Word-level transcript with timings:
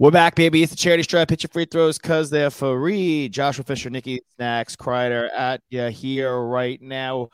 We're 0.00 0.12
back, 0.12 0.36
baby. 0.36 0.62
It's 0.62 0.70
the 0.70 0.76
charity 0.76 1.02
stripe. 1.02 1.26
Pitch 1.26 1.42
your 1.42 1.48
free 1.48 1.64
throws 1.64 1.98
because 1.98 2.30
they're 2.30 2.50
free. 2.50 3.28
Joshua 3.28 3.64
Fisher, 3.64 3.90
Nikki 3.90 4.20
Snacks, 4.36 4.76
Kreider 4.76 5.28
at 5.36 5.60
you 5.70 5.88
here 5.88 6.38
right 6.38 6.80
now. 6.80 7.30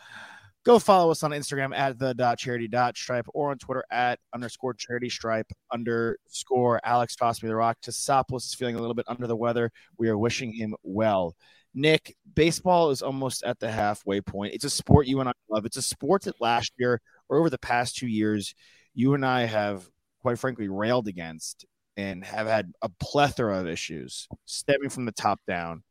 Go 0.64 0.78
follow 0.78 1.10
us 1.10 1.22
on 1.22 1.32
Instagram 1.32 1.76
at 1.76 1.98
the 1.98 2.14
dot 2.14 2.38
charity 2.38 2.66
dot 2.66 2.96
stripe 2.96 3.26
or 3.34 3.50
on 3.50 3.58
Twitter 3.58 3.84
at 3.92 4.18
underscore 4.32 4.72
charity 4.72 5.10
stripe 5.10 5.46
underscore 5.74 6.80
Alex 6.84 7.14
me 7.20 7.50
the 7.50 7.54
rock. 7.54 7.76
Tosopoulos 7.82 8.46
is 8.46 8.54
feeling 8.54 8.76
a 8.76 8.80
little 8.80 8.94
bit 8.94 9.04
under 9.08 9.26
the 9.26 9.36
weather. 9.36 9.70
We 9.98 10.08
are 10.08 10.16
wishing 10.16 10.50
him 10.50 10.74
well. 10.82 11.36
Nick, 11.74 12.16
baseball 12.34 12.88
is 12.88 13.02
almost 13.02 13.44
at 13.44 13.60
the 13.60 13.70
halfway 13.70 14.22
point. 14.22 14.54
It's 14.54 14.64
a 14.64 14.70
sport 14.70 15.06
you 15.06 15.20
and 15.20 15.28
I 15.28 15.32
love. 15.50 15.66
It's 15.66 15.76
a 15.76 15.82
sport 15.82 16.22
that 16.22 16.40
last 16.40 16.72
year 16.78 17.02
or 17.28 17.40
over 17.40 17.50
the 17.50 17.58
past 17.58 17.96
two 17.96 18.08
years, 18.08 18.54
you 18.94 19.12
and 19.12 19.26
I 19.26 19.42
have 19.42 19.86
quite 20.22 20.38
frankly 20.38 20.68
railed 20.68 21.08
against 21.08 21.66
and 21.96 22.24
have 22.24 22.46
had 22.46 22.72
a 22.82 22.88
plethora 23.00 23.60
of 23.60 23.68
issues 23.68 24.28
stemming 24.44 24.90
from 24.90 25.04
the 25.04 25.12
top 25.12 25.40
down. 25.46 25.82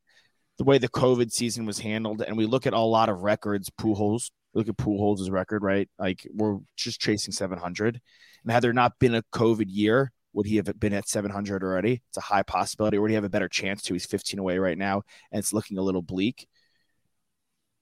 The 0.57 0.63
way 0.63 0.77
the 0.77 0.89
COVID 0.89 1.31
season 1.31 1.65
was 1.65 1.79
handled, 1.79 2.21
and 2.21 2.37
we 2.37 2.45
look 2.45 2.67
at 2.67 2.73
a 2.73 2.79
lot 2.79 3.09
of 3.09 3.21
records. 3.21 3.69
Pujols, 3.71 4.29
look 4.53 4.67
at 4.67 4.77
Pujols' 4.77 5.31
record, 5.31 5.63
right? 5.63 5.89
Like 5.97 6.27
we're 6.31 6.59
just 6.77 7.01
chasing 7.01 7.33
700. 7.33 7.99
And 8.43 8.51
had 8.51 8.63
there 8.63 8.73
not 8.73 8.99
been 8.99 9.15
a 9.15 9.23
COVID 9.33 9.65
year, 9.67 10.11
would 10.33 10.45
he 10.45 10.57
have 10.57 10.79
been 10.79 10.93
at 10.93 11.07
700 11.07 11.63
already? 11.63 12.01
It's 12.09 12.17
a 12.17 12.21
high 12.21 12.43
possibility. 12.43 12.97
Would 12.97 13.11
he 13.11 13.15
have 13.15 13.23
a 13.23 13.29
better 13.29 13.49
chance 13.49 13.81
to? 13.83 13.93
He's 13.93 14.05
15 14.05 14.39
away 14.39 14.57
right 14.57 14.77
now, 14.77 15.03
and 15.31 15.39
it's 15.39 15.53
looking 15.53 15.77
a 15.77 15.83
little 15.83 16.01
bleak. 16.01 16.47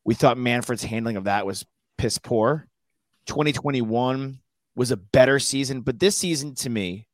We 0.04 0.16
thought 0.16 0.38
Manfred's 0.38 0.84
handling 0.84 1.18
of 1.18 1.26
that 1.26 1.46
was 1.46 1.66
piss 1.98 2.18
poor. 2.18 2.68
2021 3.28 4.40
was 4.76 4.92
a 4.92 4.98
better 4.98 5.40
season, 5.40 5.82
but 5.82 6.00
this 6.00 6.18
season 6.18 6.56
to 6.56 6.70
me, 6.70 7.08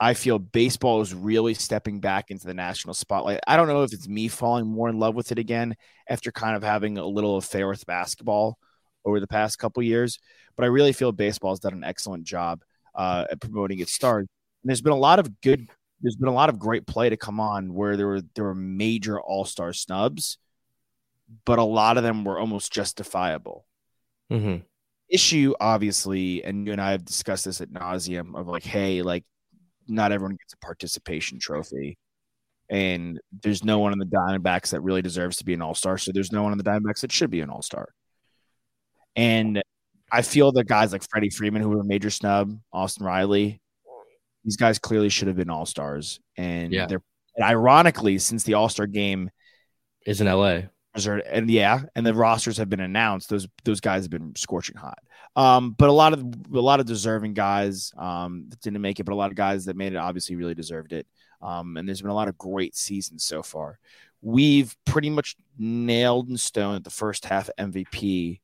I 0.00 0.14
feel 0.14 0.38
baseball 0.38 1.00
is 1.00 1.12
really 1.12 1.54
stepping 1.54 2.00
back 2.00 2.30
into 2.30 2.46
the 2.46 2.54
national 2.54 2.94
spotlight. 2.94 3.40
I 3.46 3.56
don't 3.56 3.66
know 3.66 3.82
if 3.82 3.92
it's 3.92 4.08
me 4.08 4.28
falling 4.28 4.66
more 4.66 4.88
in 4.88 4.98
love 4.98 5.14
with 5.14 5.32
it 5.32 5.38
again 5.38 5.74
after 6.08 6.30
kind 6.30 6.54
of 6.54 6.62
having 6.62 6.98
a 6.98 7.06
little 7.06 7.36
affair 7.36 7.66
with 7.66 7.84
basketball 7.86 8.58
over 9.04 9.18
the 9.18 9.26
past 9.26 9.58
couple 9.58 9.82
years, 9.82 10.18
but 10.56 10.64
I 10.64 10.68
really 10.68 10.92
feel 10.92 11.10
baseball 11.10 11.52
has 11.52 11.58
done 11.58 11.72
an 11.72 11.84
excellent 11.84 12.24
job 12.24 12.62
uh, 12.94 13.24
at 13.30 13.40
promoting 13.40 13.80
its 13.80 13.92
stars. 13.92 14.26
And 14.62 14.70
there's 14.70 14.82
been 14.82 14.92
a 14.92 14.96
lot 14.96 15.18
of 15.18 15.40
good, 15.40 15.68
there's 16.00 16.16
been 16.16 16.28
a 16.28 16.34
lot 16.34 16.48
of 16.48 16.58
great 16.58 16.86
play 16.86 17.08
to 17.08 17.16
come 17.16 17.40
on 17.40 17.74
where 17.74 17.96
there 17.96 18.06
were 18.06 18.22
there 18.34 18.44
were 18.44 18.54
major 18.54 19.20
all 19.20 19.44
star 19.44 19.72
snubs, 19.72 20.38
but 21.44 21.58
a 21.58 21.64
lot 21.64 21.96
of 21.96 22.04
them 22.04 22.24
were 22.24 22.38
almost 22.38 22.72
justifiable. 22.72 23.66
Mm-hmm. 24.30 24.58
Issue, 25.08 25.54
obviously, 25.58 26.44
and 26.44 26.66
you 26.66 26.72
and 26.72 26.80
I 26.80 26.92
have 26.92 27.04
discussed 27.04 27.46
this 27.46 27.60
at 27.60 27.70
nauseum 27.70 28.36
of 28.36 28.46
like, 28.46 28.64
hey, 28.64 29.02
like 29.02 29.24
not 29.88 30.12
everyone 30.12 30.36
gets 30.36 30.52
a 30.54 30.58
participation 30.58 31.38
trophy. 31.38 31.98
And 32.70 33.18
there's 33.42 33.64
no 33.64 33.78
one 33.78 33.92
in 33.94 33.98
the 33.98 34.04
Diamondbacks 34.04 34.70
that 34.70 34.82
really 34.82 35.00
deserves 35.02 35.36
to 35.38 35.44
be 35.44 35.54
an 35.54 35.62
all 35.62 35.74
star. 35.74 35.96
So 35.98 36.12
there's 36.12 36.32
no 36.32 36.42
one 36.42 36.52
in 36.52 36.58
the 36.58 36.64
Diamondbacks 36.64 37.00
that 37.00 37.12
should 37.12 37.30
be 37.30 37.40
an 37.40 37.48
all 37.50 37.62
star. 37.62 37.88
And 39.16 39.62
I 40.12 40.22
feel 40.22 40.52
that 40.52 40.64
guys 40.66 40.92
like 40.92 41.02
Freddie 41.08 41.30
Freeman, 41.30 41.62
who 41.62 41.70
were 41.70 41.80
a 41.80 41.84
major 41.84 42.10
snub, 42.10 42.58
Austin 42.72 43.04
Riley, 43.06 43.60
these 44.44 44.56
guys 44.56 44.78
clearly 44.78 45.08
should 45.08 45.28
have 45.28 45.36
been 45.36 45.50
all 45.50 45.66
stars. 45.66 46.20
And 46.36 46.72
Yeah. 46.72 46.86
they're 46.86 47.02
and 47.36 47.44
ironically, 47.44 48.18
since 48.18 48.42
the 48.42 48.54
all 48.54 48.68
star 48.68 48.86
game 48.88 49.30
Is 50.04 50.20
in 50.20 50.26
LA. 50.26 50.62
and 50.96 51.48
yeah, 51.48 51.82
and 51.94 52.04
the 52.04 52.12
rosters 52.12 52.56
have 52.56 52.68
been 52.68 52.80
announced. 52.80 53.28
Those 53.28 53.46
those 53.64 53.80
guys 53.80 54.02
have 54.04 54.10
been 54.10 54.34
scorching 54.36 54.76
hot. 54.76 54.98
Um, 55.38 55.70
but 55.70 55.88
a 55.88 55.92
lot 55.92 56.12
of 56.12 56.24
a 56.52 56.60
lot 56.60 56.80
of 56.80 56.86
deserving 56.86 57.34
guys 57.34 57.92
um, 57.96 58.46
that 58.48 58.60
didn't 58.60 58.82
make 58.82 58.98
it, 58.98 59.04
but 59.04 59.12
a 59.12 59.14
lot 59.14 59.30
of 59.30 59.36
guys 59.36 59.66
that 59.66 59.76
made 59.76 59.92
it 59.92 59.96
obviously 59.96 60.34
really 60.34 60.54
deserved 60.54 60.92
it. 60.92 61.06
Um, 61.40 61.76
and 61.76 61.86
there's 61.86 62.02
been 62.02 62.10
a 62.10 62.14
lot 62.14 62.26
of 62.26 62.36
great 62.36 62.74
seasons 62.74 63.22
so 63.22 63.44
far. 63.44 63.78
We've 64.20 64.76
pretty 64.84 65.10
much 65.10 65.36
nailed 65.56 66.28
in 66.28 66.36
stone 66.38 66.74
that 66.74 66.82
the 66.82 66.90
first 66.90 67.24
half 67.24 67.48
MVP 67.56 68.40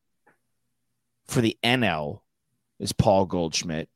for 1.26 1.40
the 1.40 1.58
NL 1.64 2.20
is 2.78 2.92
Paul 2.92 3.26
Goldschmidt 3.26 3.88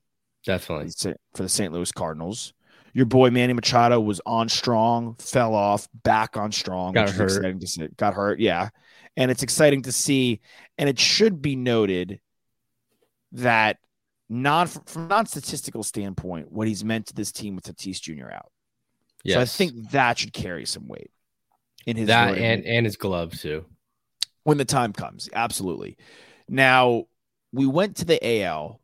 Definitely. 0.44 0.90
for 1.36 1.42
the 1.44 1.48
St. 1.48 1.72
Louis 1.72 1.92
Cardinals. 1.92 2.52
Your 2.94 3.06
boy 3.06 3.30
Manny 3.30 3.52
Machado 3.52 4.00
was 4.00 4.20
on 4.26 4.48
strong, 4.48 5.14
fell 5.20 5.54
off, 5.54 5.86
back 6.02 6.36
on 6.36 6.50
strong. 6.50 6.94
Got 6.94 7.10
hurt. 7.10 7.26
exciting 7.26 7.60
to 7.60 7.66
see. 7.68 7.86
Got 7.96 8.14
hurt, 8.14 8.40
yeah. 8.40 8.70
And 9.16 9.30
it's 9.30 9.44
exciting 9.44 9.82
to 9.82 9.92
see. 9.92 10.40
And 10.78 10.88
it 10.88 10.98
should 10.98 11.40
be 11.40 11.54
noted 11.54 12.18
that 13.32 13.78
non 14.28 14.66
from 14.66 15.08
non 15.08 15.26
statistical 15.26 15.82
standpoint, 15.82 16.50
what 16.52 16.68
he's 16.68 16.84
meant 16.84 17.06
to 17.06 17.14
this 17.14 17.32
team 17.32 17.54
with 17.54 17.64
Tatis 17.64 18.00
Jr. 18.00 18.30
out. 18.32 18.50
Yes. 19.24 19.34
So 19.34 19.40
I 19.40 19.44
think 19.44 19.90
that 19.90 20.18
should 20.18 20.32
carry 20.32 20.64
some 20.64 20.86
weight 20.88 21.10
in 21.86 21.96
his 21.96 22.06
that 22.08 22.36
and 22.38 22.64
and 22.64 22.86
his 22.86 22.96
gloves 22.96 23.42
too. 23.42 23.64
when 24.44 24.58
the 24.58 24.64
time 24.64 24.92
comes. 24.92 25.28
Absolutely. 25.32 25.96
Now, 26.48 27.04
we 27.52 27.66
went 27.66 27.96
to 27.96 28.04
the 28.04 28.42
AL, 28.42 28.80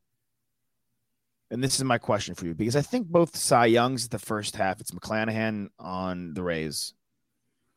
and 1.51 1.63
this 1.63 1.77
is 1.77 1.85
my 1.85 1.99
question 1.99 2.35
for 2.35 2.47
you 2.47 2.55
because 2.55 2.77
I 2.77 2.83
think 2.83 3.07
both 3.07 3.37
Cy 3.37 3.67
Young's 3.67 4.09
the 4.09 4.19
first 4.19 4.57
half. 4.57 4.81
It's 4.81 4.91
McClanahan 4.91 5.69
on 5.79 6.35
the 6.35 6.43
Rays, 6.43 6.95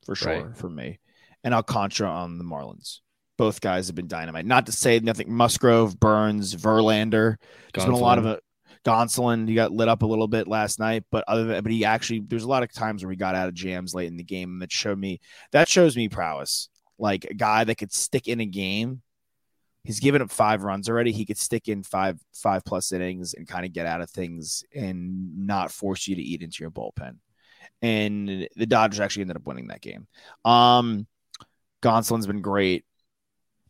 for 0.06 0.16
sure, 0.16 0.46
Right. 0.48 0.58
for 0.58 0.70
me, 0.70 1.00
and 1.44 1.54
Alcantara 1.54 2.10
on 2.10 2.38
the 2.38 2.44
Marlins. 2.44 3.00
Both 3.38 3.62
guys 3.62 3.88
have 3.88 3.96
been 3.96 4.08
dynamite. 4.08 4.46
Not 4.46 4.66
to 4.66 4.72
say 4.72 5.00
nothing. 5.00 5.32
Musgrove, 5.32 6.00
Burns, 6.00 6.56
Verlander. 6.56 7.38
There's 7.74 7.86
been 7.86 7.94
a 7.94 7.98
lot 7.98 8.18
of 8.18 8.26
Gonsolin. 8.26 8.34
it. 8.34 8.44
Gonsolin, 8.86 9.48
he 9.48 9.56
got 9.56 9.72
lit 9.72 9.90
up 9.90 10.02
a 10.02 10.06
little 10.06 10.28
bit 10.28 10.48
last 10.48 10.80
night, 10.80 11.04
but 11.12 11.24
other 11.28 11.44
than, 11.44 11.64
but 11.64 11.72
he 11.72 11.84
actually, 11.84 12.22
there's 12.26 12.44
a 12.44 12.48
lot 12.48 12.64
of 12.64 12.72
times 12.72 13.04
where 13.04 13.12
he 13.12 13.18
got 13.18 13.36
out 13.36 13.50
of 13.50 13.54
jams 13.54 13.94
late 13.94 14.08
in 14.08 14.18
the 14.18 14.24
game, 14.24 14.52
and 14.52 14.62
that 14.62 14.72
showed 14.72 14.98
me 14.98 15.20
that 15.52 15.68
shows 15.68 15.96
me 15.96 16.10
prowess. 16.10 16.70
Like 16.98 17.26
a 17.26 17.34
guy 17.34 17.64
that 17.64 17.76
could 17.76 17.94
stick 17.94 18.28
in 18.28 18.40
a 18.40 18.46
game. 18.46 19.02
He's 19.84 20.00
given 20.00 20.22
up 20.22 20.32
five 20.32 20.64
runs 20.64 20.90
already. 20.90 21.12
He 21.12 21.26
could 21.26 21.38
stick 21.38 21.68
in 21.68 21.84
five 21.84 22.20
five 22.34 22.66
plus 22.66 22.92
innings 22.92 23.34
and 23.34 23.48
kind 23.48 23.66
of 23.66 23.74
get 23.74 23.86
out 23.86 24.02
of 24.02 24.10
things 24.10 24.64
and 24.74 25.46
not 25.46 25.72
force 25.72 26.08
you 26.08 26.16
to 26.16 26.22
eat 26.22 26.42
into 26.42 26.64
your 26.64 26.72
bullpen. 26.72 27.18
And 27.82 28.48
the 28.56 28.66
Dodgers 28.66 29.00
actually 29.00 29.22
ended 29.22 29.38
up 29.38 29.46
winning 29.46 29.68
that 29.68 29.82
game. 29.82 30.08
Um, 30.44 31.08
Gonsolin's 31.84 32.28
been 32.28 32.42
great, 32.42 32.86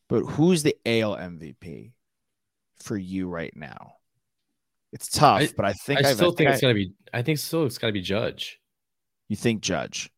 but 0.10 0.22
who's 0.24 0.64
the 0.64 0.76
AL 0.86 1.16
MVP 1.18 1.94
for 2.80 2.98
you 2.98 3.28
right 3.28 3.56
now? 3.56 3.94
It's 4.94 5.10
tough, 5.10 5.42
I- 5.42 5.50
but 5.56 5.66
I 5.66 5.74
think 5.74 6.00
I 6.04 6.14
still 6.14 6.32
think 6.32 6.50
I- 6.50 6.54
it's 6.54 6.62
gonna 6.62 6.74
be. 6.74 6.94
I 7.14 7.22
think 7.22 7.40
still 7.40 7.66
it's 7.66 7.78
gotta 7.78 7.94
be 7.94 8.02
Judge. 8.02 8.60
you 9.28 9.36
think 9.36 9.62
Judge. 9.62 10.10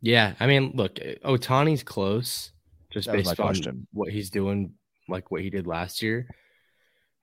Yeah, 0.00 0.34
I 0.38 0.46
mean, 0.46 0.72
look, 0.74 0.96
Ohtani's 0.96 1.82
close, 1.82 2.52
just 2.90 3.06
That 3.06 3.14
based 3.16 3.30
on 3.30 3.36
question. 3.36 3.86
what 3.92 4.12
he's 4.12 4.30
doing, 4.30 4.74
like 5.08 5.30
what 5.30 5.40
he 5.40 5.50
did 5.50 5.66
last 5.66 6.02
year. 6.02 6.28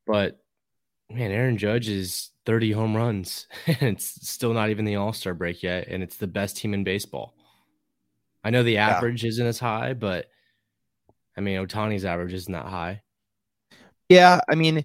But 0.08 0.44
man, 1.10 1.32
Aaron 1.32 1.58
Judge 1.58 1.88
is 1.90 2.32
30 2.46 2.72
home 2.72 2.96
runs, 2.98 3.48
and 3.68 3.84
it's 3.84 4.28
still 4.28 4.54
not 4.54 4.70
even 4.72 4.84
the 4.86 4.96
All 4.96 5.14
Star 5.14 5.34
break 5.34 5.62
yet, 5.64 5.88
and 5.88 6.02
it's 6.02 6.18
the 6.18 6.28
best 6.28 6.58
team 6.58 6.74
in 6.74 6.84
baseball. 6.84 7.36
I 8.44 8.50
know 8.50 8.64
the 8.64 8.78
average 8.78 9.24
isn't 9.24 9.46
as 9.46 9.60
high, 9.60 9.94
but 9.94 10.28
I 11.38 11.42
mean, 11.42 11.66
Ohtani's 11.66 12.06
average 12.06 12.34
isn't 12.34 12.52
that 12.52 12.66
high. 12.66 13.02
Yeah, 14.10 14.42
I 14.50 14.56
mean, 14.56 14.84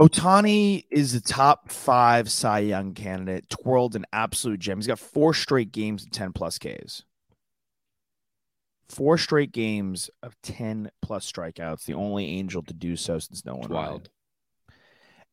Ohtani 0.00 0.84
is 0.90 1.12
the 1.12 1.20
top 1.20 1.70
five 1.70 2.30
Cy 2.30 2.60
Young 2.60 2.94
candidate, 2.94 3.48
twirled 3.50 3.94
an 3.94 4.06
absolute 4.12 4.58
gem. 4.58 4.78
He's 4.78 4.86
got 4.86 4.98
four 4.98 5.34
straight 5.34 5.72
games 5.72 6.04
of 6.04 6.10
10 6.10 6.32
plus 6.32 6.58
Ks. 6.58 7.04
Four 8.88 9.18
straight 9.18 9.52
games 9.52 10.10
of 10.22 10.34
10 10.42 10.90
plus 11.02 11.30
strikeouts, 11.30 11.84
the 11.84 11.94
only 11.94 12.26
angel 12.26 12.62
to 12.62 12.74
do 12.74 12.96
so 12.96 13.18
since 13.18 13.44
Nolan 13.44 13.70
Ryan. 13.70 14.02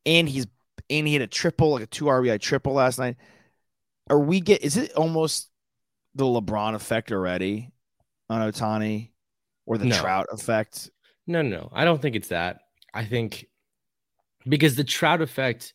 And 0.06 0.28
he's 0.28 0.46
and 0.88 1.06
he 1.06 1.14
had 1.14 1.22
a 1.22 1.26
triple, 1.26 1.72
like 1.72 1.82
a 1.82 1.86
two 1.86 2.04
RBI 2.04 2.40
triple 2.40 2.74
last 2.74 2.98
night. 2.98 3.16
Are 4.08 4.20
we 4.20 4.40
get 4.40 4.62
is 4.62 4.76
it 4.76 4.92
almost 4.92 5.50
the 6.14 6.24
LeBron 6.24 6.74
effect 6.74 7.10
already 7.10 7.70
on 8.30 8.40
Ohtani 8.40 9.10
or 9.68 9.78
the 9.78 9.84
No. 9.84 10.00
Trout 10.00 10.26
effect? 10.32 10.90
No, 11.26 11.42
no, 11.42 11.56
no. 11.56 11.70
I 11.72 11.84
don't 11.84 12.00
think 12.00 12.16
it's 12.16 12.28
that. 12.28 12.60
I 12.94 13.04
think 13.04 13.46
because 14.48 14.76
the 14.76 14.84
Trout 14.84 15.20
effect, 15.20 15.74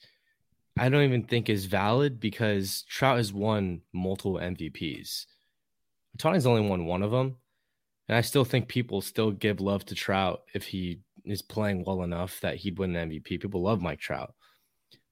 I 0.77 0.89
don't 0.89 1.03
even 1.03 1.23
think 1.23 1.47
is 1.49 1.65
valid 1.65 2.19
because 2.19 2.83
Trout 2.89 3.17
has 3.17 3.31
won 3.31 3.81
multiple 3.93 4.35
MVPs. 4.35 5.25
Ohtani's 6.17 6.47
only 6.47 6.67
won 6.67 6.85
one 6.85 7.03
of 7.03 7.11
them. 7.11 7.37
And 8.09 8.17
I 8.17 8.21
still 8.21 8.43
think 8.43 8.67
people 8.67 8.99
still 8.99 9.31
give 9.31 9.61
love 9.61 9.85
to 9.85 9.95
Trout 9.95 10.41
if 10.53 10.65
he 10.65 11.01
is 11.23 11.41
playing 11.41 11.83
well 11.85 12.03
enough 12.03 12.39
that 12.41 12.55
he'd 12.55 12.79
win 12.79 12.95
an 12.95 13.09
MVP. 13.09 13.39
People 13.39 13.61
love 13.61 13.81
Mike 13.81 13.99
Trout. 13.99 14.33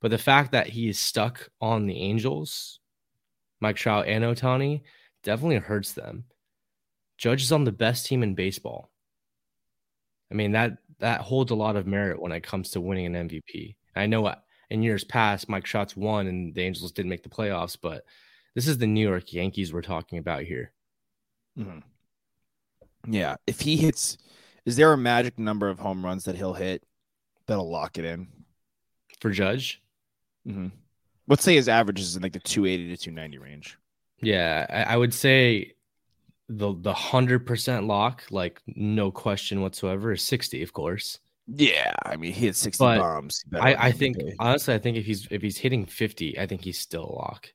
But 0.02 0.12
the 0.12 0.18
fact 0.18 0.52
that 0.52 0.68
he 0.68 0.90
is 0.90 1.00
stuck 1.00 1.50
on 1.62 1.86
the 1.86 1.98
Angels, 1.98 2.80
Mike 3.62 3.76
Trout 3.76 4.08
and 4.08 4.24
Ohtani, 4.24 4.82
definitely 5.24 5.58
hurts 5.58 5.94
them. 5.94 6.26
Judge 7.22 7.44
is 7.44 7.52
on 7.52 7.66
the 7.66 7.72
best 7.72 8.08
team 8.08 8.24
in 8.24 8.34
baseball. 8.34 8.90
I 10.32 10.34
mean 10.34 10.54
that 10.54 10.80
that 11.00 11.22
holds 11.22 11.52
a 11.52 11.56
lot 11.56 11.76
of 11.76 11.86
merit 11.86 12.20
when 12.20 12.32
it 12.32 12.42
comes 12.42 12.72
to 12.72 12.82
winning 12.82 13.16
an 13.16 13.30
MVP. 13.30 13.76
I 13.96 14.08
know 14.08 14.34
in 14.72 14.82
years 14.82 15.04
past 15.04 15.48
Mike 15.48 15.64
Trout's 15.64 15.96
won 15.96 16.26
and 16.26 16.56
the 16.56 16.64
Angels 16.64 16.92
didn't 16.92 17.10
make 17.10 17.22
the 17.22 17.30
playoffs, 17.30 17.78
but 17.80 18.06
this 18.56 18.68
is 18.68 18.80
the 18.80 18.88
New 18.88 19.08
York 19.08 19.34
Yankees 19.34 19.72
we're 19.72 19.84
talking 19.84 20.18
about 20.18 20.44
here. 20.44 20.74
Mm-hmm. 21.60 21.80
Yeah, 23.14 23.36
if 23.46 23.60
he 23.60 23.78
hits, 23.78 24.18
is 24.66 24.76
there 24.76 24.92
a 24.92 24.98
magic 24.98 25.38
number 25.38 25.70
of 25.70 25.78
home 25.78 26.04
runs 26.04 26.24
that 26.24 26.36
he'll 26.36 26.54
hit 26.54 26.84
that'll 27.46 27.70
lock 27.70 28.00
it 28.00 28.06
in 28.06 28.28
for 29.20 29.30
Judge? 29.30 29.82
Mm-hmm. 30.48 30.68
Let's 31.28 31.44
say 31.44 31.54
his 31.54 31.70
average 31.70 32.00
is 32.00 32.16
in 32.16 32.24
like 32.24 32.34
the 32.34 32.40
280 32.40 32.96
to 32.96 32.98
290 32.98 33.38
range. 33.38 33.78
Yeah, 34.22 34.66
I, 34.70 34.94
I 34.94 34.98
would 34.98 35.14
say 35.14 35.74
the 36.58 36.76
the 36.80 36.94
hundred 36.94 37.46
percent 37.46 37.88
lock, 37.88 38.24
like 38.30 38.62
no 38.68 39.12
question 39.12 39.62
whatsoever, 39.62 40.12
is 40.12 40.22
60, 40.24 40.62
of 40.64 40.74
course. 40.74 41.20
Yeah, 41.48 41.94
I 42.06 42.18
mean 42.18 42.34
he 42.34 42.46
hit 42.48 42.56
60 42.56 42.84
but 42.84 43.00
bombs. 43.00 43.44
I, 43.60 43.76
I 43.76 43.92
think 43.92 44.18
honestly, 44.40 44.74
I 44.74 44.78
think 44.78 44.98
if 44.98 45.06
he's 45.06 45.28
if 45.32 45.42
he's 45.42 45.58
hitting 45.58 45.86
50, 45.86 46.40
I 46.40 46.46
think 46.46 46.64
he's 46.64 46.78
still 46.78 47.04
a 47.04 47.16
lock. 47.16 47.52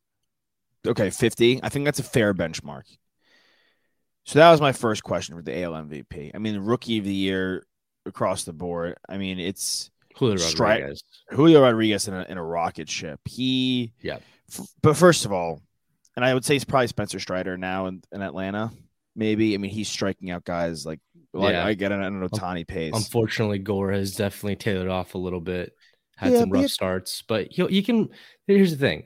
Okay, 0.87 1.11
50. 1.11 1.61
I 1.63 1.69
think 1.69 1.85
that's 1.85 1.99
a 1.99 2.05
fair 2.05 2.33
benchmark. 2.33 2.85
So 4.25 4.39
that 4.39 4.51
was 4.51 4.61
my 4.61 4.73
first 4.73 5.03
question 5.03 5.37
for 5.37 5.43
the 5.43 5.63
AL 5.63 5.73
MVP. 5.73 6.33
I 6.35 6.39
mean, 6.39 6.59
rookie 6.61 6.99
of 6.99 7.05
the 7.05 7.15
year 7.15 7.65
across 8.07 8.45
the 8.45 8.53
board. 8.53 8.97
I 9.09 9.19
mean, 9.19 9.39
it's 9.39 9.91
Julio 10.17 10.37
Rodriguez. 10.37 11.03
Julio 11.31 11.63
Rodriguez 11.63 12.09
in 12.09 12.15
a, 12.15 12.27
in 12.29 12.39
a 12.39 12.43
rocket 12.43 12.89
ship. 12.89 13.21
He, 13.25 13.93
yeah. 14.01 14.19
F- 14.53 14.67
but 14.83 14.97
first 14.97 15.27
of 15.27 15.33
all, 15.33 15.63
and 16.17 16.25
I 16.25 16.35
would 16.35 16.45
say 16.45 16.57
it's 16.57 16.65
probably 16.65 16.89
Spencer 16.89 17.21
Strider 17.21 17.57
now 17.57 17.87
in, 17.87 18.03
in 18.11 18.23
Atlanta. 18.23 18.73
Maybe 19.17 19.55
I 19.55 19.57
mean 19.57 19.71
he's 19.71 19.89
striking 19.89 20.31
out 20.31 20.45
guys 20.45 20.85
like 20.85 21.01
like 21.33 21.55
yeah. 21.55 21.67
I 21.67 21.75
get 21.75 21.91
an, 21.91 22.03
an 22.03 22.29
Ohtani 22.29 22.67
pace. 22.67 22.93
Unfortunately, 22.95 23.59
Gore 23.59 23.93
has 23.93 24.15
definitely 24.15 24.57
tailored 24.57 24.89
off 24.89 25.15
a 25.15 25.19
little 25.19 25.41
bit. 25.41 25.73
Had 26.17 26.33
yeah, 26.33 26.41
some 26.41 26.51
rough 26.51 26.71
starts, 26.71 27.23
but 27.23 27.49
he 27.51 27.67
he 27.67 27.83
can. 27.83 28.11
Here's 28.47 28.71
the 28.71 28.77
thing: 28.77 29.05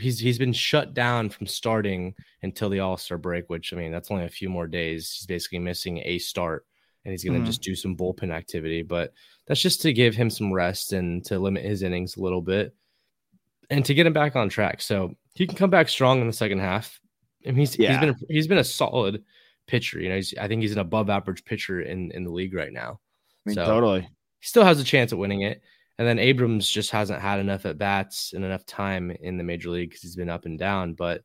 he's 0.00 0.18
he's 0.18 0.38
been 0.38 0.52
shut 0.52 0.94
down 0.94 1.30
from 1.30 1.46
starting 1.46 2.14
until 2.42 2.68
the 2.68 2.80
All 2.80 2.96
Star 2.96 3.18
break, 3.18 3.48
which 3.48 3.72
I 3.72 3.76
mean 3.76 3.92
that's 3.92 4.10
only 4.10 4.24
a 4.24 4.30
few 4.30 4.48
more 4.48 4.66
days. 4.66 5.16
He's 5.18 5.26
basically 5.26 5.58
missing 5.58 6.02
a 6.04 6.18
start, 6.18 6.66
and 7.04 7.12
he's 7.12 7.24
going 7.24 7.34
to 7.34 7.40
mm-hmm. 7.40 7.46
just 7.46 7.62
do 7.62 7.74
some 7.74 7.96
bullpen 7.96 8.32
activity. 8.32 8.82
But 8.82 9.12
that's 9.46 9.60
just 9.60 9.82
to 9.82 9.92
give 9.92 10.14
him 10.14 10.30
some 10.30 10.52
rest 10.52 10.92
and 10.92 11.24
to 11.26 11.38
limit 11.38 11.64
his 11.64 11.82
innings 11.82 12.16
a 12.16 12.22
little 12.22 12.42
bit, 12.42 12.74
and 13.70 13.84
to 13.84 13.94
get 13.94 14.06
him 14.06 14.12
back 14.12 14.36
on 14.36 14.48
track. 14.48 14.80
So 14.82 15.14
he 15.34 15.46
can 15.46 15.56
come 15.56 15.70
back 15.70 15.88
strong 15.88 16.20
in 16.20 16.26
the 16.26 16.32
second 16.32 16.58
half. 16.58 17.00
And 17.44 17.56
he's 17.58 17.78
yeah. 17.78 17.92
he's 17.92 18.00
been 18.00 18.26
he's 18.28 18.46
been 18.46 18.58
a 18.58 18.64
solid 18.64 19.24
pitcher. 19.72 19.98
You 19.98 20.10
know, 20.10 20.20
I 20.38 20.48
think 20.48 20.60
he's 20.60 20.72
an 20.72 20.78
above 20.78 21.08
average 21.08 21.46
pitcher 21.46 21.80
in 21.80 22.10
in 22.12 22.24
the 22.24 22.30
league 22.30 22.52
right 22.52 22.72
now. 22.72 23.00
I 23.00 23.48
mean, 23.48 23.54
so 23.54 23.64
totally. 23.64 24.02
He 24.02 24.46
still 24.46 24.64
has 24.64 24.78
a 24.78 24.84
chance 24.84 25.12
at 25.12 25.18
winning 25.18 25.42
it. 25.42 25.62
And 25.98 26.06
then 26.06 26.18
Abrams 26.18 26.68
just 26.68 26.90
hasn't 26.90 27.22
had 27.22 27.40
enough 27.40 27.64
at 27.64 27.78
bats 27.78 28.34
and 28.34 28.44
enough 28.44 28.66
time 28.66 29.10
in 29.10 29.38
the 29.38 29.44
major 29.44 29.70
league 29.70 29.88
because 29.88 30.02
he's 30.02 30.16
been 30.16 30.28
up 30.28 30.44
and 30.44 30.58
down. 30.58 30.92
But 30.92 31.22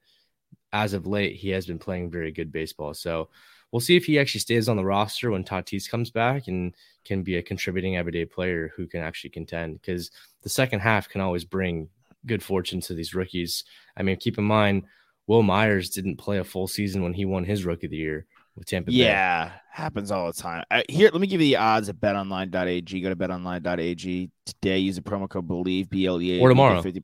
as 0.72 0.94
of 0.94 1.06
late, 1.08 1.36
he 1.36 1.50
has 1.50 1.66
been 1.66 1.80
playing 1.80 2.10
very 2.10 2.32
good 2.32 2.52
baseball. 2.52 2.94
So 2.94 3.30
we'll 3.72 3.82
see 3.82 3.98
if 3.98 4.06
he 4.06 4.18
actually 4.18 4.42
stays 4.42 4.70
on 4.70 4.78
the 4.78 4.86
roster 4.86 5.32
when 5.32 5.44
Tatis 5.44 5.90
comes 5.90 6.10
back 6.10 6.48
and 6.48 6.74
can 7.06 7.24
be 7.24 7.36
a 7.36 7.44
contributing 7.44 7.98
everyday 7.98 8.24
player 8.24 8.72
who 8.78 8.88
can 8.88 9.02
actually 9.02 9.32
contend. 9.32 9.82
Because 9.82 10.12
the 10.42 10.50
second 10.50 10.80
half 10.80 11.10
can 11.10 11.22
always 11.22 11.44
bring 11.44 11.90
good 12.26 12.44
fortune 12.44 12.80
to 12.82 12.94
these 12.94 13.14
rookies. 13.14 13.66
I 13.98 14.04
mean, 14.04 14.16
keep 14.18 14.38
in 14.38 14.46
mind, 14.46 14.84
Wil 15.28 15.44
Myers 15.44 15.90
didn't 15.90 16.18
play 16.18 16.38
a 16.38 16.44
full 16.46 16.68
season 16.68 17.04
when 17.04 17.14
he 17.14 17.26
won 17.26 17.44
his 17.44 17.66
rookie 17.66 17.88
of 17.88 17.92
the 17.92 17.98
year 17.98 18.26
with 18.58 18.68
Tampa 18.68 18.92
Bay. 18.92 18.98
Yeah, 18.98 19.52
happens 19.72 20.12
all 20.12 20.28
the 20.28 20.34
time. 20.34 20.64
Uh, 20.72 20.82
here, 20.90 21.10
let 21.12 21.22
me 21.22 21.28
give 21.28 21.40
you 21.40 21.48
the 21.48 21.58
odds 21.58 21.90
at 21.90 21.98
betonline.ag. 21.98 23.02
Go 23.02 23.10
to 23.10 23.16
betonline.ag 23.16 24.30
today. 24.46 24.78
Use 24.80 24.96
the 24.96 25.02
promo 25.02 25.30
code 25.30 25.48
BELIEVE, 25.48 25.90
B 25.90 26.06
L 26.06 26.22
E 26.22 26.38
A. 26.38 26.42
Or 26.42 26.50
tomorrow. 26.50 26.82
50, 26.82 27.04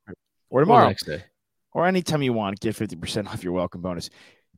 or 0.50 0.61
tomorrow. 0.61 0.85
Or 0.85 0.89
next 0.89 1.05
day. 1.05 1.23
Or 1.71 1.88
anytime 1.88 2.21
you 2.21 2.33
want, 2.33 2.59
get 2.59 2.75
50% 2.75 3.27
off 3.27 3.44
your 3.44 3.53
welcome 3.53 3.81
bonus. 3.81 4.09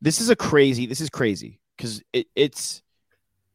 This 0.01 0.19
is 0.19 0.30
a 0.30 0.36
crazy, 0.36 0.86
this 0.86 1.00
is 1.00 1.09
crazy 1.09 1.59
because 1.77 2.01
it, 2.12 2.27
it's 2.36 2.81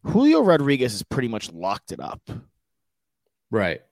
Julio 0.04 0.42
Rodriguez 0.42 0.92
has 0.92 1.02
pretty 1.02 1.28
much 1.28 1.52
locked 1.52 1.92
it 1.92 2.00
up. 2.00 2.22
Right. 3.50 3.82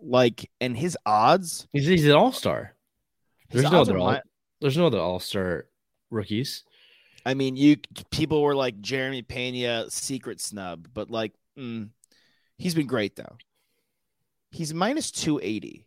Like, 0.00 0.48
and 0.60 0.76
his 0.76 0.96
odds. 1.04 1.66
He's, 1.72 1.86
he's 1.86 2.06
an 2.06 2.12
all 2.12 2.32
star. 2.32 2.74
There's 3.50 3.70
no 3.70 3.80
other 3.80 3.98
all, 3.98 4.20
there's 4.60 4.76
no 4.76 4.86
other 4.86 4.98
all 4.98 5.18
star 5.18 5.66
rookies. 6.10 6.62
I 7.26 7.34
mean, 7.34 7.56
you 7.56 7.76
people 8.10 8.40
were 8.42 8.54
like 8.54 8.80
Jeremy 8.80 9.22
Pena 9.22 9.90
secret 9.90 10.40
snub, 10.40 10.88
but 10.94 11.10
like 11.10 11.32
mm, 11.58 11.90
he's 12.56 12.74
been 12.76 12.86
great 12.86 13.16
though. 13.16 13.36
He's 14.52 14.72
minus 14.72 15.10
two 15.10 15.40
eighty. 15.42 15.86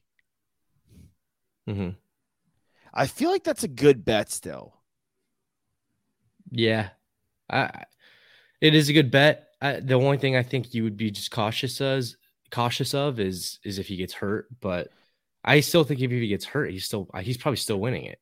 mm-hmm. 1.67 1.91
I 2.93 3.07
feel 3.07 3.31
like 3.31 3.43
that's 3.43 3.63
a 3.63 3.69
good 3.69 4.03
bet 4.05 4.29
still. 4.31 4.75
Yeah, 6.51 6.89
I, 7.49 7.85
it 8.61 8.75
is 8.75 8.89
a 8.89 8.93
good 8.93 9.11
bet. 9.11 9.49
I, 9.61 9.79
the 9.79 9.95
only 9.95 10.17
thing 10.17 10.35
I 10.35 10.43
think 10.43 10.73
you 10.73 10.83
would 10.83 10.97
be 10.97 11.11
just 11.11 11.31
cautious 11.31 11.79
as 11.81 12.17
cautious 12.51 12.93
of 12.93 13.19
is 13.19 13.59
is 13.63 13.79
if 13.79 13.87
he 13.87 13.95
gets 13.97 14.13
hurt. 14.13 14.47
But 14.59 14.89
I 15.43 15.61
still 15.61 15.85
think 15.85 16.01
if 16.01 16.11
he 16.11 16.27
gets 16.27 16.45
hurt, 16.45 16.71
he's 16.71 16.85
still 16.85 17.09
he's 17.21 17.37
probably 17.37 17.57
still 17.57 17.79
winning 17.79 18.05
it, 18.05 18.19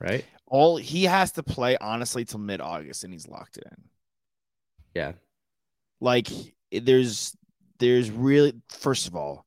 right? 0.00 0.24
All 0.50 0.76
he 0.76 1.04
has 1.04 1.32
to 1.32 1.42
play 1.42 1.78
honestly 1.80 2.24
till 2.26 2.40
mid 2.40 2.60
August 2.60 3.04
and 3.04 3.12
he's 3.12 3.26
locked 3.26 3.56
it 3.56 3.64
in. 3.70 3.84
Yeah. 4.94 5.12
Like 6.00 6.28
there's 6.72 7.36
there's 7.78 8.10
really 8.10 8.54
first 8.68 9.06
of 9.06 9.14
all, 9.14 9.46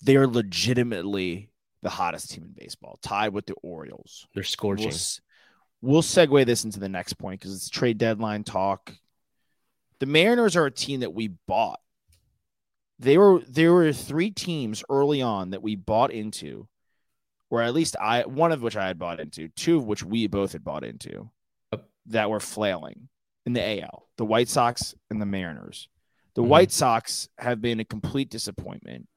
they're 0.00 0.28
legitimately 0.28 1.50
the 1.82 1.90
hottest 1.90 2.30
team 2.30 2.44
in 2.44 2.52
baseball, 2.52 2.98
tied 3.02 3.32
with 3.32 3.46
the 3.46 3.54
Orioles. 3.62 4.26
They're 4.34 4.42
scorching. 4.42 4.92
We'll, 5.80 5.94
we'll 5.94 6.02
segue 6.02 6.46
this 6.46 6.64
into 6.64 6.78
the 6.78 6.88
next 6.88 7.14
point 7.14 7.40
because 7.40 7.54
it's 7.54 7.68
trade 7.68 7.98
deadline 7.98 8.44
talk. 8.44 8.94
The 9.98 10.06
Mariners 10.06 10.56
are 10.56 10.66
a 10.66 10.70
team 10.70 11.00
that 11.00 11.12
we 11.12 11.28
bought. 11.46 11.80
They 13.00 13.18
were 13.18 13.40
there 13.48 13.72
were 13.72 13.92
three 13.92 14.30
teams 14.30 14.84
early 14.88 15.22
on 15.22 15.50
that 15.50 15.62
we 15.62 15.74
bought 15.74 16.12
into 16.12 16.68
or 17.50 17.62
at 17.62 17.74
least 17.74 17.96
I 18.00 18.22
one 18.22 18.52
of 18.52 18.62
which 18.62 18.76
I 18.76 18.86
had 18.86 18.98
bought 18.98 19.20
into, 19.20 19.48
two 19.48 19.76
of 19.76 19.84
which 19.84 20.02
we 20.02 20.28
both 20.28 20.52
had 20.52 20.64
bought 20.64 20.84
into 20.84 21.30
that 22.06 22.30
were 22.30 22.40
flailing 22.40 23.08
in 23.46 23.52
the 23.52 23.82
AL, 23.82 24.08
the 24.16 24.24
White 24.24 24.48
Sox 24.48 24.94
and 25.10 25.20
the 25.20 25.26
Mariners. 25.26 25.88
The 26.34 26.42
mm-hmm. 26.42 26.50
White 26.50 26.72
Sox 26.72 27.28
have 27.38 27.60
been 27.60 27.80
a 27.80 27.84
complete 27.84 28.30
disappointment. 28.30 29.08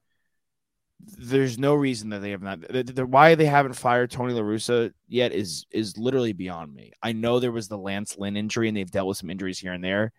There's 1.00 1.60
no 1.60 1.76
reason 1.76 2.10
that 2.10 2.20
they 2.20 2.32
have 2.32 2.42
not. 2.42 2.62
The, 2.62 2.84
the, 2.84 3.06
why 3.06 3.36
they 3.36 3.46
haven't 3.46 3.74
fired 3.74 4.10
Tony 4.10 4.34
La 4.34 4.42
Russa 4.42 4.94
yet 5.08 5.34
is 5.34 5.66
is 5.70 5.98
literally 5.98 6.34
beyond 6.34 6.74
me. 6.74 6.94
I 7.02 7.12
know 7.12 7.40
there 7.40 7.52
was 7.52 7.68
the 7.68 7.78
Lance 7.78 8.18
Lynn 8.18 8.38
injury, 8.38 8.70
and 8.70 8.78
they've 8.78 8.90
dealt 8.90 9.10
with 9.10 9.18
some 9.18 9.30
injuries 9.30 9.60
here 9.60 9.74
and 9.74 9.84
there, 9.84 10.14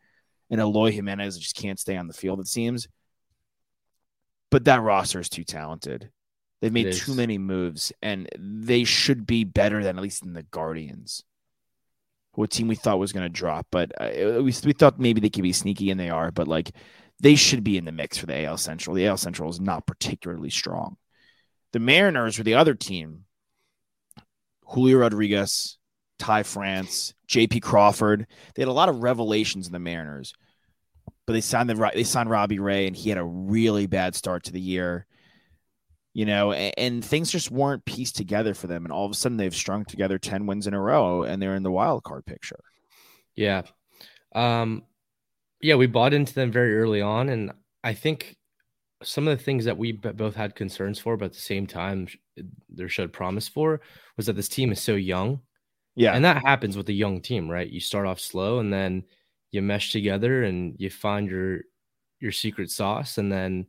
and 0.50 0.60
Eloy 0.60 0.92
Jimenez 0.92 1.38
just 1.38 1.56
can't 1.56 1.80
stay 1.80 1.96
on 1.96 2.06
the 2.06 2.12
field. 2.12 2.38
It 2.38 2.48
seems, 2.48 2.86
but 4.50 4.66
that 4.66 4.82
roster 4.82 5.20
is 5.20 5.30
too 5.30 5.44
talented. 5.44 6.10
They've 6.60 6.72
made 6.72 6.94
too 6.94 7.14
many 7.14 7.36
moves, 7.36 7.92
and 8.00 8.28
they 8.38 8.84
should 8.84 9.26
be 9.26 9.44
better 9.44 9.82
than 9.82 9.98
at 9.98 10.02
least 10.02 10.24
in 10.24 10.32
the 10.32 10.44
Guardians, 10.44 11.22
who 12.32 12.42
a 12.42 12.48
team 12.48 12.68
we 12.68 12.74
thought 12.74 12.98
was 12.98 13.12
going 13.12 13.24
to 13.26 13.28
drop. 13.28 13.66
But 13.70 13.92
uh, 14.00 14.42
we, 14.42 14.54
we 14.64 14.72
thought 14.72 14.98
maybe 14.98 15.20
they 15.20 15.30
could 15.30 15.42
be 15.42 15.52
sneaky, 15.52 15.90
and 15.90 16.00
they 16.00 16.08
are. 16.08 16.30
But 16.30 16.48
like 16.48 16.72
they 17.20 17.34
should 17.34 17.64
be 17.64 17.76
in 17.76 17.84
the 17.84 17.92
mix 17.92 18.16
for 18.16 18.26
the 18.26 18.44
AL 18.44 18.58
Central. 18.58 18.96
The 18.96 19.06
AL 19.06 19.18
Central 19.18 19.50
is 19.50 19.60
not 19.60 19.86
particularly 19.86 20.50
strong. 20.50 20.96
The 21.72 21.80
Mariners 21.80 22.38
were 22.38 22.44
the 22.44 22.54
other 22.54 22.74
team. 22.74 23.24
Julio 24.66 24.98
Rodriguez, 24.98 25.76
Ty 26.18 26.44
France, 26.44 27.12
J.P. 27.26 27.60
Crawford. 27.60 28.26
They 28.54 28.62
had 28.62 28.68
a 28.68 28.72
lot 28.72 28.88
of 28.88 29.02
revelations 29.02 29.66
in 29.66 29.72
the 29.72 29.78
Mariners, 29.78 30.32
but 31.26 31.34
they 31.34 31.42
signed 31.42 31.68
the 31.68 31.90
they 31.94 32.04
signed 32.04 32.30
Robbie 32.30 32.58
Ray, 32.58 32.86
and 32.86 32.96
he 32.96 33.10
had 33.10 33.18
a 33.18 33.24
really 33.24 33.86
bad 33.86 34.14
start 34.14 34.44
to 34.44 34.52
the 34.52 34.60
year 34.60 35.06
you 36.14 36.24
know, 36.24 36.52
and, 36.52 36.74
and, 36.78 37.04
things 37.04 37.30
just 37.30 37.50
weren't 37.50 37.84
pieced 37.84 38.16
together 38.16 38.54
for 38.54 38.68
them. 38.68 38.84
And 38.84 38.92
all 38.92 39.04
of 39.04 39.10
a 39.10 39.14
sudden 39.14 39.36
they've 39.36 39.54
strung 39.54 39.84
together 39.84 40.16
10 40.16 40.46
wins 40.46 40.68
in 40.68 40.72
a 40.72 40.80
row 40.80 41.24
and 41.24 41.42
they're 41.42 41.56
in 41.56 41.64
the 41.64 41.72
wild 41.72 42.04
card 42.04 42.24
picture. 42.24 42.60
Yeah. 43.34 43.62
Um, 44.34 44.84
yeah, 45.60 45.74
we 45.74 45.86
bought 45.86 46.14
into 46.14 46.32
them 46.32 46.52
very 46.52 46.78
early 46.78 47.02
on. 47.02 47.28
And 47.28 47.52
I 47.82 47.94
think 47.94 48.36
some 49.02 49.26
of 49.26 49.36
the 49.36 49.42
things 49.42 49.64
that 49.64 49.76
we 49.76 49.92
both 49.92 50.36
had 50.36 50.54
concerns 50.54 51.00
for, 51.00 51.16
but 51.16 51.26
at 51.26 51.32
the 51.32 51.40
same 51.40 51.66
time, 51.66 52.06
there 52.68 52.88
showed 52.88 53.12
promise 53.12 53.48
for 53.48 53.80
was 54.16 54.26
that 54.26 54.36
this 54.36 54.48
team 54.48 54.70
is 54.70 54.80
so 54.80 54.94
young. 54.94 55.40
Yeah. 55.96 56.12
And 56.12 56.24
that 56.24 56.44
happens 56.44 56.76
with 56.76 56.88
a 56.88 56.92
young 56.92 57.22
team, 57.22 57.50
right? 57.50 57.68
You 57.68 57.80
start 57.80 58.06
off 58.06 58.20
slow 58.20 58.60
and 58.60 58.72
then 58.72 59.02
you 59.50 59.62
mesh 59.62 59.90
together 59.90 60.44
and 60.44 60.74
you 60.78 60.90
find 60.90 61.28
your 61.28 61.60
your 62.20 62.32
secret 62.32 62.70
sauce 62.70 63.18
and 63.18 63.30
then 63.30 63.66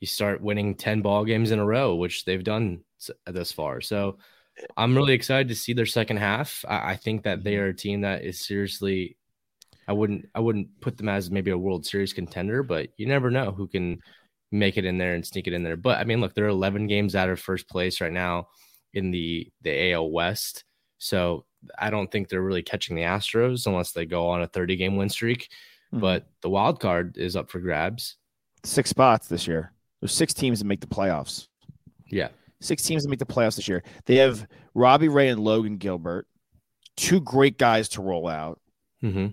you 0.00 0.06
start 0.06 0.40
winning 0.40 0.74
10 0.74 1.02
ball 1.02 1.24
games 1.24 1.50
in 1.50 1.58
a 1.58 1.64
row, 1.64 1.94
which 1.94 2.24
they've 2.24 2.44
done 2.44 2.80
thus 3.26 3.52
far. 3.52 3.80
So 3.80 4.18
I'm 4.76 4.96
really 4.96 5.14
excited 5.14 5.48
to 5.48 5.54
see 5.54 5.72
their 5.72 5.86
second 5.86 6.18
half. 6.18 6.64
I, 6.68 6.92
I 6.92 6.96
think 6.96 7.24
that 7.24 7.44
they 7.44 7.54
mm-hmm. 7.54 7.62
are 7.62 7.68
a 7.68 7.76
team 7.76 8.00
that 8.02 8.24
is 8.24 8.44
seriously 8.44 9.16
I 9.88 9.92
wouldn't 9.92 10.28
I 10.34 10.40
wouldn't 10.40 10.80
put 10.80 10.98
them 10.98 11.08
as 11.08 11.30
maybe 11.30 11.50
a 11.50 11.58
World 11.58 11.86
Series 11.86 12.12
contender, 12.12 12.62
but 12.62 12.90
you 12.98 13.06
never 13.06 13.30
know 13.30 13.52
who 13.52 13.66
can 13.66 14.00
make 14.52 14.76
it 14.76 14.84
in 14.84 14.98
there 14.98 15.14
and 15.14 15.26
sneak 15.26 15.46
it 15.46 15.54
in 15.54 15.62
there. 15.62 15.78
But 15.78 15.98
I 15.98 16.04
mean, 16.04 16.20
look, 16.20 16.34
they're 16.34 16.48
11 16.48 16.86
games 16.86 17.16
out 17.16 17.30
of 17.30 17.40
first 17.40 17.68
place 17.68 18.00
right 18.00 18.12
now 18.12 18.48
in 18.92 19.10
the 19.10 19.50
the 19.62 19.92
AL 19.92 20.10
West. 20.10 20.64
So 20.98 21.46
I 21.78 21.88
don't 21.90 22.10
think 22.12 22.28
they're 22.28 22.42
really 22.42 22.62
catching 22.62 22.96
the 22.96 23.02
Astros 23.02 23.66
unless 23.66 23.92
they 23.92 24.04
go 24.04 24.28
on 24.28 24.42
a 24.42 24.46
30 24.46 24.76
game 24.76 24.96
win 24.96 25.08
streak. 25.08 25.48
Mm-hmm. 25.92 26.00
But 26.00 26.26
the 26.42 26.50
wild 26.50 26.80
card 26.80 27.16
is 27.16 27.34
up 27.34 27.50
for 27.50 27.58
grabs. 27.58 28.16
Six 28.64 28.90
spots 28.90 29.28
this 29.28 29.46
year. 29.46 29.72
There's 30.00 30.12
six 30.12 30.32
teams 30.34 30.58
that 30.60 30.66
make 30.66 30.80
the 30.80 30.86
playoffs. 30.86 31.48
Yeah. 32.06 32.28
Six 32.60 32.82
teams 32.82 33.02
that 33.02 33.08
make 33.08 33.18
the 33.18 33.26
playoffs 33.26 33.56
this 33.56 33.68
year. 33.68 33.82
They 34.06 34.16
have 34.16 34.46
Robbie 34.74 35.08
Ray 35.08 35.28
and 35.28 35.40
Logan 35.40 35.76
Gilbert, 35.76 36.26
two 36.96 37.20
great 37.20 37.58
guys 37.58 37.88
to 37.90 38.02
roll 38.02 38.26
out. 38.28 38.60
Mm-hmm. 39.02 39.28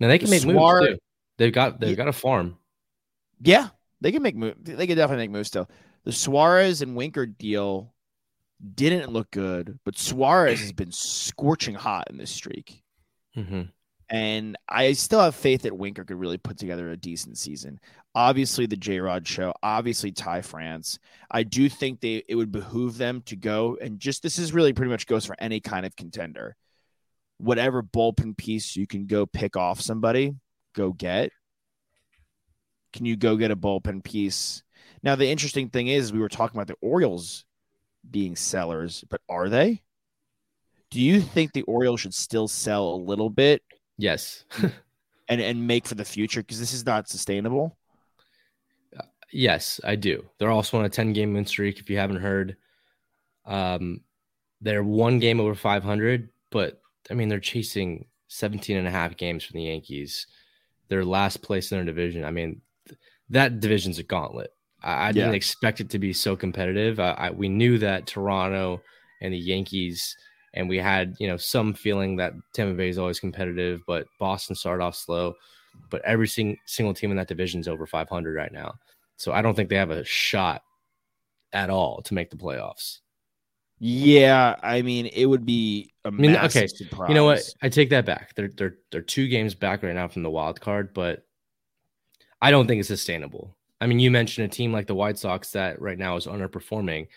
Now 0.00 0.08
they 0.08 0.18
can 0.18 0.30
make 0.30 0.42
Suarez, 0.42 0.82
moves 0.82 0.94
too. 0.94 0.98
They've 1.38 1.52
got 1.52 1.80
they've 1.80 1.96
got 1.96 2.08
a 2.08 2.12
farm. 2.12 2.56
Yeah, 3.42 3.68
they 4.00 4.12
can 4.12 4.22
make 4.22 4.36
moves. 4.36 4.56
They 4.62 4.86
can 4.86 4.96
definitely 4.96 5.24
make 5.24 5.32
moves 5.32 5.48
still. 5.48 5.68
The 6.04 6.12
Suarez 6.12 6.82
and 6.82 6.96
Winker 6.96 7.26
deal 7.26 7.94
didn't 8.74 9.12
look 9.12 9.30
good, 9.30 9.78
but 9.84 9.98
Suarez 9.98 10.60
has 10.60 10.72
been 10.72 10.92
scorching 10.92 11.74
hot 11.74 12.08
in 12.10 12.16
this 12.16 12.30
streak. 12.30 12.82
Mm-hmm. 13.36 13.62
And 14.10 14.56
I 14.68 14.92
still 14.94 15.20
have 15.20 15.36
faith 15.36 15.62
that 15.62 15.78
Winker 15.78 16.04
could 16.04 16.18
really 16.18 16.36
put 16.36 16.58
together 16.58 16.90
a 16.90 16.96
decent 16.96 17.38
season. 17.38 17.78
Obviously, 18.12 18.66
the 18.66 18.76
J 18.76 18.98
Rod 18.98 19.26
show, 19.26 19.54
obviously, 19.62 20.10
Ty 20.10 20.42
France. 20.42 20.98
I 21.30 21.44
do 21.44 21.68
think 21.68 22.00
they 22.00 22.24
it 22.28 22.34
would 22.34 22.50
behoove 22.50 22.98
them 22.98 23.22
to 23.26 23.36
go 23.36 23.78
and 23.80 24.00
just 24.00 24.24
this 24.24 24.38
is 24.38 24.52
really 24.52 24.72
pretty 24.72 24.90
much 24.90 25.06
goes 25.06 25.24
for 25.24 25.36
any 25.38 25.60
kind 25.60 25.86
of 25.86 25.94
contender. 25.94 26.56
Whatever 27.38 27.84
bullpen 27.84 28.36
piece 28.36 28.74
you 28.74 28.86
can 28.86 29.06
go 29.06 29.26
pick 29.26 29.56
off 29.56 29.80
somebody, 29.80 30.34
go 30.74 30.92
get. 30.92 31.30
Can 32.92 33.06
you 33.06 33.16
go 33.16 33.36
get 33.36 33.52
a 33.52 33.56
bullpen 33.56 34.02
piece? 34.02 34.64
Now, 35.02 35.14
the 35.14 35.28
interesting 35.28 35.70
thing 35.70 35.86
is, 35.86 36.12
we 36.12 36.18
were 36.18 36.28
talking 36.28 36.58
about 36.58 36.66
the 36.66 36.86
Orioles 36.86 37.44
being 38.10 38.34
sellers, 38.36 39.04
but 39.08 39.20
are 39.28 39.48
they? 39.48 39.82
Do 40.90 41.00
you 41.00 41.20
think 41.20 41.52
the 41.52 41.62
Orioles 41.62 42.00
should 42.00 42.14
still 42.14 42.48
sell 42.48 42.92
a 42.92 42.96
little 42.96 43.30
bit? 43.30 43.62
Yes. 44.00 44.44
and 45.28 45.40
and 45.40 45.66
make 45.66 45.86
for 45.86 45.94
the 45.94 46.04
future 46.04 46.40
because 46.40 46.58
this 46.58 46.72
is 46.72 46.86
not 46.86 47.08
sustainable. 47.08 47.76
Uh, 48.98 49.02
yes, 49.32 49.80
I 49.84 49.96
do. 49.96 50.24
They're 50.38 50.50
also 50.50 50.78
on 50.78 50.84
a 50.84 50.88
10 50.88 51.12
game 51.12 51.34
win 51.34 51.44
streak 51.44 51.78
if 51.78 51.90
you 51.90 51.98
haven't 51.98 52.20
heard. 52.20 52.56
Um 53.44 54.00
they're 54.62 54.82
one 54.82 55.18
game 55.18 55.40
over 55.40 55.54
500, 55.54 56.28
but 56.50 56.80
I 57.10 57.14
mean 57.14 57.28
they're 57.28 57.40
chasing 57.40 58.06
17 58.28 58.76
and 58.76 58.86
a 58.86 58.90
half 58.90 59.16
games 59.16 59.44
from 59.44 59.58
the 59.58 59.64
Yankees. 59.64 60.26
They're 60.88 61.04
last 61.04 61.42
place 61.42 61.70
in 61.70 61.78
their 61.78 61.84
division. 61.84 62.24
I 62.24 62.30
mean, 62.30 62.62
that 63.28 63.60
division's 63.60 63.98
a 63.98 64.02
gauntlet. 64.02 64.52
I, 64.82 65.08
I 65.08 65.12
didn't 65.12 65.34
expect 65.34 65.80
it 65.80 65.90
to 65.90 65.98
be 65.98 66.12
so 66.12 66.36
competitive. 66.36 66.98
I, 66.98 67.10
I, 67.12 67.30
we 67.30 67.48
knew 67.48 67.78
that 67.78 68.06
Toronto 68.06 68.82
and 69.20 69.32
the 69.32 69.38
Yankees, 69.38 70.16
and 70.54 70.68
we 70.68 70.78
had 70.78 71.14
you 71.18 71.28
know 71.28 71.36
some 71.36 71.74
feeling 71.74 72.16
that 72.16 72.32
Tampa 72.52 72.74
Bay 72.74 72.88
is 72.88 72.98
always 72.98 73.20
competitive, 73.20 73.80
but 73.86 74.06
Boston 74.18 74.56
started 74.56 74.82
off 74.82 74.96
slow. 74.96 75.34
But 75.88 76.02
every 76.04 76.26
sing, 76.26 76.58
single 76.66 76.94
team 76.94 77.10
in 77.10 77.16
that 77.16 77.28
division 77.28 77.60
is 77.60 77.68
over 77.68 77.86
500 77.86 78.34
right 78.34 78.52
now, 78.52 78.74
so 79.16 79.32
I 79.32 79.42
don't 79.42 79.54
think 79.54 79.68
they 79.68 79.76
have 79.76 79.90
a 79.90 80.04
shot 80.04 80.62
at 81.52 81.70
all 81.70 82.02
to 82.02 82.14
make 82.14 82.30
the 82.30 82.36
playoffs. 82.36 82.98
Yeah, 83.78 84.56
I 84.62 84.82
mean 84.82 85.06
it 85.06 85.24
would 85.26 85.46
be 85.46 85.92
a 86.04 86.08
I 86.08 86.10
mean, 86.10 86.36
okay. 86.36 86.66
Surprise. 86.66 87.08
You 87.08 87.14
know 87.14 87.24
what? 87.24 87.42
I 87.62 87.68
take 87.70 87.90
that 87.90 88.04
back. 88.04 88.34
They're 88.34 88.50
they're 88.56 88.76
they're 88.90 89.00
two 89.00 89.26
games 89.26 89.54
back 89.54 89.82
right 89.82 89.94
now 89.94 90.06
from 90.06 90.22
the 90.22 90.30
wild 90.30 90.60
card, 90.60 90.92
but 90.92 91.24
I 92.42 92.50
don't 92.50 92.66
think 92.66 92.80
it's 92.80 92.88
sustainable. 92.88 93.56
I 93.80 93.86
mean, 93.86 93.98
you 93.98 94.10
mentioned 94.10 94.44
a 94.44 94.54
team 94.54 94.72
like 94.72 94.86
the 94.86 94.94
White 94.94 95.18
Sox 95.18 95.52
that 95.52 95.80
right 95.80 95.98
now 95.98 96.16
is 96.16 96.26
underperforming. 96.26 97.08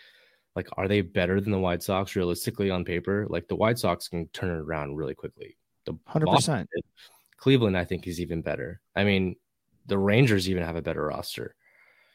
Like, 0.56 0.68
are 0.76 0.88
they 0.88 1.00
better 1.00 1.40
than 1.40 1.50
the 1.50 1.58
White 1.58 1.82
Sox 1.82 2.14
realistically 2.14 2.70
on 2.70 2.84
paper? 2.84 3.26
Like, 3.28 3.48
the 3.48 3.56
White 3.56 3.78
Sox 3.78 4.08
can 4.08 4.28
turn 4.28 4.50
it 4.50 4.62
around 4.62 4.96
really 4.96 5.14
quickly. 5.14 5.56
The 5.84 5.98
hundred 6.06 6.28
percent. 6.28 6.68
Cleveland, 7.36 7.76
I 7.76 7.84
think, 7.84 8.06
is 8.06 8.20
even 8.20 8.40
better. 8.40 8.80
I 8.96 9.04
mean, 9.04 9.36
the 9.86 9.98
Rangers 9.98 10.48
even 10.48 10.62
have 10.62 10.76
a 10.76 10.82
better 10.82 11.04
roster. 11.06 11.54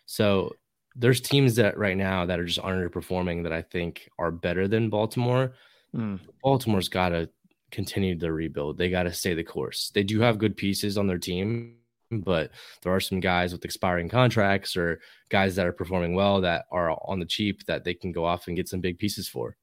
So 0.06 0.56
there's 0.96 1.22
teams 1.22 1.56
that 1.56 1.78
right 1.78 1.98
now 1.98 2.26
that 2.26 2.40
are 2.40 2.46
just 2.46 2.60
underperforming 2.60 3.44
that 3.44 3.54
I 3.54 3.62
think 3.62 4.10
are 4.18 4.32
better 4.32 4.68
than 4.68 4.90
Baltimore. 4.90 5.54
Mm. 5.96 6.20
Baltimore's 6.44 6.90
got 6.90 7.10
to 7.10 7.30
continue 7.72 8.18
the 8.18 8.32
rebuild. 8.32 8.78
They 8.78 8.90
got 8.90 9.04
to 9.04 9.14
stay 9.14 9.34
the 9.34 9.44
course. 9.44 9.92
They 9.94 10.04
do 10.04 10.20
have 10.22 10.40
good 10.40 10.58
pieces 10.58 10.98
on 10.98 11.08
their 11.08 11.20
team 11.20 11.76
but 12.12 12.52
there 12.82 12.94
are 12.94 13.00
some 13.00 13.20
guys 13.20 13.52
with 13.52 13.66
expiring 13.66 14.10
contracts 14.10 14.76
or 14.76 15.00
guys 15.30 15.56
that 15.56 15.68
are 15.68 15.74
performing 15.74 16.16
well 16.16 16.42
that 16.42 16.66
are 16.72 16.92
on 17.06 17.20
the 17.20 17.26
cheap 17.26 17.66
that 17.66 17.84
they 17.84 17.94
can 17.94 18.12
go 18.12 18.26
off 18.26 18.48
and 18.48 18.56
get 18.56 18.68
some 18.68 18.82
big 18.82 18.98
pieces 18.98 19.28
for. 19.28 19.56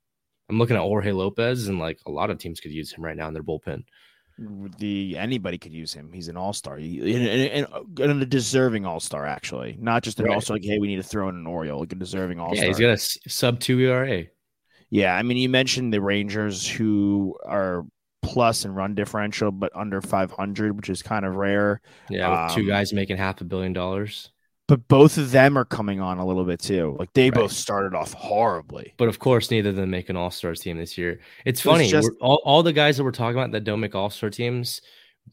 I'm 0.49 0.59
looking 0.59 0.76
at 0.76 0.83
Jorge 0.83 1.12
Lopez, 1.12 1.67
and 1.67 1.79
like 1.79 1.99
a 2.07 2.11
lot 2.11 2.31
of 2.31 2.38
teams 2.38 2.61
could 2.61 2.71
use 2.71 2.93
him 2.93 3.05
right 3.05 3.17
now 3.17 3.26
in 3.29 3.35
their 3.35 3.43
bullpen. 3.43 3.83
The 4.79 5.17
anybody 5.17 5.57
could 5.57 5.73
use 5.73 5.93
him. 5.95 6.12
He's 6.12 6.29
an 6.29 6.37
all 6.37 6.53
star, 6.53 6.76
and, 6.76 7.03
and, 7.03 7.67
and, 7.99 8.23
a 8.23 8.26
deserving 8.26 8.85
all 8.85 9.00
star 9.00 9.26
actually, 9.26 9.76
not 9.81 10.03
just 10.03 10.21
an 10.21 10.26
right. 10.26 10.35
all 10.35 10.41
star. 10.41 10.57
Like, 10.57 10.65
hey, 10.65 10.79
we 10.79 10.88
need 10.88 10.97
to 10.97 11.03
throw 11.03 11.29
in 11.31 11.37
an 11.37 11.47
Oriole, 11.47 11.81
like 11.81 11.93
a 11.93 11.97
deserving 11.97 12.38
all 12.38 12.55
star. 12.55 12.65
Yeah, 12.65 12.69
he's 12.69 12.79
got 12.79 12.91
a 12.91 13.31
sub 13.31 13.61
two 13.61 13.81
ERA. 13.81 14.25
Yeah, 14.91 15.17
I 15.17 15.23
mean, 15.23 15.38
you 15.38 15.49
mentioned 15.49 15.93
the 15.93 16.00
Rangers 16.00 16.69
who 16.69 17.37
are 17.45 17.87
plus 18.26 18.64
in 18.64 18.75
run 18.75 18.95
differential, 18.95 19.50
but 19.50 19.73
under 19.75 20.00
500, 20.02 20.76
which 20.76 20.90
is 20.90 21.02
kind 21.02 21.25
of 21.25 21.37
rare. 21.37 21.80
Yeah, 22.11 22.47
um, 22.47 22.54
two 22.54 22.66
guys 22.66 22.92
making 22.92 23.16
half 23.16 23.40
a 23.40 23.45
billion 23.45 23.73
dollars. 23.73 24.30
But 24.68 24.88
both 24.88 25.16
of 25.16 25.30
them 25.30 25.56
are 25.56 25.64
coming 25.64 26.00
on 26.00 26.18
a 26.18 26.26
little 26.26 26.45
bit 26.45 26.59
too. 26.59 26.97
Like 26.99 27.12
they 27.12 27.30
right. 27.30 27.35
both 27.35 27.52
started 27.52 27.95
off 27.95 28.12
horribly. 28.14 28.95
But 28.97 29.09
of 29.09 29.21
course, 29.21 29.50
neither 29.50 29.71
of 29.71 29.76
them 29.76 29.90
make 29.90 30.09
an 30.09 30.16
All 30.16 30.33
Stars 30.33 30.61
team 30.61 30.76
this 30.76 30.99
year. 30.99 31.21
It's 31.45 31.61
funny. 31.61 31.85
It's 31.85 31.92
just, 31.92 32.11
all, 32.21 32.42
all 32.45 32.64
the 32.64 32.73
guys 32.73 32.97
that 32.97 33.04
we're 33.04 33.12
talking 33.12 33.38
about 33.38 33.52
that 33.52 33.62
don't 33.62 33.78
make 33.78 33.95
All 33.95 34.11
Star 34.11 34.28
teams. 34.28 34.80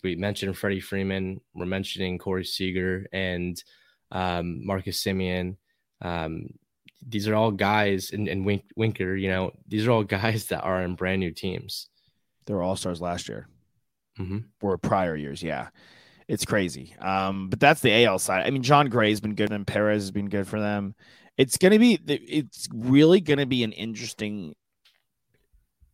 We 0.03 0.15
mentioned 0.15 0.55
Freddie 0.55 0.79
Freeman. 0.79 1.41
We're 1.55 1.65
mentioning 1.65 2.19
Corey 2.19 2.45
Seager 2.45 3.07
and 3.12 3.62
um, 4.12 4.65
Marcus 4.65 5.03
Semien. 5.03 5.57
Um, 6.01 6.50
these 7.07 7.27
are 7.27 7.35
all 7.35 7.51
guys, 7.51 8.12
and, 8.12 8.27
and 8.27 8.45
Wink, 8.45 8.63
Winker. 8.75 9.15
You 9.15 9.29
know, 9.29 9.51
these 9.67 9.88
are 9.88 9.91
all 9.91 10.03
guys 10.21 10.45
that 10.47 10.62
are 10.62 10.83
in 10.83 10.95
brand 10.95 11.19
new 11.19 11.31
teams. 11.31 11.89
They 12.45 12.53
were 12.53 12.63
all 12.63 12.75
stars 12.75 13.01
last 13.01 13.29
year, 13.29 13.47
mm-hmm. 14.19 14.39
or 14.62 14.77
prior 14.77 15.15
years. 15.15 15.41
Yeah, 15.41 15.69
it's 16.27 16.45
crazy. 16.45 16.95
Um, 17.00 17.50
but 17.50 17.59
that's 17.59 17.81
the 17.81 18.05
AL 18.05 18.19
side. 18.19 18.45
I 18.45 18.50
mean, 18.50 18.63
Jon 18.63 18.89
Gray's 18.89 19.21
been 19.21 19.35
good, 19.35 19.51
and 19.51 19.67
Perez 19.67 20.03
has 20.03 20.12
been 20.12 20.29
good 20.29 20.47
for 20.47 20.59
them. 20.59 20.95
It's 21.38 21.57
gonna 21.57 21.79
be. 21.79 22.00
It's 22.07 22.67
really 22.73 23.21
gonna 23.21 23.45
be 23.45 23.63
an 23.63 23.71
interesting 23.71 24.55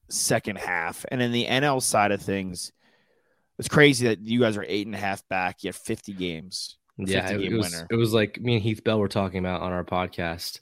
second 0.09 0.57
half. 0.57 1.05
And 1.09 1.21
in 1.21 1.31
the 1.31 1.45
NL 1.45 1.81
side 1.81 2.11
of 2.11 2.21
things, 2.21 2.71
it's 3.57 3.67
crazy 3.67 4.07
that 4.07 4.21
you 4.21 4.39
guys 4.39 4.57
are 4.57 4.65
eight 4.67 4.85
and 4.85 4.95
a 4.95 4.99
half 4.99 5.27
back. 5.27 5.63
You 5.63 5.69
have 5.69 5.75
50 5.75 6.13
games. 6.13 6.77
50 6.97 7.13
yeah, 7.13 7.29
it, 7.31 7.53
was, 7.53 7.85
it 7.89 7.95
was 7.95 8.13
like 8.13 8.41
me 8.41 8.55
and 8.55 8.63
Heath 8.63 8.83
Bell 8.83 8.99
were 8.99 9.07
talking 9.07 9.39
about 9.39 9.61
on 9.61 9.71
our 9.71 9.85
podcast. 9.85 10.59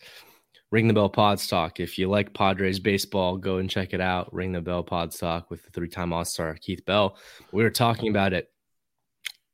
Ring 0.70 0.88
the 0.88 0.94
Bell 0.94 1.10
Pods 1.10 1.48
Talk. 1.48 1.80
If 1.80 1.98
you 1.98 2.10
like 2.10 2.34
Padres 2.34 2.80
baseball, 2.80 3.38
go 3.38 3.58
and 3.58 3.70
check 3.70 3.94
it 3.94 4.02
out. 4.02 4.34
Ring 4.34 4.52
the 4.52 4.62
Bell 4.62 4.84
Pods 4.84 5.18
Talk 5.18 5.50
with 5.50 5.64
the 5.64 5.72
three 5.72 5.88
time 5.88 6.12
All 6.12 6.26
Star 6.26 6.58
Heath 6.62 6.86
Bell. 6.86 7.18
We 7.52 7.64
were 7.64 7.70
talking 7.70 8.10
about 8.10 8.34
it 8.34 8.52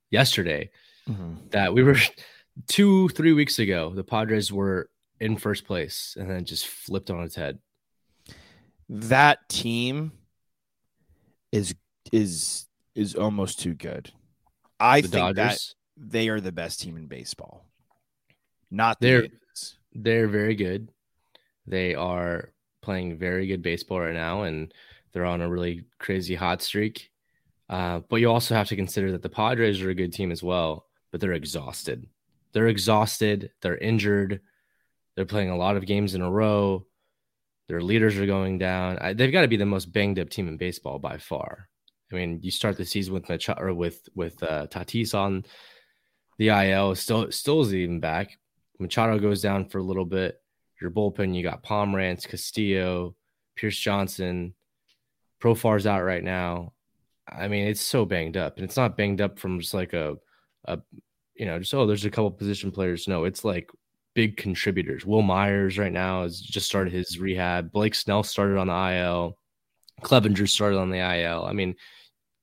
yesterday 0.10 0.72
mm-hmm. 1.08 1.36
that 1.51 1.74
we 1.74 1.84
were 1.84 1.98
two, 2.67 3.10
three 3.10 3.34
weeks 3.34 3.60
ago, 3.60 3.91
the 3.93 4.03
Padres 4.03 4.51
were 4.51 4.89
in 5.20 5.38
first 5.38 5.65
place 5.65 6.15
and 6.20 6.29
then 6.29 6.46
just 6.46 6.67
flipped 6.67 7.10
on 7.10 7.24
its 7.24 7.36
head. 7.36 7.60
That 8.89 9.48
team 9.50 10.12
is 11.51 11.75
is 12.12 12.67
is 12.96 13.15
almost 13.15 13.60
too 13.60 13.74
good. 13.74 14.12
I 14.79 15.01
the 15.01 15.08
think 15.08 15.36
Dodgers. 15.36 15.75
that 15.98 16.12
they 16.12 16.29
are 16.29 16.41
the 16.41 16.51
best 16.51 16.82
team 16.82 16.98
in 16.98 17.08
baseball. 17.08 17.65
Not 18.70 19.00
the 19.00 19.08
they're 19.08 19.27
they're 19.93 20.27
very 20.27 20.55
good. 20.55 20.89
They 21.67 21.96
are 21.96 22.53
playing 22.82 23.17
very 23.17 23.48
good 23.48 23.62
baseball 23.62 24.01
right 24.01 24.13
now, 24.13 24.43
and 24.43 24.74
they're 25.12 25.25
on 25.25 25.41
a 25.41 25.50
really 25.50 25.86
crazy 26.00 26.36
hot 26.36 26.62
streak. 26.62 27.10
Uh, 27.70 28.01
but 28.10 28.17
you 28.17 28.29
also 28.29 28.55
have 28.55 28.67
to 28.67 28.75
consider 28.75 29.12
that 29.12 29.22
the 29.22 29.29
Padres 29.29 29.82
are 29.82 29.89
a 29.89 29.96
good 29.96 30.13
team 30.13 30.32
as 30.32 30.43
well, 30.43 30.88
but 31.12 31.22
they're 31.22 31.34
exhausted. 31.34 32.08
they're 32.53 32.67
exhausted, 32.67 33.51
they're 33.62 33.77
injured, 33.77 34.41
they're 35.15 35.25
playing 35.25 35.50
a 35.50 35.58
lot 35.58 35.75
of 35.75 35.86
games 35.86 36.15
in 36.15 36.22
a 36.22 36.32
row. 36.32 36.86
Their 37.67 37.82
leaders 37.82 38.17
are 38.17 38.25
going 38.25 38.58
down. 38.60 38.98
I, 39.00 39.13
they've 39.13 39.32
got 39.32 39.41
to 39.41 39.48
be 39.48 39.58
the 39.58 39.65
most 39.65 39.91
banged 39.91 40.20
up 40.20 40.29
team 40.29 40.48
in 40.48 40.58
baseball 40.58 41.00
by 41.00 41.17
far. 41.17 41.67
I 42.12 42.15
mean, 42.15 42.39
you 42.43 42.51
start 42.51 42.77
the 42.77 42.86
season 42.86 43.13
with 43.13 43.27
Mach- 43.29 43.60
or 43.60 43.74
with 43.74 44.08
with 44.13 44.41
uh, 44.43 44.67
Tatis 44.67 45.15
on 45.15 45.46
the 46.38 46.50
IL, 46.50 46.93
still 46.96 47.32
still 47.32 47.62
is 47.62 47.74
even 47.74 48.00
back. 48.00 48.38
Machado 48.79 49.17
goes 49.17 49.41
down 49.41 49.70
for 49.70 49.77
a 49.79 49.84
little 49.84 50.05
bit. 50.05 50.39
Your 50.83 50.91
bullpen, 50.91 51.33
you 51.33 51.41
got 51.43 51.63
Pomeranz, 51.63 52.27
Castillo, 52.27 53.15
Pierce 53.55 53.77
Johnson, 53.77 54.53
Profar's 55.41 55.87
out 55.87 56.03
right 56.03 56.23
now. 56.23 56.73
I 57.27 57.47
mean, 57.47 57.67
it's 57.67 57.81
so 57.81 58.03
banged 58.03 58.35
up, 58.35 58.57
and 58.57 58.65
it's 58.65 58.75
not 58.75 58.97
banged 58.97 59.21
up 59.21 59.39
from 59.39 59.61
just 59.61 59.73
like 59.73 59.93
a, 59.93 60.17
a, 60.65 60.79
you 61.35 61.45
know, 61.45 61.57
just 61.57 61.73
oh, 61.73 61.87
there's 61.87 62.03
a 62.03 62.09
couple 62.11 62.29
position 62.31 62.69
players. 62.69 63.07
No, 63.07 63.23
it's 63.23 63.45
like 63.45 63.69
big 64.13 64.35
contributors. 64.35 65.05
Wil 65.05 65.21
Myers 65.21 65.77
right 65.77 65.91
now 65.91 66.23
has 66.23 66.41
just 66.41 66.67
started 66.67 66.91
his 66.91 67.17
rehab. 67.17 67.71
Blake 67.71 67.95
Snell 67.95 68.23
started 68.23 68.57
on 68.57 68.67
the 68.67 68.97
IL. 68.97 69.37
Clevinger 70.01 70.49
started 70.49 70.77
on 70.77 70.89
the 70.89 70.97
IL. 70.97 71.45
I 71.45 71.53
mean, 71.53 71.75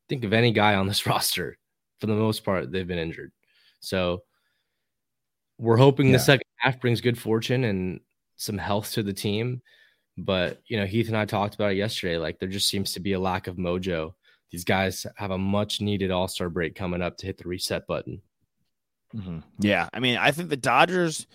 think 0.08 0.24
of 0.24 0.32
any 0.32 0.50
guy 0.50 0.74
on 0.76 0.86
this 0.86 1.04
roster. 1.06 1.58
For 1.98 2.06
the 2.06 2.14
most 2.14 2.42
part, 2.42 2.72
they've 2.72 2.86
been 2.88 2.98
injured. 2.98 3.32
So 3.80 4.22
we're 5.58 5.76
hoping 5.76 6.06
Yeah. 6.06 6.12
the 6.14 6.18
second 6.20 6.46
half 6.56 6.80
brings 6.80 7.02
good 7.02 7.18
fortune 7.18 7.64
and 7.64 8.00
some 8.40 8.58
health 8.58 8.92
to 8.92 9.02
the 9.02 9.12
team. 9.12 9.62
But 10.16 10.60
you 10.66 10.76
know, 10.78 10.86
Heath 10.86 11.08
and 11.08 11.16
I 11.16 11.24
talked 11.24 11.54
about 11.54 11.72
it 11.72 11.76
yesterday. 11.76 12.18
Like 12.18 12.38
there 12.38 12.48
just 12.48 12.68
seems 12.68 12.92
to 12.92 13.00
be 13.00 13.12
a 13.12 13.20
lack 13.20 13.46
of 13.46 13.56
mojo. 13.56 14.14
These 14.50 14.64
guys 14.64 15.06
have 15.16 15.30
a 15.30 15.38
much 15.38 15.80
needed 15.80 16.10
All 16.10 16.26
Star 16.28 16.48
break 16.48 16.74
coming 16.74 17.02
up 17.02 17.16
to 17.18 17.26
hit 17.26 17.38
the 17.38 17.48
reset 17.48 17.86
button. 17.86 18.20
Mhm. 19.14 19.42
Yeah, 19.58 19.88
I 19.92 20.00
mean, 20.00 20.16
I 20.18 20.30
think 20.30 20.48
the 20.50 20.56
Dodgers, 20.56 21.26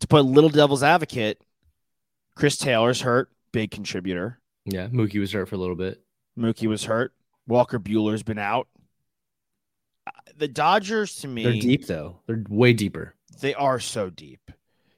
to 0.00 0.06
put 0.06 0.24
little 0.24 0.50
devil's 0.50 0.82
advocate, 0.82 1.40
Chris 2.36 2.56
Taylor's 2.56 3.00
hurt, 3.00 3.30
big 3.52 3.70
contributor. 3.70 4.40
Yeah, 4.64 4.88
Mookie 4.88 5.20
was 5.20 5.32
hurt 5.32 5.48
for 5.48 5.54
a 5.54 5.58
little 5.58 5.76
bit. 5.76 6.02
Mookie 6.38 6.68
was 6.68 6.84
hurt. 6.84 7.12
Walker 7.46 7.78
Buehler's 7.78 8.22
been 8.22 8.38
out. 8.38 8.68
The 10.36 10.48
Dodgers, 10.48 11.16
to 11.16 11.28
me, 11.28 11.44
They're 11.44 11.52
deep 11.52 11.86
though. 11.86 12.20
They're 12.26 12.44
way 12.48 12.72
deeper. 12.72 13.14
they 13.40 13.54
are 13.54 13.78
so 13.80 14.10
deep 14.10 14.50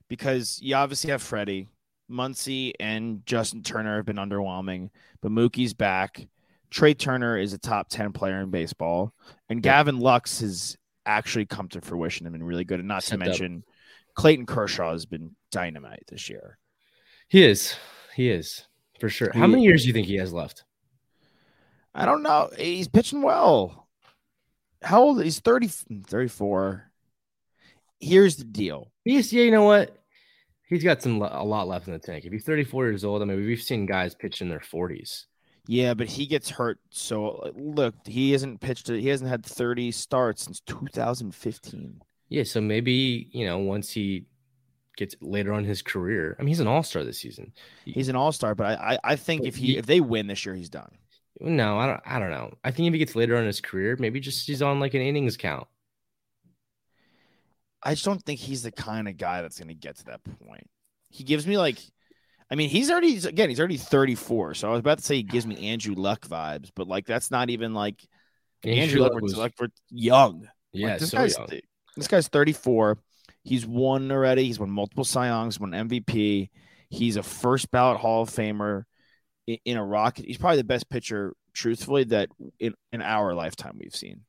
because 0.09 0.59
you 0.63 0.75
obviously 0.75 1.11
have 1.11 1.23
Freddie, 1.23 1.69
Muncy, 2.11 2.73
and 2.79 3.25
Justin 3.27 3.63
Turner 3.63 3.97
have 3.97 4.07
been 4.07 4.17
underwhelming, 4.17 4.91
but 5.21 5.33
Mookie's 5.33 5.75
back. 5.75 6.27
Trea 6.71 6.95
Turner 6.95 7.39
is 7.39 7.53
a 7.53 7.59
top 7.59 7.89
10 7.89 8.13
player 8.13 8.41
in 8.41 8.51
baseball, 8.51 9.13
and. 9.49 9.63
Gavin 9.63 9.99
Lux 9.99 10.41
has 10.41 10.77
actually 11.07 11.47
come 11.47 11.69
to 11.69 11.81
fruition 11.81 12.27
and 12.27 12.33
been 12.33 12.43
really 12.43 12.65
good. 12.65 12.81
And 12.81 12.89
not 12.89 13.03
to 13.05 13.15
up. 13.15 13.21
mention, 13.21 13.63
Clayton 14.15 14.47
Kershaw 14.47 14.93
has 14.93 15.07
been 15.07 15.37
dynamite 15.53 16.03
this 16.09 16.29
year. 16.29 16.59
He 17.29 17.45
is. 17.45 17.77
He 18.15 18.29
is 18.31 18.67
for 19.01 19.09
sure. 19.09 19.31
How 19.33 19.43
He- 19.43 19.47
many 19.49 19.63
years 19.63 19.83
do 19.83 19.89
you 19.89 19.93
think 19.95 20.07
he 20.07 20.17
has 20.17 20.33
left? 20.33 20.65
I 21.95 22.05
don't 22.05 22.23
know. 22.23 22.51
He's 22.59 22.89
pitching 22.89 23.23
well. 23.23 23.89
How 24.83 25.03
old? 25.03 25.23
He's 25.23 25.41
30, 25.41 25.69
34. 26.07 26.86
Here's 28.01 28.37
the 28.37 28.45
deal. 28.45 28.93
Yeah. 29.05 29.21
You 29.21 29.51
know 29.51 29.65
what? 29.65 29.97
He's 30.69 30.83
got 30.83 31.01
some 31.01 31.23
a 31.23 31.45
lot 31.45 31.69
left 31.69 31.87
in 31.87 31.93
the 31.93 31.99
tank. 31.99 32.25
If 32.25 32.33
he's 32.33 32.45
34 32.45 32.87
years 32.89 33.05
old, 33.05 33.23
I 33.23 33.25
mean, 33.25 33.37
we've 33.45 33.63
seen 33.63 33.87
guys 33.87 34.15
pitch 34.17 34.41
in 34.43 34.49
their 34.49 34.59
40s. 34.61 35.27
Yeah, 35.69 35.95
but 35.95 36.09
he 36.09 36.27
gets 36.27 36.51
hurt. 36.51 36.79
So 36.91 37.53
look, 37.57 37.95
he 38.05 38.33
hasn't 38.33 38.61
pitched. 38.61 38.89
He 38.89 39.09
hasn't 39.09 39.31
had 39.31 39.45
30 39.47 39.91
starts 39.93 40.43
since 40.45 40.61
2015. 40.61 42.01
Yeah, 42.29 42.43
so 42.43 42.61
maybe 42.61 43.29
you 43.33 43.47
know 43.47 43.59
once 43.59 43.91
he 43.91 44.27
gets 44.97 45.15
later 45.21 45.53
on 45.53 45.65
his 45.65 45.83
career. 45.83 46.37
I 46.39 46.43
mean, 46.43 46.49
he's 46.49 46.61
an 46.61 46.67
all 46.67 46.83
star 46.83 47.05
this 47.05 47.19
season. 47.19 47.53
He's 47.85 48.09
an 48.09 48.17
all 48.17 48.33
star, 48.33 48.55
but 48.55 48.79
I, 48.79 48.95
I, 48.95 48.99
I 49.13 49.17
think 49.17 49.43
But 49.43 49.49
if 49.49 49.57
he 49.57 49.67
he- 49.67 49.77
if 49.79 49.87
they 49.87 50.01
win 50.01 50.27
this 50.27 50.45
year, 50.47 50.55
he's 50.55 50.71
done. 50.71 50.91
No, 51.41 51.79
I 51.79 51.87
don't. 51.87 52.01
I 52.07 52.19
don't 52.19 52.31
know. 52.31 52.55
I 52.65 52.71
think 52.71 52.89
if 52.89 52.93
he 52.95 52.99
gets 52.99 53.15
later 53.15 53.35
on 53.35 53.43
in 53.43 53.47
his 53.47 53.61
career, 53.61 53.97
maybe 54.01 54.21
just 54.21 54.47
he's 54.47 54.63
on 54.63 54.81
like 54.81 54.95
an 54.95 55.03
innings 55.03 55.37
count. 55.37 55.67
I 57.83 57.93
just 57.93 58.05
don't 58.05 58.23
think 58.23 58.41
he's 58.41 58.63
the 58.63 58.73
kind 58.73 59.09
of 59.09 59.17
guy 59.17 59.43
that's 59.43 59.59
going 59.59 59.69
to 59.69 59.75
get 59.75 59.97
to 59.99 60.05
that 60.07 60.21
point. 60.25 60.69
He 61.11 61.25
gives 61.25 61.47
me 61.47 61.57
like, 61.59 61.79
I 62.51 62.55
mean, 62.55 62.69
he's 62.69 62.91
already 62.91 63.17
again, 63.17 63.49
he's 63.49 63.59
already 63.61 63.77
34. 63.77 64.55
So 64.55 64.69
I 64.69 64.73
was 64.73 64.81
about 64.81 64.99
to 64.99 65.05
say 65.05 65.17
he 65.17 65.23
gives 65.23 65.47
me 65.47 65.69
Andrew 65.69 65.95
Luck 65.95 66.27
vibes, 66.27 66.71
but 66.75 66.89
like 66.89 67.07
that's 67.07 67.31
not 67.31 67.51
even 67.51 67.75
like 67.75 68.07
Andrew, 68.65 69.01
Luck, 69.01 69.21
was 69.21 69.37
like 69.37 69.57
for 69.57 69.69
young. 69.91 70.49
yeah, 70.73 70.91
Like, 70.91 70.99
this 71.01 71.11
so 71.11 71.19
guy's 71.19 71.39
young. 71.39 71.49
this 71.97 72.09
guy's 72.09 72.29
34. 72.29 72.99
He's 73.43 73.65
won 73.67 74.11
already. 74.11 74.45
He's 74.45 74.59
won 74.59 74.71
multiple 74.71 75.05
Cy 75.05 75.27
Youngs, 75.27 75.61
won 75.61 75.71
MVP. 75.71 76.51
He's 76.91 77.17
a 77.17 77.23
first 77.23 77.71
ballot 77.71 77.99
Hall 77.99 78.23
of 78.23 78.31
Famer 78.31 78.85
in, 79.47 79.59
in 79.65 79.77
a 79.77 79.85
rocket. 79.85 80.27
He's 80.27 80.39
probably 80.39 80.59
the 80.59 80.65
best 80.65 80.89
pitcher, 80.89 81.35
truthfully, 81.53 82.05
that 82.05 82.29
in, 82.59 82.75
in 82.93 83.03
our 83.03 83.35
lifetime 83.35 83.79
we've 83.81 83.95
seen. 83.95 84.23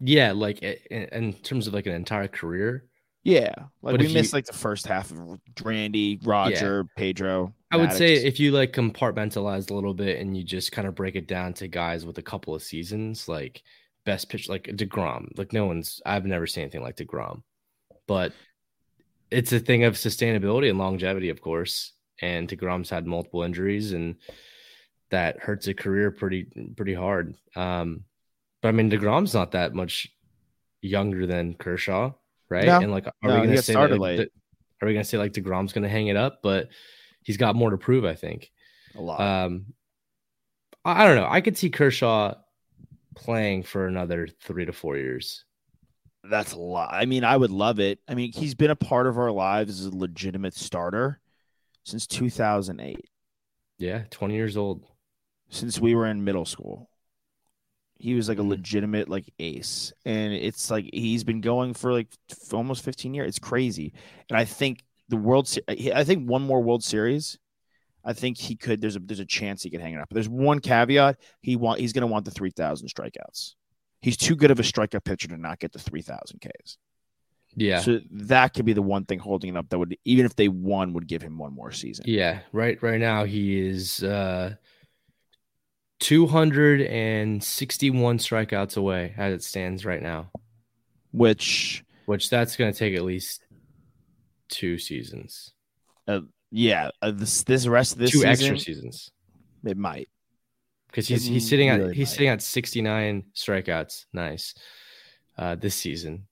Yeah, 0.00 0.32
like 0.32 0.62
in, 0.62 1.04
in 1.12 1.32
terms 1.34 1.66
of 1.66 1.74
like 1.74 1.86
an 1.86 1.92
entire 1.92 2.28
career, 2.28 2.86
Yeah, 3.22 3.52
like 3.82 3.92
But 3.94 4.00
we 4.00 4.12
missed 4.12 4.32
you- 4.32 4.36
like 4.38 4.46
the 4.46 4.52
first 4.54 4.86
half 4.86 5.10
of 5.10 5.18
Randy, 5.62 6.18
Roger, 6.24 6.86
Pedro. 6.96 7.54
I 7.70 7.76
would 7.76 7.92
say 7.92 8.14
if 8.14 8.40
you 8.40 8.50
like 8.50 8.72
compartmentalize 8.72 9.70
a 9.70 9.74
little 9.74 9.94
bit 9.94 10.18
and 10.18 10.36
you 10.36 10.42
just 10.42 10.72
kind 10.72 10.88
of 10.88 10.94
break 10.94 11.14
it 11.16 11.28
down 11.28 11.52
to 11.54 11.68
guys 11.68 12.04
with 12.04 12.18
a 12.18 12.22
couple 12.22 12.54
of 12.54 12.62
seasons, 12.62 13.28
like 13.28 13.62
best 14.04 14.28
pitch, 14.28 14.48
like 14.48 14.64
Degrom. 14.64 15.28
Like 15.38 15.52
no 15.52 15.66
one's. 15.66 16.00
I've 16.04 16.24
never 16.26 16.46
seen 16.46 16.62
anything 16.62 16.82
like 16.82 16.96
Degrom, 16.96 17.42
but 18.06 18.32
it's 19.30 19.52
a 19.52 19.60
thing 19.60 19.84
of 19.84 19.94
sustainability 19.94 20.68
and 20.70 20.78
longevity, 20.78 21.28
of 21.28 21.40
course. 21.40 21.92
And 22.22 22.48
Degrom's 22.48 22.90
had 22.90 23.06
multiple 23.06 23.42
injuries, 23.44 23.92
and 23.92 24.16
that 25.10 25.38
hurts 25.38 25.68
a 25.68 25.74
career 25.74 26.10
pretty 26.10 26.46
pretty 26.76 26.94
hard. 26.94 27.34
Um, 27.54 28.04
but 28.62 28.68
I 28.68 28.72
mean, 28.72 28.88
Degrom's 28.90 29.34
not 29.34 29.52
that 29.52 29.74
much 29.74 30.08
younger 30.82 31.26
than 31.26 31.54
Kershaw, 31.54 32.12
right? 32.48 32.66
No. 32.66 32.78
and 32.80 32.90
like, 32.92 33.06
are 33.06 33.12
No, 33.22 33.40
we 33.40 33.46
gonna 33.46 33.62
say 33.62 33.74
that, 33.74 33.98
like, 33.98 34.30
are 34.80 34.86
we 34.86 34.92
gonna 34.94 35.04
say 35.04 35.18
like 35.18 35.32
Degrom's 35.32 35.72
gonna 35.72 35.88
hang 35.88 36.08
it 36.08 36.16
up? 36.16 36.40
But 36.42 36.68
he's 37.22 37.36
got 37.36 37.54
more 37.56 37.70
to 37.70 37.78
prove, 37.78 38.04
I 38.04 38.14
think. 38.14 38.50
a 38.94 39.00
lot. 39.00 39.20
Um, 39.20 39.66
I 40.84 41.02
I 41.02 41.06
don't 41.06 41.16
know. 41.16 41.28
I 41.28 41.40
could 41.40 41.56
see 41.58 41.70
Kershaw 41.70 42.34
playing 43.14 43.64
for 43.64 43.86
another 43.86 44.28
three 44.40 44.64
to 44.64 44.72
four 44.72 44.96
years. 44.96 45.44
That's 46.22 46.52
a 46.52 46.58
lot. 46.58 46.90
I 46.92 47.06
mean, 47.06 47.24
I 47.24 47.36
would 47.36 47.50
love 47.50 47.80
it. 47.80 47.98
I 48.08 48.14
mean, 48.14 48.32
he's 48.32 48.54
been 48.54 48.70
a 48.70 48.76
part 48.76 49.06
of 49.06 49.18
our 49.18 49.30
lives 49.30 49.80
as 49.80 49.86
a 49.86 49.96
legitimate 49.96 50.54
starter 50.54 51.18
since 51.84 52.06
2008, 52.06 53.08
Yeah, 53.78 54.04
twenty 54.10 54.34
years 54.34 54.56
old. 54.56 54.84
since 55.48 55.80
we 55.80 55.94
were 55.94 56.06
in 56.06 56.22
middle 56.24 56.44
school. 56.44 56.90
He 58.00 58.14
was 58.14 58.28
like 58.28 58.38
a 58.38 58.42
Mhm. 58.42 58.48
legitimate 58.48 59.08
like 59.08 59.32
ace, 59.38 59.92
and 60.04 60.32
it's 60.32 60.70
like 60.70 60.88
he's 60.92 61.22
been 61.24 61.40
going 61.40 61.74
for 61.74 61.92
like 61.92 62.08
almost 62.52 62.82
15 62.84 63.14
years. 63.14 63.28
It's 63.28 63.38
crazy, 63.38 63.92
and 64.28 64.38
I 64.38 64.44
think 64.44 64.82
the 65.08 65.16
World, 65.16 65.48
Se- 65.48 65.62
I 65.68 66.04
think 66.04 66.28
one 66.28 66.42
more 66.42 66.62
World 66.62 66.82
Series. 66.84 67.38
I 68.02 68.14
think 68.14 68.38
he 68.38 68.56
could. 68.56 68.80
There's 68.80 68.96
a 68.96 69.00
there's 69.00 69.20
a 69.20 69.26
chance 69.26 69.62
he 69.62 69.70
could 69.70 69.80
hang 69.82 69.92
it 69.94 70.00
up. 70.00 70.08
But 70.08 70.14
there's 70.14 70.28
one 70.28 70.60
caveat. 70.60 71.18
He 71.42 71.56
want 71.56 71.80
he's 71.80 71.92
going 71.92 72.00
to 72.02 72.06
want 72.06 72.24
the 72.24 72.30
3,000 72.30 72.88
strikeouts. 72.88 73.54
He's 74.00 74.16
too 74.16 74.34
good 74.34 74.50
of 74.50 74.58
a 74.58 74.62
strikeout 74.62 75.04
pitcher 75.04 75.28
to 75.28 75.36
not 75.36 75.58
get 75.58 75.72
the 75.72 75.78
3,000 75.78 76.40
Ks. 76.40 76.78
Yeah, 77.56 77.80
So 77.80 78.00
that 78.12 78.54
could 78.54 78.64
be 78.64 78.72
the 78.72 78.80
one 78.80 79.04
thing 79.04 79.18
holding 79.18 79.50
it 79.50 79.56
up 79.58 79.68
that 79.70 79.78
would, 79.78 79.96
even 80.04 80.24
if 80.24 80.36
they 80.36 80.46
won, 80.48 80.92
would 80.92 81.08
give 81.08 81.20
him 81.20 81.36
one 81.36 81.52
more 81.52 81.72
season. 81.72 82.04
yeah. 82.08 82.38
Right, 82.52 82.80
right 82.80 83.00
now 83.00 83.24
he 83.24 83.58
is 83.60 84.04
uh, 84.04 84.54
two 86.00 86.26
hundred 86.26 86.80
and 86.82 87.42
sixty-one 87.44 88.18
strikeouts 88.18 88.76
away 88.76 89.14
as 89.16 89.32
it 89.34 89.42
stands 89.44 89.84
right 89.84 90.02
now. 90.02 90.30
Which, 91.12 91.84
Which 92.06 92.30
that's 92.30 92.56
going 92.56 92.72
to 92.72 92.78
take 92.78 92.94
at 92.96 93.02
least 93.02 93.42
two 94.48 94.78
seasons, 94.78 95.52
yeah, 96.52 96.90
uh, 97.02 97.10
this 97.12 97.42
this 97.44 97.66
rest 97.66 97.92
of 97.92 97.98
this 97.98 98.10
two 98.10 98.18
season, 98.18 98.30
extra 98.30 98.58
seasons. 98.58 99.10
it 99.64 99.76
might. 99.76 100.08
because 100.88 101.06
he's 101.08 101.26
It 101.26 101.30
he's 101.32 101.48
sitting 101.48 101.68
at 101.68 101.78
really 101.80 101.94
he's 101.94 102.08
might. 102.08 102.12
sitting 102.12 102.28
at 102.28 102.42
69 102.42 103.24
strikeouts 103.34 104.06
nice 104.12 104.54
uh 105.38 105.54
this 105.54 105.74
season 105.76 106.26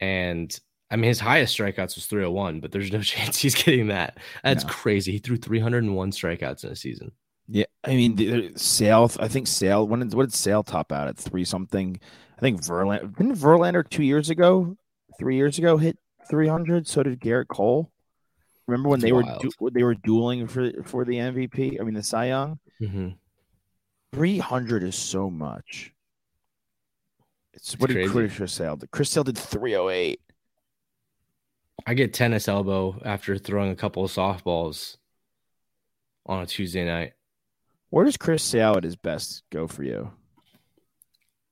and 0.00 0.56
i 0.90 0.94
mean 0.96 1.08
his 1.08 1.18
highest 1.18 1.56
strikeouts 1.58 1.96
was 1.96 2.06
301 2.06 2.60
but 2.60 2.70
there's 2.70 2.92
no 2.92 3.02
chance 3.12 3.38
he's 3.38 3.56
getting 3.56 3.88
that 3.88 4.18
that's 4.44 4.64
No. 4.64 4.70
crazy 4.70 5.10
he 5.12 5.18
threw 5.18 5.36
301 5.36 6.12
strikeouts 6.12 6.62
in 6.64 6.70
a 6.70 6.76
season 6.76 7.10
Yeah, 7.48 7.64
I 7.82 7.90
mean, 7.90 8.14
the, 8.16 8.48
the 8.50 8.58
Sale. 8.58 9.10
I 9.18 9.28
think 9.28 9.46
Sale. 9.46 9.88
When 9.88 10.00
did, 10.00 10.12
what 10.14 10.24
did 10.24 10.34
Sale 10.34 10.64
top 10.64 10.92
out 10.92 11.08
at 11.08 11.16
three 11.16 11.44
something? 11.44 11.98
I 12.36 12.40
think 12.40 12.60
Verlander 12.62 13.16
didn't 13.16 13.36
Verlander 13.36 13.88
two 13.88 14.02
years 14.04 14.28
ago, 14.30 14.76
three 15.18 15.36
years 15.36 15.58
ago 15.58 15.76
hit 15.78 15.98
three 16.28 16.46
hundred. 16.48 16.86
So 16.86 17.02
did 17.02 17.20
Gerrit 17.20 17.48
Cole. 17.48 17.90
Remember 18.66 18.90
when 18.90 19.00
That's 19.00 19.08
they 19.08 19.12
were 19.12 19.22
du- 19.22 19.70
they 19.72 19.82
were 19.82 19.94
dueling 19.94 20.46
for 20.46 20.70
for 20.84 21.04
the 21.06 21.14
MVP? 21.14 21.80
I 21.80 21.84
mean, 21.84 21.94
the 21.94 22.02
Cy 22.02 22.26
Young. 22.26 22.58
Mhm. 22.82 23.16
Three 24.12 24.38
hundred 24.38 24.82
is 24.82 24.94
so 24.94 25.30
much. 25.30 25.92
It's, 27.54 27.72
It's 27.72 27.80
what 27.80 27.90
did. 27.90 28.10
Chris 28.10 28.52
Sale? 28.52 28.76
did? 28.76 28.90
Chris 28.90 29.08
Sale 29.10 29.24
did 29.24 29.38
three 29.38 29.74
oh 29.74 29.88
eight. 29.88 30.20
I 31.86 31.94
get 31.94 32.12
tennis 32.12 32.46
elbow 32.46 33.00
after 33.04 33.38
throwing 33.38 33.70
a 33.70 33.76
couple 33.76 34.04
of 34.04 34.10
softballs 34.10 34.98
on 36.26 36.42
a 36.42 36.46
Tuesday 36.46 36.84
night. 36.84 37.14
Where 37.90 38.04
does 38.04 38.16
Chris 38.16 38.42
Sale 38.42 38.74
at 38.76 38.84
his 38.84 38.96
best 38.96 39.42
go 39.50 39.66
for 39.66 39.82
you? 39.82 40.10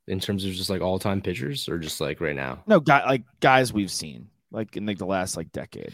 In 0.07 0.21
terms 0.21 0.45
of 0.45 0.53
just 0.53 0.71
like 0.71 0.83
all 0.83 0.99
time 0.99 1.21
pitchers 1.21 1.69
or 1.69 1.79
just 1.79 2.01
like 2.01 2.21
right 2.21 2.37
now? 2.37 2.63
No, 2.67 2.79
guy 2.79 3.05
like 3.05 3.25
guys 3.41 3.73
we've 3.73 3.91
seen 3.91 4.29
like 4.51 4.77
in 4.77 4.87
like 4.87 4.99
the 4.99 5.07
last 5.07 5.37
like 5.37 5.53
decade. 5.53 5.93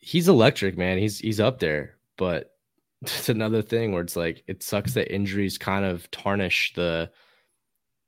He's 0.00 0.28
electric, 0.28 0.78
man. 0.78 0.98
He's 0.98 1.18
he's 1.18 1.40
up 1.40 1.58
there, 1.58 1.96
but 2.16 2.52
it's 3.02 3.28
another 3.28 3.62
thing 3.62 3.92
where 3.92 4.02
it's 4.02 4.16
like 4.16 4.42
it 4.46 4.62
sucks 4.62 4.94
that 4.94 5.14
injuries 5.14 5.58
kind 5.58 5.84
of 5.84 6.10
tarnish 6.10 6.72
the 6.74 7.10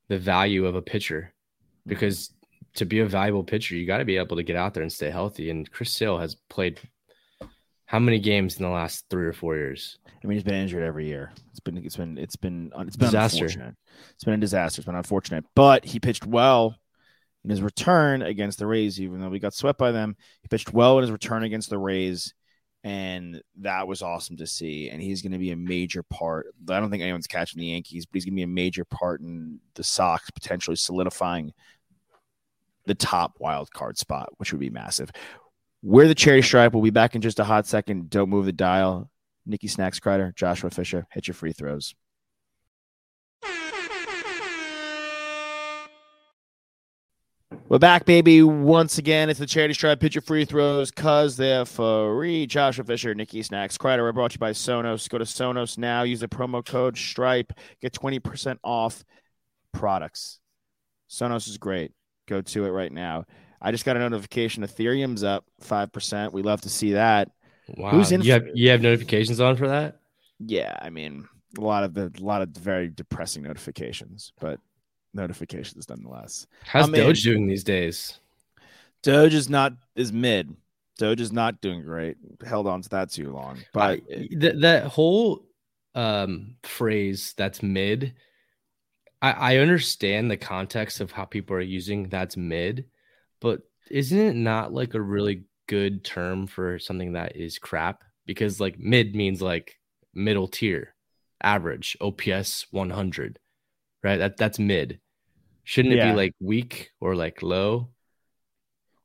the 0.09 0.19
value 0.19 0.67
of 0.67 0.75
a 0.75 0.83
pitcher 0.83 1.33
mm-hmm. 1.33 1.91
because 1.91 2.33
to 2.75 2.85
be 2.85 3.01
a 3.01 3.07
valuable 3.07 3.45
pitcher, 3.45 3.75
you 3.75 3.87
got 3.87 3.99
to 3.99 4.05
be 4.05 4.19
able 4.19 4.37
to 4.37 4.43
get 4.43 4.57
out 4.57 4.75
there 4.75 4.83
and 4.83 4.93
stay 4.93 5.11
healthy. 5.11 5.51
And 5.51 5.71
Chris 5.71 5.93
Sale 5.93 6.19
has 6.19 6.35
played 6.35 6.79
how 7.87 8.01
many 8.01 8.19
games 8.19 8.57
in 8.57 8.65
the 8.65 8.69
last 8.69 9.05
three 9.09 9.27
or 9.27 9.33
four 9.33 9.55
years? 9.57 9.99
I 10.07 10.27
mean, 10.27 10.37
he's 10.37 10.45
been 10.45 10.55
injured 10.55 10.83
every 10.83 11.07
year. 11.07 11.33
It's 11.51 11.61
been 11.61 11.79
it's 11.79 11.97
been 11.97 12.19
it's 12.19 12.37
been 12.37 12.73
uh, 12.77 12.85
it's 12.87 12.97
been 12.97 13.07
Disaster. 13.07 13.45
unfortunate. 13.45 13.75
It's 14.15 14.25
been 14.25 14.35
a 14.35 14.39
disaster. 14.39 14.81
It's 14.81 14.87
been 14.87 14.97
unfortunate, 14.97 15.45
but 15.55 15.85
he 15.85 16.01
pitched 16.01 16.27
well 16.27 16.77
in 17.45 17.51
his 17.51 17.63
return 17.63 18.23
against 18.23 18.59
the 18.59 18.67
Rays. 18.67 19.01
Even 19.01 19.21
though 19.21 19.29
we 19.29 19.39
got 19.39 19.55
swept 19.55 19.79
by 19.79 19.93
them, 19.93 20.17
he 20.43 20.49
pitched 20.49 20.73
well 20.73 20.99
in 20.99 21.03
his 21.03 21.13
return 21.13 21.45
against 21.45 21.71
the 21.71 21.79
Rays, 21.79 22.35
and 22.83 23.41
that 23.61 23.87
was 23.87 24.03
awesome 24.03 24.37
to 24.39 24.49
see. 24.49 24.91
And 24.91 25.01
he's 25.01 25.23
going 25.23 25.33
to 25.33 25.39
be 25.39 25.53
a 25.53 25.57
major 25.57 26.03
part. 26.03 26.47
I 26.69 26.81
don't 26.81 26.91
think 26.91 27.05
anyone's 27.05 27.29
catching 27.29 27.61
the 27.61 27.67
Yankees, 27.67 28.05
but 28.05 28.17
he's 28.17 28.25
going 28.25 28.35
to 28.35 28.41
be 28.41 28.43
a 28.43 28.49
major 28.49 28.85
part 28.85 29.21
in 29.21 29.61
the 29.75 29.85
Sox 29.85 30.29
potentially 30.33 30.77
solidifying 30.77 31.53
the 32.87 32.95
top 32.95 33.37
wild 33.39 33.71
card 33.71 33.97
spot, 33.97 34.29
which 34.39 34.53
would 34.53 34.61
be 34.61 34.71
massive. 34.71 35.11
We're 35.89 36.09
the 36.09 36.17
charity 36.17 36.43
stripe. 36.43 36.73
We'll 36.73 36.83
be 36.83 36.91
back 36.91 37.15
in 37.15 37.21
just 37.21 37.39
a 37.39 37.45
hot 37.45 37.65
second. 37.65 38.11
Don't 38.11 38.29
move 38.29 38.45
the 38.45 38.51
dial. 38.53 39.09
Nikki 39.47 39.69
Snacks 39.69 40.01
Kreider, 40.01 40.35
Joshua 40.35 40.69
Fisher, 40.69 41.07
hit 41.13 41.29
your 41.29 41.35
free 41.37 41.53
throws. 41.53 41.95
We're 47.69 47.79
back, 47.79 48.05
baby. 48.05 48.43
Once 48.43 48.99
again, 48.99 49.31
it's 49.31 49.39
the 49.39 49.47
charity 49.47 49.75
stripe. 49.75 50.01
Pitch 50.01 50.17
your 50.17 50.23
free 50.23 50.45
throws 50.45 50.91
because 50.91 51.37
they're 51.37 51.65
free. 51.65 52.49
Joshua 52.49 52.85
Fisher, 52.85 53.15
Nikki 53.15 53.45
Snacks 53.45 53.79
Kreider. 53.79 54.01
We're 54.01 54.11
brought 54.11 54.33
to 54.33 54.35
you 54.35 54.41
by 54.41 54.51
Sonos. 54.51 55.09
Go 55.09 55.19
to 55.19 55.25
Sonos 55.25 55.79
now. 55.79 56.03
Use 56.03 56.19
the 56.19 56.27
promo 56.27 56.67
code 56.67 56.99
STRIPE. 56.99 57.53
Get 57.81 57.93
20% 57.93 58.59
off 58.65 59.05
products. 59.71 60.41
Sonos 61.09 61.47
is 61.47 61.59
great. 61.59 61.93
Go 62.27 62.41
to 62.41 62.65
it 62.65 62.71
right 62.71 62.91
now. 62.91 63.25
I 63.61 63.71
just 63.73 63.85
got 63.85 63.97
a 63.97 64.01
notification. 64.01 64.63
Ethereum's 64.63 65.25
up 65.25 65.45
5%. 65.63 66.33
We 66.33 66.43
love 66.43 66.61
to 66.63 66.69
see 66.69 66.93
that. 66.93 67.31
Wow. 67.77 67.91
Who's 67.91 68.13
in 68.13 68.23
you 68.23 68.33
have 68.33 68.47
you 68.55 68.71
have 68.71 68.81
notifications 68.81 69.41
on 69.41 69.57
for 69.57 69.67
that? 69.67 70.01
Yeah, 70.39 70.77
I 70.81 70.89
mean, 70.91 71.27
a 71.59 71.61
lot 71.61 71.83
of 71.83 71.95
the 71.95 72.13
a 72.17 72.23
lot 72.23 72.43
of 72.43 72.51
very 72.51 72.89
depressing 72.89 73.43
notifications, 73.43 74.33
but 74.39 74.61
notifications 75.15 75.89
nonetheless. 75.89 76.47
How's 76.65 76.87
I'm 76.87 76.95
in. 76.95 77.01
Doge 77.01 77.23
doing 77.25 77.49
these 77.49 77.65
days? 77.65 78.21
Doge 79.03 79.35
is 79.35 79.49
not 79.49 79.73
is 79.97 80.13
mid. 80.13 80.55
Doge 80.99 81.21
is 81.21 81.33
not 81.33 81.61
doing 81.61 81.83
great. 81.83 82.19
Held 82.47 82.69
on 82.69 82.83
to 82.83 82.89
that 82.91 83.11
too 83.11 83.33
long, 83.33 83.59
but 83.73 83.83
I- 83.83 84.01
th- 84.09 84.61
that 84.61 84.85
whole 84.85 85.45
um 85.97 86.55
phrase 86.63 87.35
that's 87.37 87.63
mid 87.63 88.13
I, 89.23 89.33
I 89.33 89.57
understand 89.57 90.31
the 90.31 90.37
context 90.37 91.01
of 91.01 91.11
how 91.11 91.25
people 91.25 91.57
are 91.57 91.61
using 91.61 92.09
that's 92.11 92.37
mid 92.37 92.85
but 93.47 93.61
isn't 93.91 94.19
it 94.19 94.35
not 94.35 94.73
like 94.73 94.95
a 94.95 95.01
really 95.01 95.45
good 95.69 96.03
term 96.05 96.47
for 96.47 96.79
something 96.79 97.13
that 97.13 97.37
is 97.37 97.59
crap 97.59 98.03
because 98.27 98.59
like 98.61 98.77
mid 98.79 99.15
means 99.15 99.41
like 99.41 99.77
middle 100.15 100.49
tier 100.49 100.95
average 101.43 101.97
ops 102.01 102.67
100 102.73 103.39
right 104.03 104.17
that 104.19 104.37
that's 104.37 104.59
mid 104.59 104.99
shouldn't 105.65 105.95
it 105.95 105.99
Yeah. 105.99 106.11
be 106.11 106.17
like 106.17 106.33
weak 106.41 106.91
or 107.01 107.15
like 107.15 107.43
low 107.43 107.89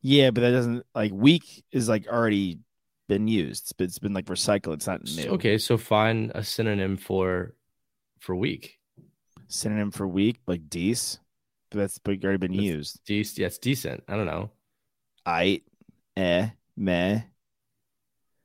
yeah, 0.04 0.32
but 0.32 0.42
that 0.42 0.50
doesn't 0.50 0.84
like 0.96 1.12
weak 1.14 1.64
is 1.72 1.88
like 1.88 2.08
already 2.08 2.58
been 3.08 3.28
used. 3.28 3.66
It's 3.66 3.74
been, 3.74 3.86
it's 3.86 4.00
been 4.00 4.14
like 4.14 4.26
recycled. 4.26 4.74
It's 4.74 4.88
not 4.88 5.04
new. 5.04 5.30
okay 5.38 5.60
so 5.60 5.78
find 5.78 6.32
a 6.34 6.44
synonym 6.44 6.98
for 6.98 7.54
for 8.20 8.36
weak 8.36 8.80
Synonym 9.48 9.92
for 9.92 10.08
weak, 10.08 10.38
like 10.48 10.70
dece, 10.70 11.20
but 11.20 11.31
that's 11.72 12.00
already 12.06 12.38
been 12.38 12.52
That's- 12.52 12.66
used. 12.68 13.06
Dec- 13.06 13.38
yeah, 13.38 13.48
it's 13.48 13.58
decent 13.58 14.04
i 14.08 14.16
don't 14.16 14.26
know 14.26 14.52
I, 15.26 15.62
eh, 16.18 16.50
meh, 16.76 17.22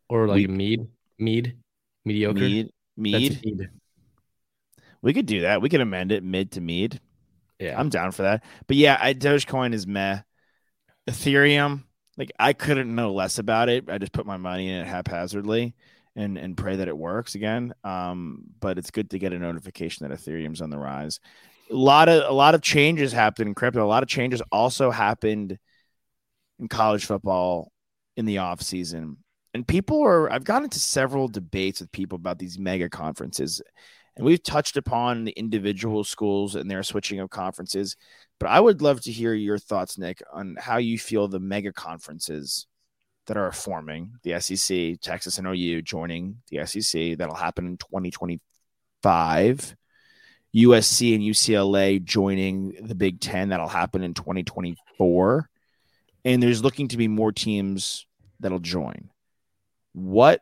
or 0.09 0.27
like 0.29 0.45
a 0.45 0.49
mead, 0.49 0.87
mead, 1.19 1.57
mediocre. 2.05 2.39
mead, 2.39 2.71
mead. 2.97 3.41
Mead. 3.45 3.71
We 5.03 5.13
could 5.15 5.27
do 5.27 5.41
that. 5.43 5.63
We 5.63 5.69
could 5.69 5.81
amend 5.81 6.13
it 6.13 6.23
mid 6.23 6.53
to 6.53 6.61
mead. 6.61 7.01
Yeah, 7.59 7.79
I'm 7.79 7.89
down 7.89 8.13
for 8.13 8.23
that. 8.23 8.45
But 8.67 8.77
yeah, 8.77 8.99
I, 9.01 9.15
Dogecoin 9.15 9.73
is 9.73 9.87
meh. 9.87 10.21
Ethereum, 11.09 11.85
like 12.19 12.33
I 12.39 12.53
couldn't 12.53 12.95
know 12.95 13.15
less 13.15 13.39
about 13.39 13.69
it. 13.69 13.89
I 13.89 13.99
just 13.99 14.13
put 14.13 14.27
my 14.27 14.37
money 14.37 14.69
in 14.69 14.81
it 14.81 14.87
haphazardly 14.87 15.75
and 16.17 16.39
and 16.39 16.57
pray 16.57 16.77
that 16.77 16.89
it 16.89 16.97
works 16.97 17.35
again. 17.35 17.73
Um, 17.85 18.45
but 18.61 18.79
it's 18.79 18.91
good 18.91 19.11
to 19.11 19.19
get 19.19 19.33
a 19.33 19.39
notification 19.39 20.09
that 20.09 20.19
Ethereum's 20.19 20.63
on 20.63 20.71
the 20.71 20.79
rise. 20.79 21.21
A 21.71 21.75
lot 21.75 22.09
of 22.09 22.29
a 22.29 22.35
lot 22.35 22.55
of 22.55 22.63
changes 22.63 23.13
happened 23.13 23.49
in 23.49 23.55
crypto. 23.55 23.85
A 23.85 23.87
lot 23.87 24.03
of 24.03 24.09
changes 24.09 24.43
also 24.51 24.91
happened 24.91 25.59
in 26.59 26.69
college 26.69 27.05
football 27.05 27.71
in 28.17 28.25
the 28.25 28.39
off 28.39 28.63
season. 28.63 29.19
And 29.55 29.67
people 29.67 30.03
are 30.03 30.31
I've 30.31 30.45
gotten 30.45 30.65
into 30.65 30.81
several 30.81 31.29
debates 31.29 31.81
with 31.81 31.93
people 31.93 32.17
about 32.17 32.39
these 32.39 32.59
mega 32.59 32.89
conferences. 32.89 33.63
And 34.17 34.25
we've 34.25 34.43
touched 34.43 34.79
upon 34.79 35.25
the 35.25 35.33
individual 35.33 36.03
schools 36.03 36.55
and 36.55 36.71
their 36.71 36.83
switching 36.83 37.21
of 37.21 37.29
conferences. 37.29 37.97
But 38.41 38.49
I 38.49 38.61
would 38.61 38.81
love 38.81 39.03
to 39.03 39.13
hear 39.13 39.35
your 39.35 39.59
thoughts, 39.59 39.99
Nick, 39.99 40.23
on 40.33 40.57
how 40.59 40.79
you 40.79 40.99
feel 40.99 41.29
the 41.29 41.41
mega 41.41 41.73
conferences 41.73 42.67
that 43.27 43.37
are 43.37 43.53
forming 43.53 44.15
the 44.23 44.41
SEC, 44.41 44.99
Texas 45.01 45.37
and 45.39 45.47
OU 45.47 45.83
joining 45.83 46.39
the 46.51 46.67
SEC. 46.67 47.19
That'll 47.19 47.35
happen 47.35 47.67
in 47.67 47.77
2025. 47.77 49.77
USC 50.55 51.15
and 51.15 51.23
UCLA 51.23 52.03
joining 52.03 52.79
the 52.81 52.95
Big 52.95 53.21
Ten. 53.21 53.51
That'll 53.51 53.69
happen 53.69 54.03
in 54.03 54.15
2024. 54.15 55.51
And 56.25 56.43
there's 56.43 56.65
looking 56.65 56.89
to 56.89 56.97
be 56.97 57.09
more 57.09 57.33
teams 57.33 58.07
that'll 58.41 58.59
join. 58.59 59.11
What 59.93 60.41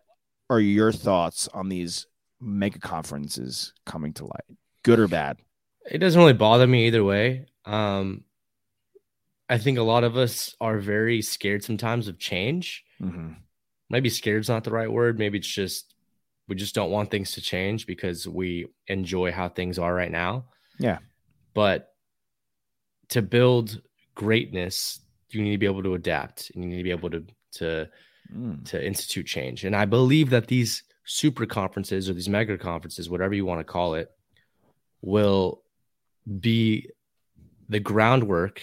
are 0.48 0.60
your 0.60 0.92
thoughts 0.92 1.48
on 1.48 1.68
these 1.68 2.06
mega 2.40 2.78
conferences 2.78 3.72
coming 3.86 4.12
to 4.14 4.24
light? 4.24 4.58
Good 4.82 5.00
or 5.00 5.08
bad? 5.08 5.38
it 5.90 5.98
doesn't 5.98 6.18
really 6.18 6.32
bother 6.32 6.66
me 6.66 6.86
either 6.86 7.04
way. 7.04 7.46
Um, 7.64 8.24
I 9.54 9.58
think 9.58 9.78
a 9.78 9.82
lot 9.82 10.02
of 10.02 10.16
us 10.16 10.56
are 10.60 10.78
very 10.78 11.22
scared 11.22 11.62
sometimes 11.62 12.08
of 12.08 12.18
change. 12.18 12.84
Mm-hmm. 13.00 13.34
Maybe 13.88 14.08
scared's 14.08 14.48
not 14.48 14.64
the 14.64 14.72
right 14.72 14.90
word. 14.90 15.18
Maybe 15.18 15.38
it's 15.38 15.46
just 15.46 15.94
we 16.48 16.56
just 16.56 16.74
don't 16.74 16.90
want 16.90 17.10
things 17.10 17.32
to 17.32 17.40
change 17.40 17.86
because 17.86 18.26
we 18.26 18.66
enjoy 18.88 19.30
how 19.30 19.48
things 19.48 19.78
are 19.78 19.94
right 19.94 20.10
now. 20.10 20.46
Yeah. 20.78 20.98
But 21.54 21.94
to 23.10 23.22
build 23.22 23.80
greatness, 24.16 25.00
you 25.30 25.42
need 25.42 25.52
to 25.52 25.58
be 25.58 25.66
able 25.66 25.84
to 25.84 25.94
adapt 25.94 26.50
and 26.50 26.64
you 26.64 26.70
need 26.70 26.78
to 26.78 26.82
be 26.82 26.90
able 26.90 27.10
to 27.10 27.24
to 27.58 27.88
Mm. 28.34 28.64
to 28.70 28.84
institute 28.84 29.26
change. 29.26 29.66
And 29.66 29.76
I 29.76 29.84
believe 29.84 30.30
that 30.30 30.46
these 30.46 30.82
super 31.04 31.44
conferences 31.44 32.08
or 32.08 32.14
these 32.14 32.28
mega 32.28 32.56
conferences, 32.56 33.10
whatever 33.10 33.34
you 33.34 33.44
want 33.44 33.60
to 33.60 33.64
call 33.64 33.94
it, 33.94 34.10
will 35.02 35.62
be 36.40 36.88
the 37.68 37.80
groundwork 37.80 38.62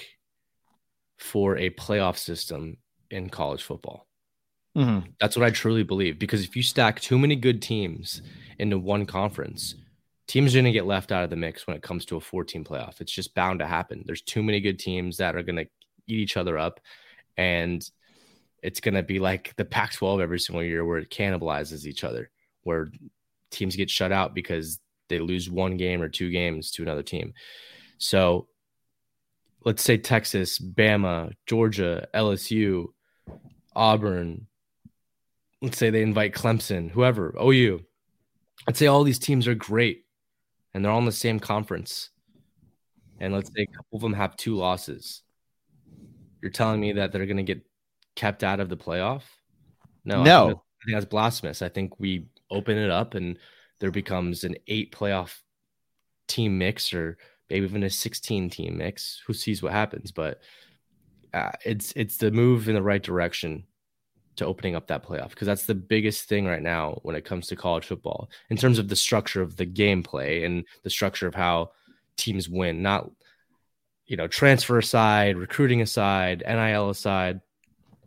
for 1.21 1.55
a 1.57 1.69
playoff 1.69 2.17
system 2.17 2.77
in 3.11 3.29
college 3.29 3.61
football. 3.61 4.07
Mm-hmm. 4.75 5.11
That's 5.19 5.37
what 5.37 5.45
I 5.45 5.51
truly 5.51 5.83
believe. 5.83 6.17
Because 6.17 6.43
if 6.43 6.55
you 6.55 6.63
stack 6.63 6.99
too 6.99 7.19
many 7.19 7.35
good 7.35 7.61
teams 7.61 8.23
into 8.57 8.79
one 8.79 9.05
conference, 9.05 9.75
teams 10.27 10.53
are 10.53 10.57
going 10.57 10.65
to 10.65 10.71
get 10.71 10.87
left 10.87 11.11
out 11.11 11.23
of 11.23 11.29
the 11.29 11.35
mix 11.35 11.67
when 11.67 11.75
it 11.75 11.83
comes 11.83 12.05
to 12.05 12.17
a 12.17 12.21
14 12.21 12.63
playoff. 12.63 13.01
It's 13.01 13.11
just 13.11 13.35
bound 13.35 13.59
to 13.59 13.67
happen. 13.67 14.03
There's 14.05 14.23
too 14.23 14.41
many 14.41 14.59
good 14.61 14.79
teams 14.79 15.17
that 15.17 15.35
are 15.35 15.43
going 15.43 15.57
to 15.57 15.67
eat 16.07 16.19
each 16.19 16.37
other 16.37 16.57
up. 16.57 16.79
And 17.37 17.87
it's 18.63 18.79
going 18.79 18.95
to 18.95 19.03
be 19.03 19.19
like 19.19 19.55
the 19.57 19.65
Pac 19.65 19.93
12 19.93 20.21
every 20.21 20.39
single 20.39 20.63
year 20.63 20.83
where 20.83 20.97
it 20.97 21.11
cannibalizes 21.11 21.85
each 21.85 22.03
other, 22.03 22.31
where 22.63 22.91
teams 23.51 23.75
get 23.75 23.91
shut 23.91 24.11
out 24.11 24.33
because 24.33 24.79
they 25.07 25.19
lose 25.19 25.51
one 25.51 25.77
game 25.77 26.01
or 26.01 26.09
two 26.09 26.31
games 26.31 26.71
to 26.71 26.81
another 26.81 27.03
team. 27.03 27.33
So 27.99 28.47
let's 29.63 29.83
say 29.83 29.97
Texas, 29.97 30.59
Bama, 30.59 31.31
Georgia, 31.45 32.07
LSU, 32.13 32.87
Auburn, 33.75 34.47
let's 35.61 35.77
say 35.77 35.89
they 35.89 36.01
invite 36.01 36.33
Clemson, 36.33 36.89
whoever, 36.89 37.35
OU. 37.41 37.81
I'd 38.67 38.77
say 38.77 38.87
all 38.87 39.03
these 39.03 39.19
teams 39.19 39.47
are 39.47 39.55
great 39.55 40.05
and 40.73 40.83
they're 40.83 40.91
all 40.91 40.99
in 40.99 41.05
the 41.05 41.11
same 41.11 41.39
conference. 41.39 42.09
And 43.19 43.33
let's 43.33 43.49
say 43.55 43.63
a 43.63 43.75
couple 43.75 43.97
of 43.97 44.01
them 44.01 44.13
have 44.13 44.35
two 44.35 44.55
losses. 44.55 45.21
You're 46.41 46.51
telling 46.51 46.79
me 46.79 46.93
that 46.93 47.11
they're 47.11 47.27
going 47.27 47.37
to 47.37 47.43
get 47.43 47.61
kept 48.15 48.43
out 48.43 48.59
of 48.59 48.69
the 48.69 48.77
playoff. 48.77 49.23
No, 50.03 50.23
No. 50.23 50.43
I 50.43 50.47
think, 50.47 50.57
I 50.59 50.85
think 50.85 50.95
that's 50.95 51.05
blasphemous. 51.05 51.61
I 51.61 51.69
think 51.69 51.99
we 51.99 52.27
open 52.49 52.77
it 52.77 52.89
up 52.89 53.13
and 53.13 53.37
there 53.79 53.91
becomes 53.91 54.43
an 54.43 54.55
eight 54.67 54.91
playoff 54.91 55.37
team 56.27 56.57
mix 56.57 56.93
or 56.93 57.17
maybe 57.51 57.65
even 57.65 57.83
a 57.83 57.89
16 57.89 58.49
team 58.49 58.77
mix. 58.77 59.21
Who 59.27 59.33
sees 59.33 59.61
what 59.61 59.73
happens? 59.73 60.11
But 60.11 60.41
uh, 61.33 61.51
it's 61.65 61.93
it's 61.95 62.17
the 62.17 62.31
move 62.31 62.67
in 62.67 62.75
the 62.75 62.81
right 62.81 63.03
direction 63.03 63.65
to 64.37 64.45
opening 64.45 64.75
up 64.75 64.87
that 64.87 65.05
playoff 65.05 65.29
because 65.29 65.45
that's 65.45 65.65
the 65.65 65.75
biggest 65.75 66.27
thing 66.27 66.45
right 66.45 66.61
now 66.61 66.99
when 67.03 67.15
it 67.15 67.25
comes 67.25 67.47
to 67.47 67.55
college 67.55 67.85
football 67.85 68.29
in 68.49 68.55
terms 68.55 68.79
of 68.79 68.87
the 68.87 68.95
structure 68.95 69.41
of 69.41 69.57
the 69.57 69.65
gameplay 69.65 70.45
and 70.45 70.63
the 70.83 70.89
structure 70.89 71.27
of 71.27 71.35
how 71.35 71.71
teams 72.17 72.47
win, 72.47 72.81
not 72.81 73.09
you 74.07 74.17
know 74.17 74.27
transfer 74.27 74.77
aside, 74.77 75.37
recruiting 75.37 75.81
aside, 75.81 76.43
NIL 76.47 76.89
aside. 76.89 77.41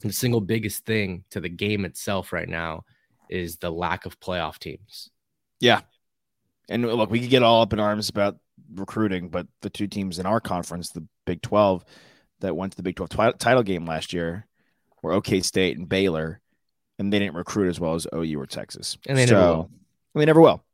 The 0.01 0.13
single 0.13 0.43
biggest 0.43 0.85
thing 0.85 1.25
to 1.31 1.41
the 1.41 1.49
game 1.49 1.87
itself 1.87 2.31
right 2.31 2.49
now 2.49 2.85
is 3.31 3.57
the 3.57 3.71
lack 3.71 4.05
of 4.05 4.21
playoff 4.21 4.59
teams. 4.59 5.09
Yeah. 5.61 5.81
And 6.69 6.85
look, 6.85 7.11
we 7.11 7.21
could 7.21 7.31
get 7.31 7.43
all 7.43 7.63
up 7.63 7.73
in 7.73 7.81
arms 7.81 8.11
about 8.11 8.37
recruiting, 8.75 9.29
but 9.29 9.47
the 9.63 9.71
two 9.71 9.87
teams 9.87 10.19
in 10.19 10.27
our 10.27 10.41
conference, 10.41 10.91
the 10.91 11.07
Big 11.27 11.43
12, 11.43 11.85
that 12.41 12.57
went 12.57 12.73
to 12.73 12.77
the 12.77 12.83
Big 12.83 12.97
12 12.97 13.11
twi- 13.11 13.33
title 13.33 13.63
game 13.63 13.87
last 13.87 14.13
year 14.13 14.47
were 15.03 15.13
OK 15.13 15.41
State 15.41 15.79
and 15.79 15.89
Baylor, 15.89 16.41
and 16.99 17.13
they 17.13 17.19
didn't 17.19 17.37
recruit 17.37 17.69
as 17.69 17.81
well 17.81 17.95
as 17.95 18.07
OU 18.15 18.41
or 18.41 18.47
Texas. 18.47 18.99
And 19.07 19.17
they 19.19 19.27
never 19.27 19.41
will. 19.57 19.71
They 20.15 20.25
never 20.25 20.41
will. 20.41 20.65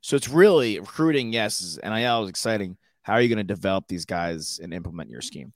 So 0.00 0.16
it's 0.16 0.28
really 0.28 0.78
recruiting, 0.78 1.32
yes, 1.32 1.60
is- 1.60 1.78
NIL 1.82 2.24
is 2.24 2.30
exciting. 2.30 2.76
How 3.02 3.14
are 3.14 3.20
you 3.20 3.28
going 3.28 3.38
to 3.38 3.44
develop 3.44 3.86
these 3.88 4.04
guys 4.04 4.60
and 4.62 4.74
implement 4.74 5.10
your 5.10 5.20
scheme? 5.20 5.52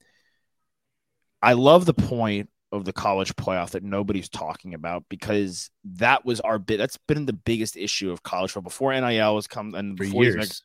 I 1.41 1.53
love 1.53 1.85
the 1.85 1.93
point 1.93 2.49
of 2.71 2.85
the 2.85 2.93
college 2.93 3.35
playoff 3.35 3.71
that 3.71 3.83
nobody's 3.83 4.29
talking 4.29 4.73
about 4.73 5.03
because 5.09 5.69
that 5.83 6.23
was 6.23 6.39
our 6.39 6.59
bit. 6.59 6.77
That's 6.77 6.97
been 7.07 7.25
the 7.25 7.33
biggest 7.33 7.75
issue 7.75 8.11
of 8.11 8.23
college 8.23 8.51
football 8.51 8.69
before 8.69 8.93
NIL 8.93 9.35
has 9.35 9.47
come 9.47 9.75
and 9.75 9.97
For 9.97 10.05
before 10.05 10.23
years. 10.23 10.63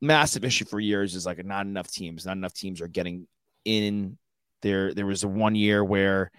Massive 0.00 0.44
issue 0.44 0.64
for 0.64 0.80
years 0.80 1.14
is 1.14 1.26
like 1.26 1.44
not 1.44 1.66
enough 1.66 1.90
teams. 1.90 2.26
Not 2.26 2.36
enough 2.36 2.54
teams 2.54 2.80
are 2.80 2.88
getting 2.88 3.26
in. 3.64 4.18
There, 4.62 4.92
there 4.92 5.06
was 5.06 5.24
a 5.24 5.28
one 5.28 5.54
year 5.54 5.82
where 5.82 6.30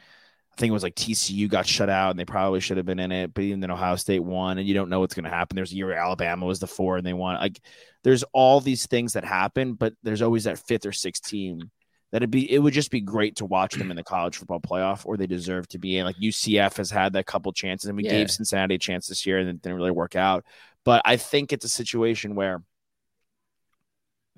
I 0.53 0.55
think 0.59 0.69
it 0.69 0.73
was 0.73 0.83
like 0.83 0.95
TCU 0.95 1.47
got 1.49 1.65
shut 1.65 1.89
out 1.89 2.11
and 2.11 2.19
they 2.19 2.25
probably 2.25 2.59
should 2.59 2.77
have 2.77 2.85
been 2.85 2.99
in 2.99 3.11
it, 3.11 3.33
but 3.33 3.43
even 3.43 3.61
then 3.61 3.71
Ohio 3.71 3.95
State 3.95 4.19
won, 4.23 4.57
and 4.57 4.67
you 4.67 4.73
don't 4.73 4.89
know 4.89 4.99
what's 4.99 5.15
going 5.15 5.23
to 5.23 5.29
happen. 5.29 5.55
There's 5.55 5.71
a 5.71 5.75
year 5.75 5.87
where 5.87 5.97
Alabama 5.97 6.45
was 6.45 6.59
the 6.59 6.67
four 6.67 6.97
and 6.97 7.05
they 7.05 7.13
won. 7.13 7.35
Like, 7.35 7.59
there's 8.03 8.23
all 8.33 8.59
these 8.59 8.85
things 8.85 9.13
that 9.13 9.23
happen, 9.23 9.73
but 9.73 9.93
there's 10.03 10.21
always 10.21 10.43
that 10.43 10.59
fifth 10.59 10.85
or 10.85 10.91
sixth 10.91 11.25
team. 11.25 11.71
That'd 12.11 12.29
be 12.29 12.51
it 12.51 12.59
would 12.59 12.73
just 12.73 12.91
be 12.91 12.99
great 12.99 13.37
to 13.37 13.45
watch 13.45 13.75
them 13.75 13.89
in 13.89 13.95
the 13.95 14.03
college 14.03 14.35
football 14.37 14.59
playoff, 14.59 15.05
or 15.05 15.15
they 15.15 15.27
deserve 15.27 15.67
to 15.69 15.79
be 15.79 15.97
in. 15.97 16.03
Like 16.05 16.17
UCF 16.19 16.75
has 16.75 16.91
had 16.91 17.13
that 17.13 17.25
couple 17.25 17.53
chances, 17.53 17.87
and 17.87 17.95
we 17.95 18.03
Yeah. 18.03 18.11
gave 18.11 18.29
Cincinnati 18.29 18.75
a 18.75 18.77
chance 18.77 19.07
this 19.07 19.25
year, 19.25 19.39
and 19.39 19.47
it 19.47 19.61
didn't 19.61 19.77
really 19.77 19.91
work 19.91 20.17
out. 20.17 20.43
But 20.83 21.01
I 21.05 21.15
think 21.15 21.53
it's 21.53 21.63
a 21.63 21.69
situation 21.69 22.35
where 22.35 22.61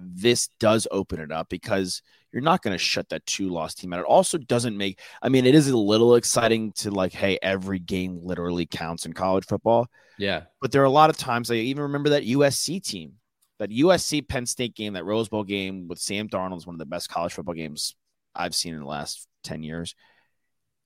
this 0.06 0.50
does 0.60 0.88
open 0.92 1.20
it 1.20 1.32
up 1.32 1.50
because 1.50 2.02
you're 2.34 2.42
not 2.42 2.64
going 2.64 2.74
to 2.74 2.84
shut 2.84 3.10
that 3.10 3.26
two 3.26 3.50
loss 3.50 3.76
team 3.76 3.94
out. 3.94 4.00
It 4.00 4.06
also 4.06 4.38
doesn't 4.38 4.76
make, 4.76 5.00
I 5.22 5.30
mean, 5.30 5.46
it 5.46 5.54
is 5.54 5.70
a 5.70 5.78
little 5.78 6.16
exciting 6.16 6.72
to 6.78 6.90
like, 6.90 7.14
hey, 7.14 7.38
every 7.42 7.80
game 7.80 8.20
literally 8.24 8.66
counts 8.66 9.06
in 9.06 9.14
college 9.14 9.46
football. 9.46 9.88
Yeah. 10.18 10.44
But 10.60 10.72
there 10.72 10.82
are 10.82 10.86
a 10.86 10.90
lot 10.90 11.12
of 11.12 11.18
times 11.18 11.52
I 11.52 11.56
even 11.56 11.84
remember 11.84 12.10
that 12.10 12.26
USC 12.26 12.84
team, 12.84 13.14
that 13.60 13.70
USC 13.70 14.28
Penn 14.28 14.48
State 14.48 14.76
game, 14.76 14.94
that 14.94 15.06
Rose 15.06 15.30
Bowl 15.30 15.44
game 15.44 15.88
with 15.88 16.00
Sam 16.00 16.28
Darnold 16.28 16.58
is 16.58 16.66
one 16.66 16.76
of 16.76 16.80
the 16.80 16.86
best 16.88 17.08
college 17.08 17.34
football 17.34 17.54
games 17.54 17.96
I've 18.36 18.56
seen 18.56 18.74
in 18.74 18.80
the 18.80 18.88
last 18.88 19.28
10 19.44 19.62
years. 19.62 19.94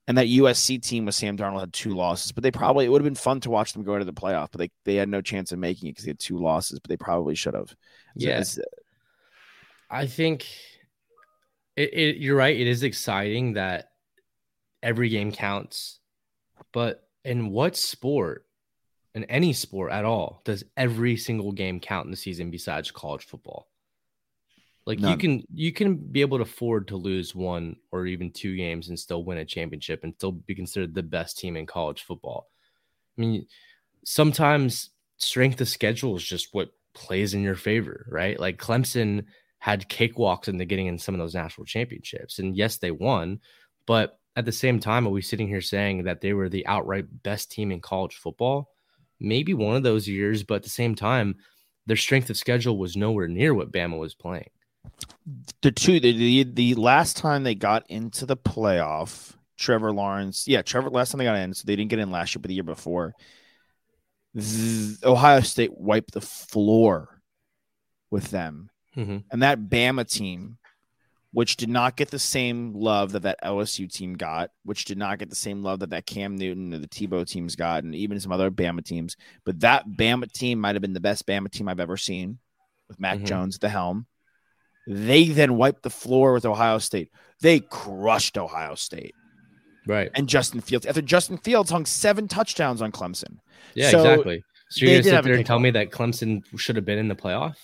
And 0.06 0.18
that 0.18 0.28
USC 0.28 0.82
team 0.82 1.06
with 1.06 1.16
Sam 1.16 1.38
Darnold 1.38 1.62
had 1.62 1.74
two 1.74 1.94
losses, 1.94 2.32
but 2.32 2.44
they 2.44 2.52
probably, 2.52 2.86
it 2.86 2.90
would 2.90 3.02
have 3.02 3.06
been 3.08 3.16
fun 3.16 3.42
to 3.42 3.50
watch 3.50 3.74
them 3.74 3.84
go 3.84 3.94
into 3.94 4.06
the 4.06 4.14
playoff, 4.14 4.50
but 4.52 4.60
they, 4.60 4.70
they 4.86 4.96
had 4.96 5.10
no 5.10 5.22
chance 5.22 5.52
of 5.52 5.60
making 5.60 5.88
it 5.88 5.92
because 5.92 6.06
they 6.06 6.12
had 6.12 6.20
two 6.20 6.38
losses, 6.38 6.80
but 6.80 6.88
they 6.90 6.98
probably 6.98 7.36
should 7.36 7.56
have. 7.56 7.70
So 7.70 7.76
Yeah. 8.16 8.44
I 9.90 10.08
think 10.08 10.48
it, 11.76 11.94
it, 11.94 12.18
you're 12.18 12.36
right. 12.36 12.58
It 12.58 12.68
is 12.68 12.84
exciting 12.84 13.54
that 13.54 13.92
every 14.84 15.10
game 15.10 15.32
counts, 15.32 16.00
but 16.74 17.08
in 17.24 17.50
what 17.50 17.76
sport, 17.76 18.46
in 19.14 19.24
any 19.26 19.54
sport 19.54 19.92
at 19.92 20.06
all, 20.06 20.42
does 20.46 20.64
every 20.76 21.18
single 21.18 21.52
game 21.52 21.80
count 21.80 22.06
in 22.06 22.12
the 22.12 22.18
season 22.18 22.52
besides 22.52 22.92
college 22.92 23.26
football? 23.26 23.68
Like 24.88 25.02
you 25.02 25.18
can 25.18 25.44
you 25.54 25.74
can 25.74 25.96
be 25.98 26.22
able 26.22 26.38
to 26.38 26.44
afford 26.44 26.88
to 26.88 26.96
lose 26.96 27.36
one 27.36 27.76
or 27.92 28.06
even 28.06 28.32
two 28.32 28.56
games 28.56 28.88
and 28.88 28.98
still 28.98 29.26
win 29.26 29.38
a 29.38 29.44
championship 29.44 30.06
and 30.06 30.14
still 30.16 30.32
be 30.32 30.56
considered 30.56 30.96
the 30.96 31.04
best 31.04 31.38
team 31.38 31.58
in 31.58 31.66
college 31.66 32.04
football. 32.04 32.48
I 33.18 33.22
mean, 33.22 33.48
sometimes 34.06 34.92
strength 35.18 35.60
of 35.60 35.68
schedule 35.68 36.16
is 36.16 36.24
just 36.24 36.54
what 36.54 36.70
plays 36.94 37.34
in 37.34 37.42
your 37.42 37.56
favor, 37.56 38.06
right? 38.10 38.40
Like 38.40 38.60
Clemson 38.60 39.26
had 39.60 39.90
cakewalks 39.90 40.48
into 40.48 40.66
getting 40.66 40.88
in 40.88 40.98
some 40.98 41.16
of 41.16 41.20
those 41.20 41.36
national 41.36 41.66
championships. 41.66 42.40
And 42.40 42.56
yes, 42.56 42.78
they 42.78 42.92
won, 42.92 43.40
but 43.86 44.20
at 44.36 44.46
the 44.46 44.52
same 44.52 44.80
time, 44.80 45.08
are 45.08 45.12
we 45.12 45.22
sitting 45.22 45.48
here 45.48 45.62
saying 45.62 46.04
that 46.04 46.22
they 46.22 46.34
were 46.34 46.48
the 46.48 46.68
outright 46.68 47.06
best 47.24 47.52
team 47.52 47.72
in 47.72 47.82
college 47.82 48.16
football? 48.16 48.70
Maybe 49.20 49.56
one 49.56 49.76
of 49.76 49.82
those 49.82 50.08
years, 50.08 50.44
but 50.44 50.56
at 50.56 50.64
the 50.64 50.70
same 50.70 50.94
time, 50.94 51.38
their 51.88 51.98
strength 51.98 52.30
of 52.30 52.38
schedule 52.38 52.78
was 52.78 52.96
nowhere 52.96 53.28
near 53.28 53.54
what 53.54 53.72
Bama 53.72 53.98
was 53.98 54.14
playing. 54.14 54.50
the 55.62 55.72
two 55.72 56.00
the, 56.00 56.12
the 56.12 56.44
the 56.44 56.76
last 56.76 57.18
time 57.18 57.44
they 57.44 57.56
got 57.56 57.90
into 57.90 58.26
the 58.26 58.38
playoff, 58.38 59.34
Trevor 59.58 59.92
Lawrence, 59.92 60.48
yeah, 60.48 60.62
Trevor 60.62 60.90
last 60.90 61.12
time 61.12 61.20
they 61.20 61.26
got 61.26 61.38
in, 61.38 61.54
so 61.54 61.64
they 61.66 61.76
didn't 61.76 61.90
get 61.90 62.00
in 62.00 62.12
last 62.12 62.36
year, 62.36 62.42
but 62.42 62.50
the 62.50 62.54
year 62.54 62.64
before, 62.64 63.16
Ohio 65.04 65.40
State 65.42 65.76
wiped 65.76 66.14
the 66.14 66.22
floor 66.22 67.22
with 68.12 68.30
them, 68.30 68.70
Mhm. 68.98 69.24
and 69.32 69.42
that 69.44 69.60
Bama 69.70 70.10
team, 70.10 70.58
which 71.32 71.56
did 71.58 71.70
not 71.70 71.96
get 71.98 72.10
the 72.10 72.18
same 72.20 72.74
love 72.74 73.12
that 73.12 73.22
that 73.24 73.38
LSU 73.44 73.88
team 73.88 74.14
got, 74.16 74.50
which 74.64 74.86
did 74.86 74.98
not 74.98 75.20
get 75.20 75.30
the 75.30 75.36
same 75.36 75.62
love 75.62 75.80
that 75.82 75.92
that 75.92 76.06
Cam 76.06 76.36
Newton 76.36 76.74
or 76.74 76.80
the 76.80 76.88
Tebow 76.88 77.28
teams 77.28 77.56
got, 77.56 77.84
and 77.84 77.94
even 77.94 78.20
some 78.20 78.32
other 78.32 78.50
Bama 78.50 78.84
teams, 78.84 79.16
but 79.46 79.60
that 79.60 79.88
Bama 79.88 80.32
team 80.32 80.60
might 80.60 80.76
have 80.76 80.82
been 80.82 80.94
the 80.94 81.00
best 81.00 81.28
Bama 81.28 81.52
team 81.52 81.68
I've 81.70 81.80
ever 81.80 81.98
seen, 81.98 82.40
with 82.88 83.00
Mac 83.00 83.20
Mhm. 83.20 83.26
Jones 83.26 83.56
at 83.56 83.62
the 83.62 83.70
helm. 83.70 84.08
They 84.88 85.26
then 85.28 85.58
wiped 85.58 85.84
the 85.84 85.90
floor 85.90 86.32
with 86.34 86.46
Ohio 86.46 86.78
State. 86.80 87.12
They 87.42 87.60
crushed 87.60 88.38
Ohio 88.38 88.76
State 88.76 89.14
Right. 89.86 90.10
and 90.16 90.30
Justin 90.30 90.62
Fields. 90.62 90.86
After 90.86 91.02
Justin 91.02 91.38
Fields 91.38 91.70
hung 91.70 91.86
seven 91.86 92.28
touchdowns 92.30 92.82
on 92.82 92.92
Clemson. 92.94 93.40
Yeah, 93.76 93.92
So, 93.92 94.00
exactly. 94.00 94.44
So 94.70 94.86
you're 94.86 94.94
gonna 94.96 95.04
sit 95.04 95.14
a 95.20 95.22
there 95.22 95.34
and 95.36 95.46
tell 95.46 95.60
me 95.60 95.72
that 95.72 95.92
Clemson 95.92 96.42
should 96.58 96.78
have 96.78 96.86
been 96.86 96.98
in 96.98 97.10
the 97.10 97.16
playoff? 97.16 97.56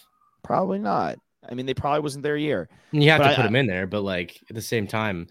Probably 0.44 0.80
not. 0.80 1.18
I 1.50 1.54
mean, 1.56 1.66
they 1.66 1.74
probably 1.74 2.02
wasn't 2.02 2.24
their 2.24 2.38
year. 2.38 2.70
You 2.92 3.10
have 3.10 3.20
But 3.20 3.28
to 3.28 3.34
I- 3.34 3.36
put 3.36 3.44
them 3.44 3.56
in 3.56 3.68
there, 3.68 3.88
but 3.88 4.02
like 4.02 4.40
at 4.50 4.56
the 4.56 4.62
same 4.62 4.88
time, 4.88 5.28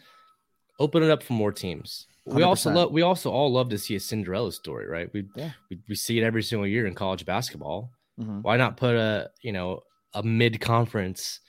open 0.78 1.02
it 1.02 1.10
up 1.10 1.22
for 1.22 1.32
more 1.34 1.52
teams. 1.52 2.06
We 2.26 2.42
also 2.44 2.70
love 2.70 2.92
we 2.92 3.02
also 3.02 3.30
all 3.32 3.50
love 3.52 3.68
to 3.70 3.78
see 3.78 3.96
a 3.96 4.00
Cinderella 4.00 4.52
story, 4.52 4.86
right? 4.86 5.12
We, 5.12 5.24
Yeah. 5.34 5.50
we 5.70 5.78
we 5.88 5.94
see 5.96 6.18
it 6.18 6.22
every 6.24 6.42
single 6.42 6.66
year 6.68 6.86
in 6.86 6.94
college 6.94 7.26
basketball. 7.26 7.90
Mhm. 8.20 8.42
Why 8.42 8.56
not 8.56 8.76
put 8.76 8.94
a 8.94 9.30
you 9.42 9.52
know 9.52 9.80
a 10.14 10.22
mid 10.22 10.60
conference, 10.60 11.40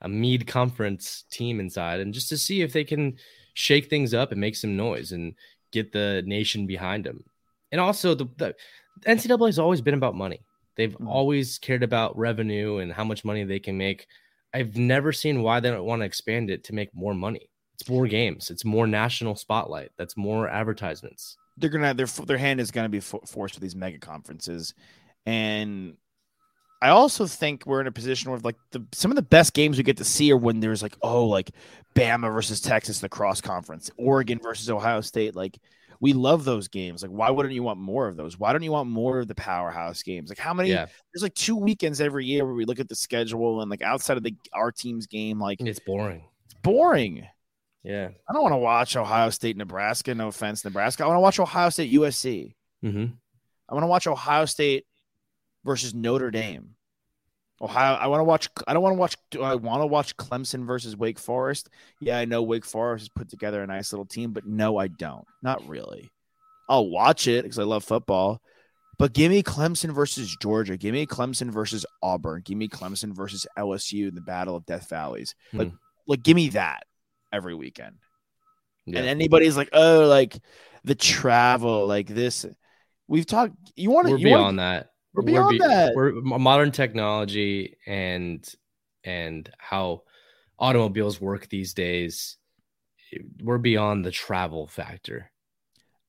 a 0.00 0.08
mid 0.08 0.46
conference 0.46 1.24
team 1.30 1.60
inside, 1.60 2.00
and 2.00 2.14
just 2.14 2.28
to 2.30 2.38
see 2.38 2.62
if 2.62 2.72
they 2.72 2.84
can 2.84 3.18
shake 3.54 3.90
things 3.90 4.14
up 4.14 4.32
and 4.32 4.40
make 4.40 4.56
some 4.56 4.74
noise 4.76 5.12
and 5.12 5.34
get 5.70 5.92
the 5.92 6.22
nation 6.24 6.66
behind 6.66 7.04
them. 7.04 7.22
And 7.70 7.80
also 7.80 8.14
the, 8.14 8.26
the 8.38 8.54
NCAA 9.06 9.46
has 9.48 9.58
always 9.58 9.80
been 9.82 9.94
about 9.94 10.14
money. 10.14 10.40
They've 10.82 10.98
Mhm. 10.98 11.06
always 11.08 11.58
cared 11.58 11.84
about 11.84 12.18
revenue 12.18 12.78
and 12.78 12.92
how 12.92 13.04
much 13.04 13.24
money 13.24 13.44
they 13.44 13.60
can 13.60 13.78
make. 13.78 14.08
I've 14.52 14.76
never 14.76 15.12
seen 15.12 15.42
why 15.42 15.60
they 15.60 15.70
don't 15.70 15.84
want 15.86 16.00
to 16.02 16.06
expand 16.06 16.50
it 16.50 16.64
to 16.64 16.74
make 16.74 16.92
more 16.92 17.14
money. 17.14 17.48
It's 17.78 17.88
more 17.88 18.08
games. 18.08 18.50
It's 18.50 18.64
more 18.64 18.88
national 18.88 19.36
spotlight. 19.36 19.90
That's 19.96 20.16
more 20.16 20.48
advertisements. 20.48 21.36
They're 21.56 21.70
gonna 21.70 21.94
their 21.94 22.06
their 22.06 22.36
hand 22.38 22.60
is 22.60 22.72
gonna 22.72 22.88
be 22.88 22.98
fo- 22.98 23.20
forced 23.20 23.54
with 23.54 23.62
these 23.62 23.76
mega 23.76 23.98
conferences, 23.98 24.74
and 25.24 25.96
I 26.80 26.88
also 26.88 27.26
think 27.26 27.64
we're 27.64 27.80
in 27.80 27.86
a 27.86 27.92
position 27.92 28.32
where 28.32 28.40
like 28.40 28.56
the 28.72 28.84
some 28.92 29.12
of 29.12 29.16
the 29.16 29.22
best 29.22 29.54
games 29.54 29.76
we 29.78 29.84
get 29.84 29.98
to 29.98 30.04
see 30.04 30.32
are 30.32 30.36
when 30.36 30.58
there's 30.58 30.82
like 30.82 30.96
oh 31.02 31.26
like 31.26 31.52
Bama 31.94 32.32
versus 32.32 32.60
Texas 32.60 32.98
the 32.98 33.08
cross 33.08 33.40
conference, 33.40 33.88
Oregon 33.96 34.40
versus 34.42 34.68
Ohio 34.68 35.00
State. 35.00 35.36
Like 35.36 35.58
we 36.02 36.12
love 36.12 36.44
those 36.44 36.66
games. 36.68 37.00
Like 37.02 37.12
why 37.12 37.30
wouldn't 37.30 37.54
you 37.54 37.62
want 37.62 37.78
more 37.78 38.08
of 38.08 38.16
those? 38.16 38.36
Why 38.38 38.52
don't 38.52 38.62
you 38.62 38.72
want 38.72 38.90
more 38.90 39.20
of 39.20 39.28
the 39.28 39.34
powerhouse 39.36 40.02
games? 40.02 40.28
Like 40.28 40.38
how 40.38 40.52
many? 40.52 40.68
Yeah, 40.70 40.86
There's 41.14 41.22
like 41.22 41.34
two 41.34 41.56
weekends 41.56 42.00
every 42.00 42.26
year 42.26 42.44
where 42.44 42.54
we 42.54 42.64
look 42.64 42.80
at 42.80 42.88
the 42.88 42.96
schedule 42.96 43.62
and 43.62 43.70
like 43.70 43.82
outside 43.82 44.16
of 44.16 44.22
the 44.24 44.34
our 44.52 44.72
team's 44.72 45.06
game, 45.06 45.40
like 45.40 45.60
it's 45.60 45.78
boring. 45.78 46.24
it's 46.44 46.54
boring. 46.62 47.26
Yeah. 47.84 48.08
I 48.28 48.32
don't 48.32 48.42
want 48.42 48.52
to 48.52 48.58
watch 48.58 48.96
Ohio 48.96 49.30
State, 49.30 49.56
Nebraska. 49.56 50.14
No 50.14 50.28
offense, 50.28 50.64
Nebraska. 50.64 51.04
I 51.04 51.06
want 51.06 51.16
to 51.16 51.20
watch 51.20 51.38
Ohio 51.40 51.70
State, 51.70 51.92
USC. 51.92 52.54
hmm 52.82 53.06
I 53.68 53.74
want 53.74 53.84
to 53.84 53.88
watch 53.88 54.06
Ohio 54.06 54.44
State 54.44 54.84
versus 55.64 55.94
Notre 55.94 56.30
Dame. 56.30 56.74
Ohio. 57.62 57.94
I 57.94 58.08
want 58.08 58.20
to 58.20 58.24
watch. 58.24 58.48
I 58.66 58.72
don't 58.74 58.82
want 58.82 58.94
to 58.94 58.98
watch. 58.98 59.16
Do 59.30 59.42
I 59.42 59.54
want 59.54 59.82
to 59.82 59.86
watch 59.86 60.16
Clemson 60.16 60.66
versus 60.66 60.96
Wake 60.96 61.18
Forest? 61.18 61.68
Yeah, 62.00 62.18
I 62.18 62.24
know 62.24 62.42
Wake 62.42 62.64
Forest 62.64 63.02
has 63.04 63.08
put 63.08 63.28
together 63.28 63.62
a 63.62 63.66
nice 63.66 63.92
little 63.92 64.04
team, 64.06 64.32
but 64.32 64.44
no, 64.46 64.76
I 64.78 64.88
don't. 64.88 65.24
Not 65.42 65.66
really. 65.68 66.10
I'll 66.68 66.88
watch 66.90 67.28
it 67.28 67.42
because 67.44 67.58
I 67.58 67.64
love 67.64 67.84
football. 67.84 68.40
But 68.98 69.14
give 69.14 69.30
me 69.30 69.42
Clemson 69.42 69.92
versus 69.94 70.36
Georgia. 70.40 70.76
Give 70.76 70.92
me 70.92 71.06
Clemson 71.06 71.50
versus 71.50 71.86
Auburn. 72.02 72.42
Give 72.44 72.56
me 72.58 72.68
Clemson 72.68 73.14
versus 73.14 73.46
LSU 73.58 74.08
in 74.08 74.14
the 74.14 74.20
Battle 74.20 74.54
of 74.54 74.66
Death 74.66 74.88
Valleys. 74.88 75.34
Like, 75.52 75.70
Hmm. 75.70 75.76
like, 76.06 76.22
give 76.22 76.36
me 76.36 76.50
that 76.50 76.84
every 77.32 77.54
weekend. 77.54 77.96
Yeah. 78.86 78.98
And 79.00 79.08
anybody's 79.08 79.56
like, 79.56 79.70
oh, 79.72 80.06
like 80.06 80.38
the 80.84 80.94
travel, 80.94 81.86
like 81.86 82.06
this. 82.06 82.44
We've 83.08 83.26
talked. 83.26 83.54
You 83.76 83.90
want 83.90 84.06
to? 84.06 84.12
we're 84.12 84.18
you 84.18 84.28
wanna- 84.30 84.42
beyond 84.42 84.58
that. 84.60 84.91
We're 85.14 85.22
beyond 85.22 85.60
that. 85.60 85.94
We're 85.94 86.12
modern 86.12 86.72
technology 86.72 87.76
and 87.86 88.46
and 89.04 89.50
how 89.58 90.02
automobiles 90.58 91.20
work 91.20 91.48
these 91.48 91.74
days. 91.74 92.36
We're 93.42 93.58
beyond 93.58 94.04
the 94.04 94.10
travel 94.10 94.66
factor. 94.66 95.30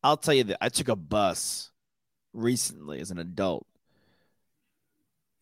I'll 0.04 0.18
tell 0.18 0.34
you 0.34 0.46
that 0.46 0.58
I 0.62 0.70
took 0.70 0.88
a 0.88 0.96
bus 0.96 1.72
recently 2.34 3.00
as 3.00 3.12
an 3.12 3.20
adult 3.20 3.66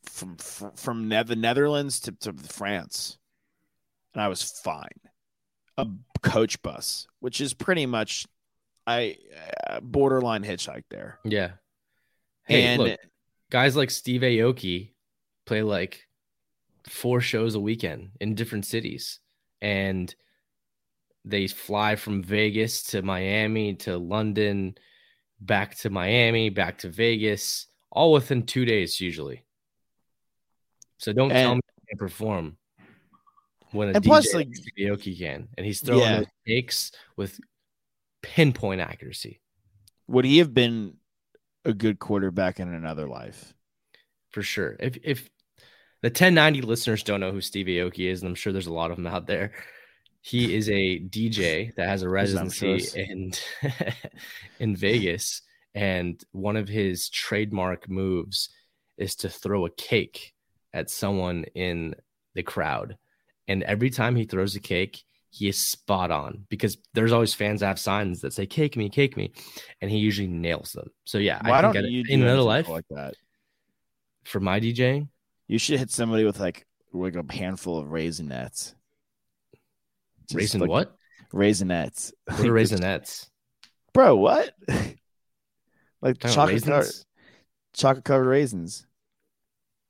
from 0.05 0.37
from, 0.37 0.71
from 0.71 1.09
the 1.09 1.35
Netherlands 1.35 1.99
to, 2.01 2.11
to 2.13 2.33
France, 2.33 3.17
and 4.13 4.21
I 4.21 4.27
was 4.27 4.43
fine. 4.43 4.87
A 5.77 5.87
coach 6.21 6.61
bus, 6.61 7.07
which 7.19 7.41
is 7.41 7.53
pretty 7.53 7.85
much 7.85 8.25
I 8.85 9.17
uh, 9.69 9.79
borderline 9.79 10.43
hitchhike 10.43 10.83
there, 10.89 11.19
Yeah. 11.23 11.51
Hey, 12.45 12.63
and 12.63 12.81
look, 12.81 12.99
guys 13.51 13.75
like 13.75 13.91
Steve 13.91 14.21
Aoki 14.21 14.93
play 15.45 15.61
like 15.61 16.07
four 16.89 17.21
shows 17.21 17.53
a 17.53 17.59
weekend 17.59 18.09
in 18.19 18.33
different 18.33 18.65
cities, 18.65 19.19
and 19.61 20.13
they 21.23 21.45
fly 21.45 21.95
from 21.95 22.23
Vegas 22.23 22.81
to 22.83 23.03
Miami 23.03 23.75
to 23.75 23.97
London, 23.97 24.75
back 25.39 25.75
to 25.79 25.91
Miami, 25.91 26.49
back 26.49 26.79
to 26.79 26.89
Vegas, 26.89 27.67
all 27.91 28.11
within 28.13 28.43
two 28.47 28.65
days 28.65 28.99
usually. 28.99 29.43
So 30.97 31.13
don't 31.13 31.29
tell 31.29 31.55
me 31.55 31.61
can't 31.89 31.99
perform 31.99 32.57
when 33.71 33.89
a 33.89 33.91
And 33.93 34.03
DJ 34.03 34.07
plus, 34.07 34.33
like 34.33 34.47
like- 34.47 34.57
Aoki 34.79 35.17
can, 35.17 35.49
and 35.57 35.65
he's 35.65 35.81
throwing 35.81 36.01
Yeah. 36.01 36.17
those 36.17 36.27
takes 36.47 36.91
with 37.17 37.39
pinpoint 38.23 38.81
accuracy. 38.81 39.39
would 40.07 40.25
he 40.25 40.39
have 40.39 40.53
been 40.53 40.97
a 41.65 41.73
good 41.73 41.99
quarterback 41.99 42.59
in 42.59 42.73
another 42.73 43.07
life? 43.07 43.53
for 44.31 44.41
sure. 44.41 44.75
If 44.79 44.97
if 45.03 45.29
the 46.01 46.07
1090 46.07 46.61
listeners 46.61 47.03
don't 47.03 47.19
know 47.19 47.31
who 47.31 47.41
Steve 47.41 47.67
Aoki 47.67 48.09
is, 48.09 48.21
and 48.21 48.29
I'm 48.29 48.35
sure 48.35 48.51
there's 48.51 48.67
a 48.67 48.73
lot 48.73 48.91
of 48.91 48.97
them 48.97 49.07
out 49.07 49.27
there, 49.27 49.51
he 50.21 50.55
is 50.55 50.69
a 50.69 50.99
DJ 50.99 51.75
that 51.75 51.87
has 51.87 52.01
a 52.01 52.09
residency 52.09 52.81
in 52.95 53.33
in 54.59 54.75
Vegas, 54.75 55.41
and 55.75 56.21
one 56.31 56.57
of 56.57 56.67
his 56.67 57.09
trademark 57.09 57.89
moves 57.89 58.49
is 58.97 59.15
to 59.17 59.29
throw 59.29 59.65
a 59.65 59.71
cake 59.71 60.33
at 60.73 60.89
someone 60.89 61.43
in 61.55 61.95
the 62.33 62.43
crowd, 62.43 62.97
and 63.47 63.63
every 63.63 63.89
time 63.89 64.15
he 64.15 64.25
throws 64.25 64.55
a 64.55 64.61
cake. 64.61 65.03
He 65.33 65.47
is 65.47 65.57
spot 65.57 66.11
on 66.11 66.45
because 66.49 66.77
there's 66.93 67.13
always 67.13 67.33
fans 67.33 67.61
that 67.61 67.67
have 67.67 67.79
signs 67.79 68.19
that 68.21 68.33
say 68.33 68.45
"cake 68.45 68.75
me, 68.75 68.89
cake 68.89 69.15
me," 69.15 69.31
and 69.81 69.89
he 69.89 69.97
usually 69.97 70.27
nails 70.27 70.73
them. 70.73 70.89
So 71.05 71.17
yeah, 71.17 71.39
Why 71.41 71.57
I 71.57 71.61
don't 71.61 71.73
think 71.73 71.89
you 71.89 72.03
in 72.07 72.19
do 72.19 72.25
another 72.25 72.41
life 72.41 72.67
like 72.67 72.85
that? 72.89 73.15
for 74.23 74.39
my 74.39 74.59
DJing, 74.59 75.07
You 75.47 75.57
should 75.57 75.79
hit 75.79 75.89
somebody 75.89 76.25
with 76.25 76.39
like 76.39 76.65
like 76.93 77.15
a 77.15 77.33
handful 77.33 77.77
of 77.77 77.87
raisinets. 77.87 78.73
Just 80.27 80.35
raisin 80.35 80.61
like 80.61 80.69
what? 80.69 80.95
Raisinets. 81.33 82.11
What 82.25 82.39
are 82.39 82.51
raisinets? 82.51 83.29
Bro, 83.93 84.17
what? 84.17 84.53
like 86.01 86.19
chocolate 86.19 86.63
covered, 86.63 86.91
chocolate 87.73 88.05
covered 88.05 88.27
raisins. 88.27 88.85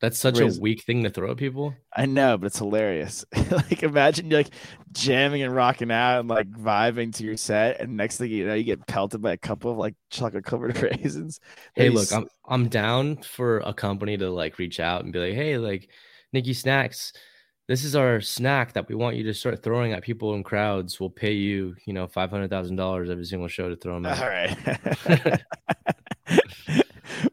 That's 0.02 0.18
such 0.18 0.40
Raisin- 0.40 0.60
a 0.60 0.62
weak 0.62 0.84
thing 0.84 1.04
to 1.04 1.12
throw 1.12 1.30
at 1.32 1.38
people. 1.38 1.76
I 1.96 2.08
know, 2.08 2.36
but 2.38 2.48
it's 2.48 2.58
hilarious. 2.58 3.24
like 3.52 3.84
imagine 3.84 4.32
you're 4.32 4.40
like 4.40 4.54
jamming 4.92 5.44
and 5.44 5.54
rocking 5.56 5.92
out 5.92 6.22
and 6.22 6.28
like 6.28 6.50
vibing 6.50 7.16
to 7.16 7.24
your 7.24 7.38
set, 7.38 7.80
and 7.80 7.96
next 7.98 8.18
thing 8.18 8.32
you 8.32 8.48
know, 8.48 8.56
you 8.56 8.64
get 8.64 8.88
pelted 8.88 9.22
by 9.22 9.34
a 9.34 9.38
couple 9.38 9.72
of 9.72 9.78
like 9.78 9.94
chocolate 10.10 10.44
covered 10.44 10.82
raisins. 10.82 11.40
Hey, 11.76 11.90
look, 11.90 12.12
I'm 12.12 12.28
I'm 12.48 12.68
down 12.68 13.18
for 13.18 13.60
a 13.60 13.74
company 13.74 14.18
to 14.18 14.30
like 14.32 14.58
reach 14.58 14.80
out 14.80 15.04
and 15.04 15.14
be 15.14 15.20
like, 15.20 15.34
hey, 15.36 15.58
like 15.60 15.90
Nikki 16.34 16.54
Snacks, 16.54 17.14
this 17.68 17.84
is 17.84 17.96
our 17.96 18.22
snack 18.22 18.74
that 18.74 18.90
we 18.90 18.96
want 18.96 19.18
you 19.18 19.24
to 19.26 19.34
start 19.36 19.62
throwing 19.62 19.94
at 19.94 20.02
people 20.02 20.34
in 20.34 20.42
crowds. 20.44 21.00
We'll 21.00 21.12
pay 21.12 21.34
you, 21.34 21.76
you 21.86 21.94
know, 21.94 22.08
five 22.08 22.32
hundred 22.32 22.50
thousand 22.50 22.76
dollars 22.76 23.12
every 23.12 23.26
single 23.26 23.48
show 23.48 23.70
to 23.70 23.76
throw 23.76 24.02
them 24.02 24.08
All 24.08 24.14
at. 24.14 24.58
right. 25.08 25.42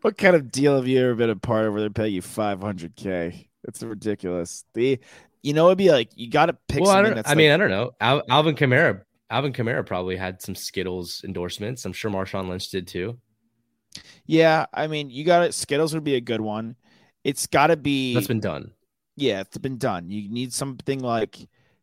what 0.09 0.17
kind 0.17 0.35
of 0.35 0.51
deal 0.51 0.75
have 0.77 0.89
you 0.89 0.99
ever 1.03 1.15
been 1.15 1.29
a 1.29 1.37
part 1.37 1.67
of 1.67 1.75
where 1.75 1.83
they 1.83 1.91
pay 1.91 2.09
you 2.09 2.23
500k? 2.23 3.47
That's 3.63 3.83
ridiculous. 3.83 4.65
The, 4.73 4.99
you 5.43 5.53
know, 5.53 5.67
it'd 5.67 5.77
be 5.77 5.91
like 5.91 6.09
you 6.15 6.31
got 6.31 6.47
to 6.47 6.57
pick 6.67 6.81
well, 6.81 6.93
I 6.93 7.03
don't. 7.03 7.13
I 7.19 7.29
like, 7.29 7.37
mean, 7.37 7.51
I 7.51 7.59
don't 7.59 7.69
know. 7.69 7.91
Al- 8.01 8.23
Alvin 8.31 8.55
Kamara, 8.55 9.03
Alvin 9.29 9.53
Kamara 9.53 9.85
probably 9.85 10.17
had 10.17 10.41
some 10.41 10.55
Skittles 10.55 11.21
endorsements. 11.27 11.85
I'm 11.85 11.93
sure 11.93 12.11
Marshawn 12.11 12.49
Lynch 12.49 12.71
did 12.71 12.87
too. 12.89 13.19
yeah. 14.25 14.65
I 14.73 14.87
mean, 14.87 15.11
you 15.11 15.25
got 15.25 15.43
it. 15.43 15.53
Skittles 15.53 15.93
would 15.93 16.05
be 16.05 16.15
a 16.15 16.23
good 16.23 16.41
one. 16.41 16.75
It's 17.23 17.47
got 17.47 17.67
to 17.67 17.77
be. 17.77 18.15
That's 18.15 18.27
been 18.29 18.41
done. 18.41 18.71
yeah, 19.17 19.41
it's 19.41 19.59
been 19.59 19.77
done. 19.77 20.09
You 20.09 20.31
need 20.31 20.55
something 20.55 21.01
like 21.01 21.37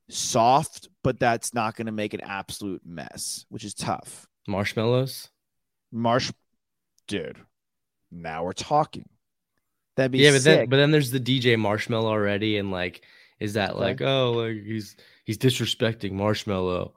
soft, 0.09 0.89
but 1.03 1.19
that's 1.19 1.53
not 1.53 1.75
going 1.75 1.85
to 1.85 1.91
make 1.91 2.15
an 2.15 2.21
absolute 2.21 2.81
mess, 2.83 3.45
which 3.49 3.63
is 3.63 3.75
tough. 3.75 4.25
Marshmallows. 4.47 5.29
Marsh, 5.91 6.31
dude. 7.07 7.37
Now 8.11 8.43
we're 8.43 8.53
talking. 8.53 9.07
That'd 9.95 10.11
be 10.11 10.19
yeah, 10.19 10.31
but 10.31 10.43
then 10.43 10.69
but 10.69 10.77
then 10.77 10.91
there's 10.91 11.11
the 11.11 11.19
DJ 11.19 11.55
Marshmello 11.55 12.03
already, 12.05 12.57
and 12.57 12.71
like, 12.71 13.03
is 13.39 13.53
that 13.53 13.71
Okay. 13.71 13.79
like, 13.79 14.01
oh, 14.01 14.31
like 14.33 14.63
he's 14.63 14.95
he's 15.25 15.37
disrespecting 15.37 16.13
Marshmello? 16.13 16.91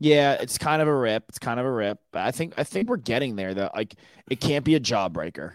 Yeah, 0.00 0.34
it's 0.34 0.58
kind 0.58 0.80
of 0.80 0.88
a 0.88 0.94
rip. 0.94 1.24
It's 1.28 1.38
kind 1.38 1.58
of 1.58 1.66
a 1.66 1.70
rip. 1.72 1.98
But 2.12 2.22
I 2.22 2.30
think 2.30 2.54
I 2.56 2.64
think 2.64 2.88
we're 2.88 2.96
getting 2.98 3.36
there 3.36 3.54
though. 3.54 3.70
Like 3.74 3.94
it 4.30 4.40
can't 4.40 4.64
be 4.64 4.74
a 4.74 4.80
jawbreaker. 4.80 5.54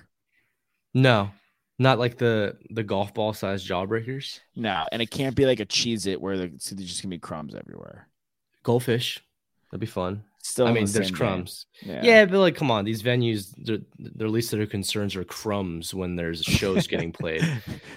No, 0.94 1.32
not 1.80 2.00
like 2.00 2.18
the 2.18 2.58
the 2.70 2.84
golf 2.84 3.14
ball 3.14 3.34
size 3.34 3.66
jawbreakers. 3.68 4.40
No, 4.56 4.86
and 4.92 5.02
it 5.02 5.10
can't 5.12 5.36
be 5.36 5.46
like 5.46 5.60
a 5.60 5.66
Cheez-It 5.66 6.22
where 6.22 6.38
the, 6.38 6.54
so 6.60 6.76
there's 6.76 6.90
just 6.90 7.02
gonna 7.02 7.10
be 7.10 7.20
crumbs 7.20 7.56
everywhere. 7.56 8.08
Goldfish, 8.64 9.20
that'd 9.72 9.80
be 9.80 9.86
fun. 9.86 10.24
Still, 10.46 10.68
I 10.68 10.74
mean, 10.74 10.86
the 10.86 10.92
there's 10.92 11.10
crumbs. 11.10 11.68
Yeah. 11.82 12.02
Yeah. 12.04 12.26
but 12.26 12.38
like, 12.40 12.56
come 12.56 12.70
on, 12.70 12.84
these 12.84 13.02
venues, 13.02 13.54
their 13.58 13.78
their 13.98 14.28
least 14.28 14.52
of 14.52 14.60
their 14.60 14.68
concerns 14.68 15.16
are 15.16 15.24
crumbs 15.24 15.94
when 15.94 16.18
there's 16.18 16.44
shows 16.44 16.86
getting 16.86 17.14
played. 17.14 17.42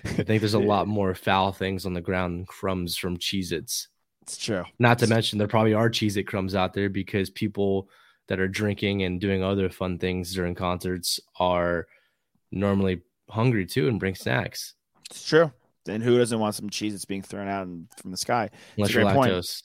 I 0.04 0.22
think 0.22 0.40
there's 0.40 0.54
a 0.54 0.59
lot 0.74 0.87
more 0.87 1.12
foul 1.14 1.50
things 1.50 1.85
on 1.87 1.92
the 1.92 2.00
ground 2.00 2.38
than 2.38 2.46
crumbs 2.46 2.96
from 2.96 3.18
Cheez-Its. 3.18 3.88
It's 4.22 4.38
true. 4.38 4.64
Not 4.78 5.00
to 5.00 5.09
mention 5.09 5.38
there 5.38 5.48
probably 5.48 5.74
are 5.74 5.90
Cheez 5.90 6.16
It 6.16 6.24
crumbs 6.24 6.54
out 6.54 6.72
there 6.72 6.88
because 6.88 7.30
people 7.30 7.88
that 8.28 8.38
are 8.38 8.48
drinking 8.48 9.02
and 9.02 9.20
doing 9.20 9.42
other 9.42 9.68
fun 9.68 9.98
things 9.98 10.32
during 10.32 10.54
concerts 10.54 11.18
are 11.40 11.87
normally 12.52 13.02
hungry 13.28 13.66
too 13.66 13.88
and 13.88 13.98
bring 13.98 14.14
snacks. 14.14 14.74
It's 15.11 15.26
true. 15.26 15.52
And 15.88 16.02
who 16.02 16.16
doesn't 16.16 16.38
want 16.38 16.54
some 16.54 16.70
cheese 16.70 16.92
that's 16.92 17.04
being 17.04 17.22
thrown 17.22 17.48
out 17.48 17.66
from 18.00 18.11
the 18.12 18.16
sky? 18.16 18.50
Unless 18.76 18.90
a 18.90 18.92
you're 18.94 19.02
great 19.04 19.14
point. 19.14 19.32
lactose. 19.32 19.62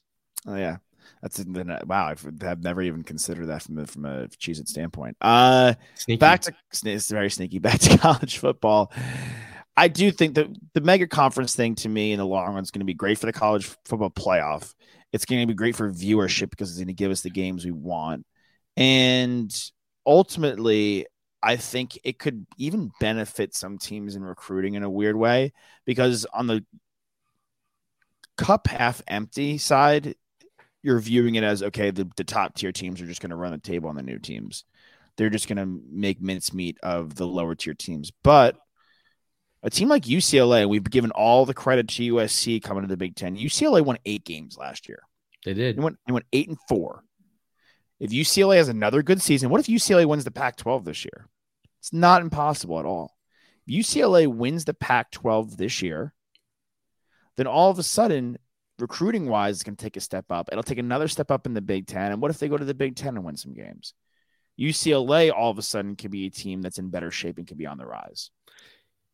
Oh 0.47 0.55
yeah, 0.55 0.77
that's 1.21 1.37
then 1.37 1.69
uh, 1.69 1.79
wow. 1.85 2.07
I've, 2.07 2.25
I've 2.43 2.63
never 2.63 2.81
even 2.81 3.03
considered 3.03 3.47
that 3.47 3.61
from 3.61 3.77
a, 3.77 3.85
from 3.85 4.05
a 4.05 4.27
Cheez-It 4.27 4.67
standpoint. 4.67 5.17
Uh, 5.21 5.75
Sneaky. 5.95 6.17
back 6.17 6.41
to 6.41 6.53
it's 6.83 7.09
very 7.09 7.29
sneaky. 7.29 7.59
Back 7.59 7.79
to 7.81 7.97
college 7.97 8.37
football. 8.37 8.91
I 9.77 9.87
do 9.87 10.11
think 10.11 10.35
that 10.35 10.47
the 10.73 10.81
mega 10.81 11.07
conference 11.07 11.55
thing 11.55 11.75
to 11.75 11.89
me 11.89 12.11
in 12.11 12.17
the 12.17 12.25
long 12.25 12.53
run 12.53 12.63
is 12.63 12.71
going 12.71 12.81
to 12.81 12.85
be 12.85 12.93
great 12.93 13.17
for 13.17 13.25
the 13.25 13.33
college 13.33 13.65
football 13.85 14.09
playoff. 14.09 14.73
It's 15.13 15.25
going 15.25 15.41
to 15.41 15.47
be 15.47 15.53
great 15.53 15.75
for 15.75 15.91
viewership 15.91 16.49
because 16.49 16.69
it's 16.69 16.79
going 16.79 16.87
to 16.87 16.93
give 16.93 17.11
us 17.11 17.21
the 17.21 17.29
games 17.29 17.65
we 17.65 17.71
want. 17.71 18.25
And 18.75 19.53
ultimately, 20.05 21.05
I 21.43 21.55
think 21.55 21.99
it 22.03 22.19
could 22.19 22.45
even 22.57 22.91
benefit 22.99 23.55
some 23.55 23.77
teams 23.77 24.15
in 24.15 24.23
recruiting 24.23 24.75
in 24.75 24.83
a 24.83 24.89
weird 24.89 25.15
way 25.15 25.53
because 25.85 26.25
on 26.33 26.47
the 26.47 26.65
cup 28.37 28.67
half 28.67 29.01
empty 29.07 29.57
side, 29.57 30.15
you're 30.83 30.99
viewing 30.99 31.35
it 31.35 31.43
as 31.43 31.63
okay, 31.63 31.91
the, 31.91 32.09
the 32.15 32.23
top 32.23 32.55
tier 32.55 32.71
teams 32.71 33.01
are 33.01 33.05
just 33.05 33.21
going 33.21 33.29
to 33.29 33.35
run 33.35 33.51
the 33.51 33.57
table 33.57 33.89
on 33.89 33.95
the 33.95 34.03
new 34.03 34.19
teams. 34.19 34.65
They're 35.17 35.29
just 35.29 35.47
going 35.47 35.57
to 35.57 35.81
make 35.91 36.21
mincemeat 36.21 36.77
of 36.81 37.15
the 37.15 37.27
lower 37.27 37.55
tier 37.55 37.73
teams. 37.73 38.11
But 38.23 38.57
a 39.63 39.69
team 39.69 39.89
like 39.89 40.03
UCLA, 40.03 40.67
we've 40.67 40.83
given 40.83 41.11
all 41.11 41.45
the 41.45 41.53
credit 41.53 41.87
to 41.89 42.13
USC 42.13 42.63
coming 42.63 42.83
to 42.83 42.87
the 42.87 42.97
Big 42.97 43.15
Ten. 43.15 43.37
UCLA 43.37 43.83
won 43.83 43.97
eight 44.05 44.25
games 44.25 44.57
last 44.57 44.89
year. 44.89 45.03
They 45.45 45.53
did. 45.53 45.77
They 45.77 45.81
went, 45.81 45.97
they 46.07 46.13
went 46.13 46.25
eight 46.33 46.47
and 46.47 46.57
four. 46.67 47.03
If 47.99 48.09
UCLA 48.09 48.55
has 48.55 48.69
another 48.69 49.03
good 49.03 49.21
season, 49.21 49.49
what 49.49 49.59
if 49.59 49.67
UCLA 49.67 50.05
wins 50.07 50.23
the 50.23 50.31
Pac 50.31 50.57
12 50.57 50.85
this 50.85 51.05
year? 51.05 51.27
It's 51.79 51.93
not 51.93 52.23
impossible 52.23 52.79
at 52.79 52.85
all. 52.85 53.15
If 53.67 53.85
UCLA 53.85 54.27
wins 54.27 54.65
the 54.65 54.73
Pac 54.73 55.11
12 55.11 55.57
this 55.57 55.83
year, 55.83 56.13
then 57.37 57.45
all 57.45 57.69
of 57.69 57.77
a 57.77 57.83
sudden, 57.83 58.37
recruiting 58.81 59.27
wise, 59.27 59.55
it's 59.55 59.63
going 59.63 59.75
to 59.75 59.83
take 59.83 59.97
a 59.97 60.01
step 60.01 60.25
up. 60.29 60.49
It'll 60.51 60.63
take 60.63 60.77
another 60.77 61.07
step 61.07 61.31
up 61.31 61.45
in 61.45 61.53
the 61.53 61.61
Big 61.61 61.87
Ten. 61.87 62.11
And 62.11 62.21
what 62.21 62.31
if 62.31 62.39
they 62.39 62.49
go 62.49 62.57
to 62.57 62.65
the 62.65 62.73
Big 62.73 62.95
Ten 62.95 63.15
and 63.15 63.23
win 63.23 63.37
some 63.37 63.53
games? 63.53 63.93
UCLA 64.59 65.31
all 65.31 65.49
of 65.49 65.57
a 65.57 65.61
sudden 65.61 65.95
can 65.95 66.11
be 66.11 66.25
a 66.25 66.29
team 66.29 66.61
that's 66.61 66.77
in 66.77 66.89
better 66.89 67.11
shape 67.11 67.37
and 67.37 67.47
can 67.47 67.57
be 67.57 67.65
on 67.65 67.77
the 67.77 67.85
rise. 67.85 68.31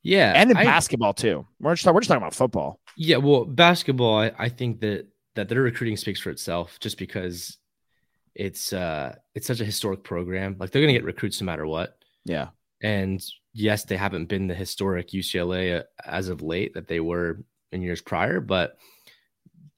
Yeah. 0.02 0.34
And 0.36 0.52
in 0.52 0.58
I- 0.58 0.64
basketball, 0.64 1.14
too. 1.14 1.46
We're 1.60 1.76
just, 1.76 1.86
we're 1.86 2.00
just 2.00 2.08
talking 2.08 2.22
about 2.22 2.34
football. 2.34 2.80
Yeah, 2.96 3.18
well, 3.18 3.46
basketball, 3.46 4.20
I, 4.20 4.32
I 4.38 4.50
think 4.50 4.80
that 4.82 5.08
that 5.36 5.50
their 5.50 5.62
recruiting 5.62 5.96
speaks 5.96 6.20
for 6.20 6.32
itself 6.32 6.80
just 6.80 6.98
because 6.98 7.58
it's 8.34 8.74
uh 8.74 9.16
it's 9.36 9.48
such 9.48 9.62
a 9.62 9.66
historic 9.66 10.04
program. 10.04 10.56
Like 10.60 10.72
they're 10.72 10.82
gonna 10.82 10.94
get 10.94 11.04
recruits 11.04 11.40
no 11.40 11.46
matter 11.46 11.66
what. 11.66 11.98
Yeah. 12.26 12.50
And 12.82 13.24
yes, 13.54 13.86
they 13.86 13.98
haven't 13.98 14.26
been 14.26 14.48
the 14.48 14.56
historic 14.56 15.10
UCLA 15.10 15.80
uh, 15.80 15.84
as 16.06 16.30
of 16.30 16.42
late 16.42 16.74
that 16.74 16.88
they 16.88 17.00
were 17.00 17.44
in 17.72 17.82
years 17.82 18.02
prior, 18.02 18.40
but 18.40 18.78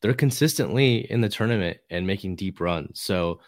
they're 0.01 0.13
consistently 0.13 1.09
in 1.11 1.21
the 1.21 1.29
tournament 1.29 1.77
and 1.89 2.07
making 2.07 2.35
deep 2.35 2.59
runs. 2.59 3.01
So 3.01 3.39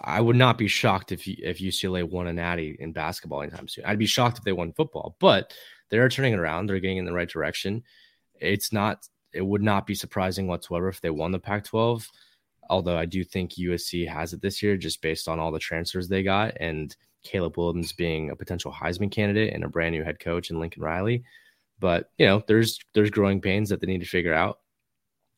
I 0.00 0.20
would 0.20 0.36
not 0.36 0.58
be 0.58 0.68
shocked 0.68 1.12
if 1.12 1.26
if 1.26 1.58
UCLA 1.58 2.08
won 2.08 2.26
a 2.26 2.32
natty 2.32 2.76
in 2.78 2.92
basketball 2.92 3.42
anytime 3.42 3.68
soon. 3.68 3.84
I'd 3.84 3.98
be 3.98 4.06
shocked 4.06 4.38
if 4.38 4.44
they 4.44 4.52
won 4.52 4.72
football, 4.72 5.16
but 5.20 5.54
they're 5.90 6.08
turning 6.08 6.32
it 6.32 6.38
around. 6.38 6.66
They're 6.66 6.80
getting 6.80 6.98
in 6.98 7.04
the 7.04 7.12
right 7.12 7.28
direction. 7.28 7.84
It's 8.40 8.72
not. 8.72 9.08
It 9.32 9.42
would 9.42 9.62
not 9.62 9.86
be 9.86 9.94
surprising 9.94 10.46
whatsoever 10.46 10.88
if 10.88 11.00
they 11.00 11.10
won 11.10 11.32
the 11.32 11.40
Pac-12. 11.40 12.08
Although 12.70 12.96
I 12.96 13.04
do 13.04 13.24
think 13.24 13.52
USC 13.52 14.08
has 14.08 14.32
it 14.32 14.40
this 14.40 14.62
year, 14.62 14.76
just 14.76 15.02
based 15.02 15.28
on 15.28 15.38
all 15.38 15.50
the 15.50 15.58
transfers 15.58 16.08
they 16.08 16.22
got 16.22 16.56
and 16.60 16.94
Caleb 17.24 17.58
Williams 17.58 17.92
being 17.92 18.30
a 18.30 18.36
potential 18.36 18.72
Heisman 18.72 19.10
candidate 19.10 19.52
and 19.52 19.64
a 19.64 19.68
brand 19.68 19.94
new 19.94 20.04
head 20.04 20.20
coach 20.20 20.50
in 20.50 20.60
Lincoln 20.60 20.82
Riley. 20.82 21.24
But 21.80 22.10
you 22.18 22.26
know, 22.26 22.42
there's 22.46 22.78
there's 22.94 23.10
growing 23.10 23.40
pains 23.40 23.68
that 23.70 23.80
they 23.80 23.86
need 23.86 24.00
to 24.00 24.06
figure 24.06 24.34
out. 24.34 24.60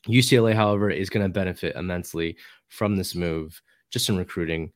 UCLA, 0.07 0.53
however, 0.53 0.89
is 0.89 1.09
going 1.09 1.25
to 1.25 1.29
benefit 1.31 1.75
immensely 1.75 2.37
from 2.67 2.95
this 2.95 3.15
move, 3.15 3.61
just 3.89 4.09
in 4.09 4.17
recruiting. 4.17 4.71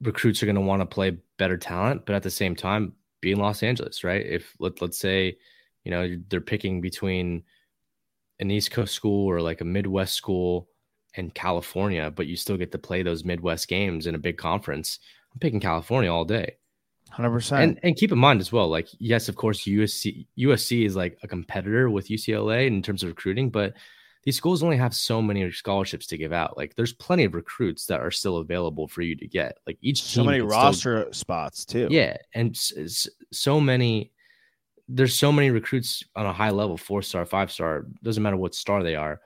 Recruits 0.00 0.42
are 0.42 0.46
going 0.46 0.56
to 0.56 0.62
want 0.62 0.80
to 0.80 0.86
play 0.86 1.18
better 1.38 1.56
talent, 1.56 2.06
but 2.06 2.14
at 2.14 2.22
the 2.22 2.30
same 2.30 2.56
time, 2.56 2.94
be 3.20 3.32
in 3.32 3.38
Los 3.38 3.62
Angeles, 3.62 4.04
right? 4.04 4.24
If 4.24 4.54
let, 4.58 4.82
let's 4.82 4.98
say, 4.98 5.36
you 5.84 5.90
know, 5.90 6.16
they're 6.28 6.40
picking 6.40 6.80
between 6.80 7.42
an 8.40 8.50
East 8.50 8.70
Coast 8.70 8.94
school 8.94 9.28
or 9.28 9.40
like 9.40 9.60
a 9.60 9.64
Midwest 9.64 10.14
school 10.14 10.68
and 11.14 11.34
California, 11.34 12.10
but 12.10 12.26
you 12.26 12.36
still 12.36 12.56
get 12.56 12.72
to 12.72 12.78
play 12.78 13.02
those 13.02 13.24
Midwest 13.24 13.68
games 13.68 14.06
in 14.06 14.14
a 14.14 14.18
big 14.18 14.38
conference. 14.38 14.98
I'm 15.32 15.38
picking 15.38 15.60
California 15.60 16.12
all 16.12 16.24
day. 16.24 16.56
100%. 17.14 17.52
And 17.58 17.78
and 17.82 17.96
keep 17.96 18.10
in 18.10 18.18
mind 18.18 18.40
as 18.40 18.52
well, 18.52 18.68
like 18.68 18.88
yes, 18.98 19.28
of 19.28 19.36
course, 19.36 19.64
USC 19.64 20.26
USC 20.38 20.86
is 20.86 20.96
like 20.96 21.18
a 21.22 21.28
competitor 21.28 21.90
with 21.90 22.08
UCLA 22.08 22.66
in 22.66 22.82
terms 22.82 23.02
of 23.02 23.10
recruiting, 23.10 23.50
but 23.50 23.74
these 24.24 24.36
schools 24.36 24.62
only 24.62 24.76
have 24.76 24.94
so 24.94 25.20
many 25.20 25.50
scholarships 25.50 26.06
to 26.08 26.16
give 26.16 26.32
out. 26.32 26.56
Like 26.56 26.74
there's 26.74 26.92
plenty 26.92 27.24
of 27.24 27.34
recruits 27.34 27.86
that 27.86 28.00
are 28.00 28.10
still 28.10 28.36
available 28.38 28.86
for 28.86 29.02
you 29.02 29.16
to 29.16 29.26
get. 29.26 29.58
Like 29.66 29.78
each 29.80 30.02
so 30.02 30.22
many 30.24 30.38
can 30.38 30.48
still- 30.48 30.60
roster 30.60 31.08
spots, 31.12 31.64
too. 31.64 31.88
yeah, 31.90 32.16
and 32.34 32.56
so 32.56 33.60
many. 33.60 34.12
There's 34.88 35.14
so 35.18 35.32
many 35.32 35.50
recruits 35.50 36.04
on 36.16 36.26
a 36.26 36.32
high 36.32 36.50
level, 36.50 36.76
four 36.76 37.02
star, 37.02 37.24
five 37.24 37.50
star. 37.50 37.86
Doesn't 38.02 38.22
matter 38.22 38.36
what 38.36 38.54
star 38.54 38.82
they 38.82 38.94
are. 38.96 39.20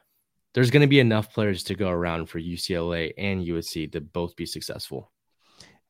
There's 0.54 0.70
going 0.70 0.82
to 0.82 0.86
be 0.86 1.00
enough 1.00 1.32
players 1.32 1.64
to 1.64 1.74
go 1.74 1.90
around 1.90 2.26
for 2.26 2.40
UCLA 2.40 3.12
and 3.18 3.44
USC 3.44 3.90
to 3.92 4.00
both 4.00 4.36
be 4.36 4.46
successful. 4.46 5.10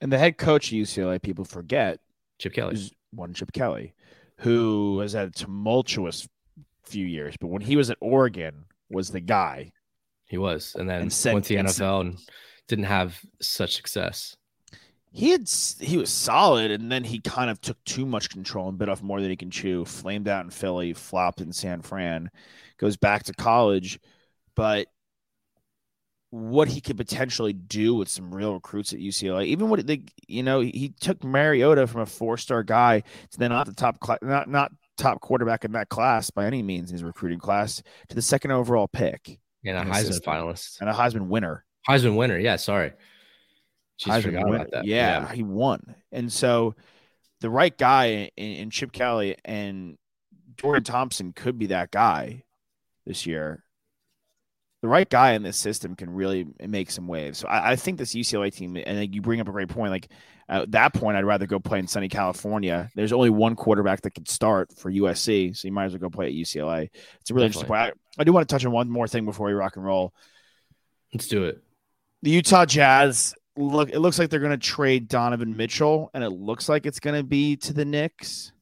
And 0.00 0.10
the 0.10 0.18
head 0.18 0.38
coach 0.38 0.72
of 0.72 0.78
UCLA, 0.78 1.22
people 1.22 1.44
forget, 1.44 2.00
Chip 2.38 2.52
Kelly. 2.52 2.74
is 2.74 2.92
one 3.12 3.32
Chip 3.34 3.52
Kelly, 3.52 3.94
who 4.38 4.98
has 5.00 5.12
had 5.12 5.28
a 5.28 5.30
tumultuous 5.30 6.26
few 6.84 7.06
years. 7.06 7.36
But 7.40 7.48
when 7.48 7.62
he 7.62 7.76
was 7.76 7.90
at 7.90 7.98
Oregon, 8.00 8.64
was 8.90 9.10
the 9.10 9.20
guy. 9.20 9.72
He 10.26 10.38
was, 10.38 10.74
and 10.78 10.88
then 10.88 11.02
And 11.02 11.12
said- 11.12 11.34
went 11.34 11.46
to 11.46 11.54
the 11.54 11.60
NFL 11.60 12.00
and 12.00 12.18
didn't 12.68 12.86
have 12.86 13.20
such 13.40 13.76
success. 13.76 14.36
He 15.12 15.30
had 15.30 15.48
he 15.80 15.96
was 15.96 16.10
solid, 16.10 16.70
and 16.70 16.92
then 16.92 17.04
he 17.04 17.20
kind 17.20 17.48
of 17.48 17.60
took 17.60 17.82
too 17.84 18.04
much 18.04 18.28
control 18.28 18.68
and 18.68 18.76
bit 18.76 18.88
off 18.88 19.02
more 19.02 19.20
than 19.20 19.30
he 19.30 19.36
can 19.36 19.50
chew. 19.50 19.84
Flamed 19.84 20.28
out 20.28 20.44
in 20.44 20.50
Philly, 20.50 20.92
flopped 20.92 21.40
in 21.40 21.52
San 21.52 21.80
Fran, 21.80 22.30
goes 22.76 22.96
back 22.98 23.22
to 23.24 23.32
college, 23.32 23.98
but 24.54 24.88
what 26.30 26.68
he 26.68 26.80
could 26.80 26.96
potentially 26.96 27.52
do 27.54 27.94
with 27.94 28.08
some 28.08 28.34
real 28.34 28.52
recruits 28.52 28.92
at 28.92 28.98
UCLA, 28.98 29.46
even 29.46 29.70
what 29.70 29.86
they, 29.86 30.02
you 30.26 30.42
know, 30.42 30.60
he 30.60 30.92
took 31.00 31.22
Mariota 31.24 31.86
from 31.86 32.02
a 32.02 32.06
four 32.06 32.36
star 32.36 32.62
guy 32.62 33.00
to 33.30 33.38
then 33.38 33.50
not 33.50 33.66
the 33.66 33.72
top 33.72 34.00
class, 34.00 34.18
not 34.20 34.50
not 34.50 34.72
top 34.96 35.20
quarterback 35.20 35.64
in 35.64 35.72
that 35.72 35.88
class 35.88 36.30
by 36.30 36.46
any 36.46 36.62
means 36.62 36.90
in 36.90 36.94
his 36.94 37.04
recruiting 37.04 37.38
class 37.38 37.82
to 38.08 38.14
the 38.14 38.22
second 38.22 38.50
overall 38.52 38.88
pick 38.88 39.38
And 39.64 39.76
a 39.76 39.84
Heisman 39.84 40.04
system. 40.06 40.32
finalist, 40.32 40.80
and 40.80 40.88
a 40.90 40.92
Heisman 40.92 41.28
winner. 41.28 41.64
Heisman 41.88 42.16
winner. 42.16 42.38
Yeah, 42.38 42.56
sorry. 42.56 42.92
Jeez, 44.00 44.10
Heisman 44.12 44.22
forgot 44.22 44.44
winner. 44.44 44.56
about 44.56 44.70
that. 44.72 44.84
Yeah, 44.84 45.32
he 45.32 45.42
won. 45.42 45.94
And 46.12 46.32
so 46.32 46.74
the 47.40 47.50
right 47.50 47.76
guy 47.76 48.30
in, 48.36 48.52
in 48.52 48.70
Chip 48.70 48.92
Kelly 48.92 49.36
and 49.44 49.96
Dorian 50.56 50.84
Thompson 50.84 51.32
could 51.32 51.58
be 51.58 51.66
that 51.66 51.90
guy 51.90 52.42
this 53.04 53.26
year. 53.26 53.62
The 54.86 54.90
right 54.92 55.10
guy 55.10 55.32
in 55.32 55.42
this 55.42 55.56
system 55.56 55.96
can 55.96 56.14
really 56.14 56.46
make 56.64 56.92
some 56.92 57.08
waves. 57.08 57.40
So 57.40 57.48
I, 57.48 57.72
I 57.72 57.76
think 57.76 57.98
this 57.98 58.14
UCLA 58.14 58.54
team, 58.54 58.76
and 58.76 59.00
like 59.00 59.12
you 59.12 59.20
bring 59.20 59.40
up 59.40 59.48
a 59.48 59.50
great 59.50 59.68
point. 59.68 59.90
Like 59.90 60.06
at 60.48 60.70
that 60.70 60.94
point, 60.94 61.16
I'd 61.16 61.24
rather 61.24 61.44
go 61.44 61.58
play 61.58 61.80
in 61.80 61.88
sunny 61.88 62.08
California. 62.08 62.88
There's 62.94 63.12
only 63.12 63.30
one 63.30 63.56
quarterback 63.56 64.02
that 64.02 64.12
could 64.12 64.28
start 64.28 64.72
for 64.78 64.92
USC, 64.92 65.56
so 65.56 65.66
you 65.66 65.72
might 65.72 65.86
as 65.86 65.92
well 65.92 65.98
go 65.98 66.08
play 66.10 66.26
at 66.26 66.32
UCLA. 66.34 66.88
It's 67.20 67.32
a 67.32 67.34
really 67.34 67.46
interesting 67.46 67.66
point. 67.66 67.80
I, 67.80 67.92
I 68.20 68.22
do 68.22 68.32
want 68.32 68.48
to 68.48 68.54
touch 68.54 68.64
on 68.64 68.70
one 68.70 68.88
more 68.88 69.08
thing 69.08 69.24
before 69.24 69.48
we 69.48 69.54
rock 69.54 69.74
and 69.74 69.84
roll. 69.84 70.14
Let's 71.12 71.26
do 71.26 71.44
it. 71.46 71.60
the 72.22 72.30
Utah 72.30 72.64
Jazz 72.64 73.34
look 73.56 73.90
it 73.90 73.98
looks 73.98 74.20
like 74.20 74.30
they're 74.30 74.38
going 74.38 74.52
to 74.52 74.56
trade 74.56 75.08
Donovan 75.08 75.56
Mitchell 75.56 76.10
and 76.14 76.22
it 76.22 76.30
looks 76.30 76.68
like 76.68 76.86
it's 76.86 77.00
going 77.00 77.16
to 77.16 77.24
be 77.24 77.56
to 77.56 77.72
the 77.72 77.84
Knicks. 77.84 78.52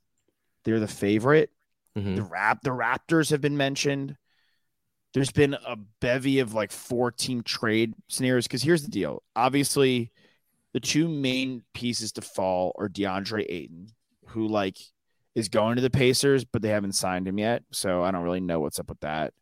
They're 0.65 0.81
the 0.81 0.89
favorite. 0.89 1.51
Mhm. 1.99 2.17
The 2.17 2.23
rap 2.23 2.61
the 2.63 2.71
Raptors 2.71 3.31
have 3.31 3.43
been 3.43 3.57
mentioned. 3.59 4.17
There's 5.15 5.33
been 5.33 5.55
a 5.55 5.77
bevy 6.01 6.41
of 6.41 6.55
like 6.55 6.73
four 6.73 7.11
team 7.11 7.43
trade 7.43 7.95
scenarios 8.09 8.49
cuz 8.49 8.63
here's 8.63 8.83
the 8.83 8.91
deal. 8.91 9.23
Obviously, 9.35 10.13
the 10.73 10.81
two 10.81 11.09
main 11.09 11.63
pieces 11.73 12.13
to 12.13 12.21
fall 12.21 12.75
are 12.79 12.89
DeAndre 12.89 13.47
Ayton, 13.49 13.89
who 14.27 14.49
like 14.49 14.77
is 15.35 15.49
going 15.49 15.77
to 15.77 15.83
the 15.83 15.91
Pacers, 15.91 16.45
but 16.45 16.63
they 16.63 16.69
haven't 16.69 16.93
signed 16.93 17.27
him 17.27 17.39
yet. 17.39 17.63
So 17.73 18.03
I 18.03 18.11
don't 18.11 18.23
really 18.23 18.41
know 18.41 18.61
what's 18.61 18.79
up 18.79 18.89
with 18.89 19.01
that 19.01 19.33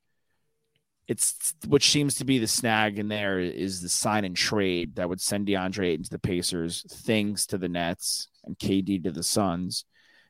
it's 1.08 1.54
which 1.66 1.90
seems 1.90 2.14
to 2.16 2.24
be 2.24 2.38
the 2.38 2.46
snag 2.46 2.98
in 2.98 3.08
there 3.08 3.40
is 3.40 3.80
the 3.80 3.88
sign 3.88 4.24
and 4.24 4.36
trade 4.36 4.96
that 4.96 5.08
would 5.08 5.20
send 5.20 5.46
DeAndre 5.46 5.88
Ayton 5.88 6.04
to 6.04 6.10
the 6.10 6.18
Pacers, 6.18 6.86
things 6.90 7.46
to 7.46 7.58
the 7.58 7.68
Nets, 7.68 8.28
and 8.44 8.58
KD 8.58 9.02
to 9.04 9.10
the 9.10 9.22
Suns. 9.22 9.84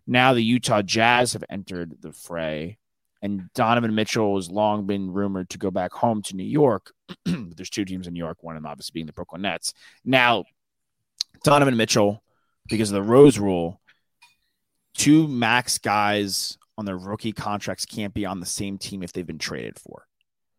Now 0.07 0.33
the 0.33 0.43
Utah 0.43 0.83
Jazz 0.83 1.35
have 1.35 1.45
entered 1.51 1.99
the 2.01 2.13
fray, 2.13 2.79
and 3.23 3.49
Donovan 3.55 3.95
Mitchell 3.95 4.35
has 4.37 4.51
long 4.51 4.87
been 4.87 5.13
rumored 5.13 5.49
to 5.51 5.59
go 5.59 5.71
back 5.71 5.93
home 5.93 6.23
to 6.23 6.37
New 6.37 6.43
York. 6.45 6.93
there's 7.25 7.71
two 7.71 7.85
teams 7.85 8.07
in 8.07 8.13
New 8.15 8.19
York, 8.19 8.43
one 8.43 8.57
of 8.57 8.63
them 8.63 8.71
obviously 8.71 8.93
being 8.95 9.07
the 9.07 9.13
Brooklyn 9.13 9.43
Nets. 9.43 9.73
Now, 10.05 10.45
Donovan 11.45 11.77
Mitchell, 11.77 12.23
because 12.69 12.91
of 12.91 12.95
the 12.95 13.03
Rose 13.03 13.39
Rule, 13.39 13.81
two 14.95 15.27
max 15.29 15.79
guys 15.79 16.59
on 16.79 16.85
their 16.85 16.97
rookie 16.99 17.33
contracts 17.33 17.85
can't 17.85 18.15
be 18.15 18.27
on 18.27 18.41
the 18.41 18.47
same 18.47 18.79
team 18.79 19.03
if 19.03 19.13
they've 19.13 19.27
been 19.27 19.39
traded 19.39 19.79
for. 19.79 20.07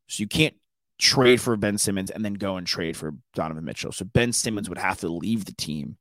So 0.08 0.22
you 0.22 0.28
can't 0.28 0.56
trade 1.00 1.42
for 1.42 1.56
Ben 1.58 1.78
Simmons 1.78 2.12
and 2.12 2.24
then 2.24 2.34
go 2.36 2.58
and 2.58 2.68
trade 2.68 2.96
for 2.96 3.14
Donovan 3.34 3.66
Mitchell. 3.66 3.92
So 3.92 4.06
Ben 4.06 4.32
Simmons 4.32 4.70
would 4.70 4.78
have 4.78 5.00
to 5.00 5.10
leave 5.10 5.46
the 5.46 5.54
team 5.56 5.98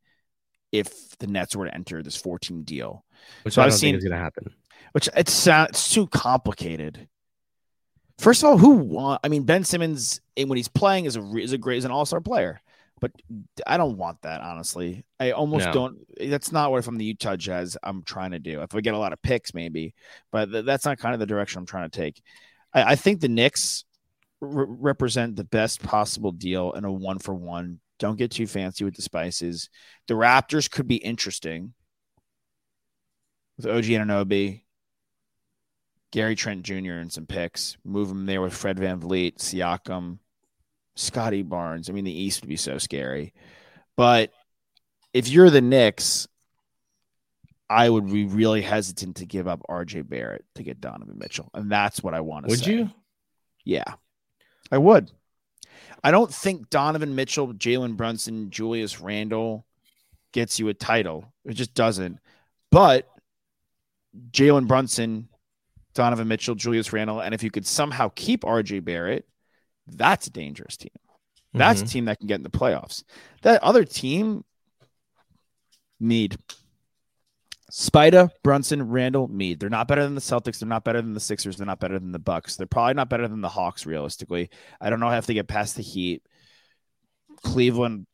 if 0.71 1.17
the 1.19 1.27
Nets 1.27 1.55
were 1.57 1.67
to 1.67 1.75
enter 1.75 2.03
this 2.03 2.17
14 2.17 2.63
deal, 2.65 3.05
Which 3.43 3.55
So 3.55 3.63
I 3.63 3.67
I've 3.67 3.71
don't 3.71 3.79
seen- 3.79 3.95
think 3.95 3.99
is 3.99 4.09
going 4.09 4.19
to 4.19 4.23
happen. 4.23 4.55
Which 4.93 5.09
it's 5.17 5.47
it's 5.47 5.93
too 5.93 6.07
complicated. 6.07 7.09
First 8.19 8.43
of 8.43 8.51
all, 8.51 8.59
who 8.59 8.75
want? 8.75 9.21
I 9.25 9.29
mean, 9.29 9.43
Ben 9.45 9.65
Simmons 9.65 10.21
when 10.37 10.57
he's 10.57 10.69
playing 10.69 11.07
is 11.07 11.17
a 11.17 11.37
is 11.37 11.53
a 11.53 11.59
great 11.59 11.79
is 11.79 11.85
an 11.85 11.91
all 11.91 12.05
star 12.07 12.21
player, 12.21 12.61
but 13.01 13.11
I 13.67 13.77
don't 13.79 13.97
want 13.97 14.21
that 14.23 14.43
honestly. 14.43 15.05
I 15.19 15.31
almost 15.33 15.67
No. 15.67 15.73
don't. 15.73 16.31
That's 16.31 16.53
not 16.53 16.71
what 16.71 16.87
I'm 16.87 16.99
the 16.99 17.05
Utah 17.07 17.37
Jazz 17.37 17.77
I'm 17.83 18.03
trying 18.05 18.33
to 18.33 18.39
do. 18.39 18.61
If 18.63 18.75
we 18.75 18.83
get 18.83 18.95
a 18.95 18.99
lot 18.99 19.13
of 19.13 19.23
picks, 19.23 19.55
maybe, 19.55 19.95
but 20.31 20.53
th- 20.53 20.65
that's 20.65 20.85
not 20.85 20.99
kind 20.99 21.15
of 21.15 21.21
the 21.21 21.27
direction 21.27 21.59
I'm 21.59 21.67
trying 21.67 21.89
to 21.91 21.97
take. 21.99 22.23
I, 22.75 22.93
I 22.93 22.97
think 22.97 23.21
the 23.21 23.29
Knicks 23.29 23.85
re- 24.41 24.67
represent 24.69 25.37
the 25.37 25.45
best 25.45 25.83
possible 25.83 26.33
deal 26.33 26.73
in 26.73 26.85
a 26.85 26.93
one 26.93 27.19
for 27.19 27.35
one. 27.35 27.81
Don't 27.99 28.19
get 28.19 28.31
too 28.33 28.47
fancy 28.47 28.85
with 28.85 28.95
the 28.95 29.03
spices. 29.03 29.71
The 30.07 30.15
Raptors 30.15 30.71
could 30.71 30.87
be 30.89 30.97
interesting 30.97 31.73
with 33.57 33.67
OG 33.67 33.91
and 33.91 34.11
Anunoby, 34.11 34.62
Gary 36.13 36.37
Trent 36.37 36.63
Jr. 36.63 36.93
and 36.93 37.11
some 37.13 37.27
picks. 37.27 37.77
Move 37.85 38.11
him 38.11 38.27
there 38.27 38.41
with 38.41 38.55
Fred 38.55 38.77
VanVleet, 38.77 39.39
Siakam, 39.39 40.19
Scottie 40.95 41.43
Barnes. 41.43 41.89
I 41.89 41.93
mean, 41.93 42.05
the 42.05 42.13
East 42.13 42.43
would 42.43 42.49
be 42.49 42.57
so 42.57 42.79
scary. 42.79 43.33
But 43.97 44.31
if 45.13 45.29
you're 45.29 45.51
the 45.51 45.61
Knicks, 45.63 46.29
I 47.69 47.89
would 47.89 48.13
be 48.13 48.27
really 48.27 48.61
hesitant 48.61 49.17
to 49.17 49.27
give 49.27 49.49
up 49.49 49.63
RJ 49.69 50.07
Barrett 50.09 50.45
to 50.57 50.63
get 50.63 50.81
Donovan 50.81 51.19
Mitchell. 51.19 51.49
And 51.55 51.73
that's 51.73 52.03
what 52.03 52.13
I 52.13 52.21
want 52.21 52.47
to 52.47 52.51
Would 52.51 52.61
say. 52.61 52.73
you? 52.73 52.91
Yeah, 53.65 53.85
I 54.71 54.79
would. 54.79 55.11
I 56.05 56.11
don't 56.11 56.33
think 56.33 56.69
Donovan 56.69 57.15
Mitchell, 57.15 57.55
Jalen 57.55 57.97
Brunson, 57.97 58.51
Julius 58.51 59.01
Randle 59.01 59.65
gets 60.33 60.59
you 60.59 60.69
a 60.69 60.75
title. 60.75 61.33
It 61.47 61.55
just 61.55 61.73
doesn't. 61.75 62.19
But 62.71 63.09
Jalen 64.31 64.67
Brunson, 64.67 65.29
Donovan 65.95 66.29
Mitchell, 66.29 66.55
Julius 66.55 66.93
Randle, 66.93 67.21
and 67.21 67.35
if 67.35 67.43
you 67.43 67.51
could 67.51 67.67
somehow 67.67 68.11
keep 68.15 68.45
RJ 68.45 68.85
Barrett, 68.85 69.27
that's 69.87 70.27
a 70.27 70.31
dangerous 70.31 70.77
team. 70.77 70.93
That's 71.55 71.83
Mhm. 71.83 71.85
a 71.85 71.89
team 71.89 72.05
that 72.07 72.19
can 72.19 72.29
get 72.29 72.37
in 72.37 72.45
the 72.45 72.51
playoffs. 72.51 73.05
That 73.43 73.63
other 73.63 73.85
team 73.85 74.45
need 76.01 76.39
Spida, 77.71 78.31
Brunson, 78.43 78.91
Randle, 78.91 79.29
Mead. 79.29 79.59
They're 79.59 79.71
not 79.71 79.89
better 79.89 80.03
than 80.03 80.15
the 80.15 80.21
Celtics. 80.21 80.59
They're 80.59 80.69
not 80.69 80.85
better 80.85 81.01
than 81.01 81.15
the 81.15 81.21
Sixers. 81.21 81.57
They're 81.57 81.67
not 81.67 81.81
better 81.81 81.99
than 81.99 82.13
the 82.13 82.19
Bucks. 82.19 82.57
They're 82.57 82.67
probably 82.67 82.95
not 82.95 83.09
better 83.09 83.27
than 83.27 83.41
the 83.41 83.49
Hawks, 83.49 83.87
realistically. 83.87 84.51
I 84.79 84.91
don't 84.91 85.01
know 85.01 85.09
how 85.09 85.21
they 85.21 85.33
get 85.33 85.49
past 85.49 85.77
the 85.77 85.83
Heat. 85.83 86.23
Cleveland, 87.43 88.07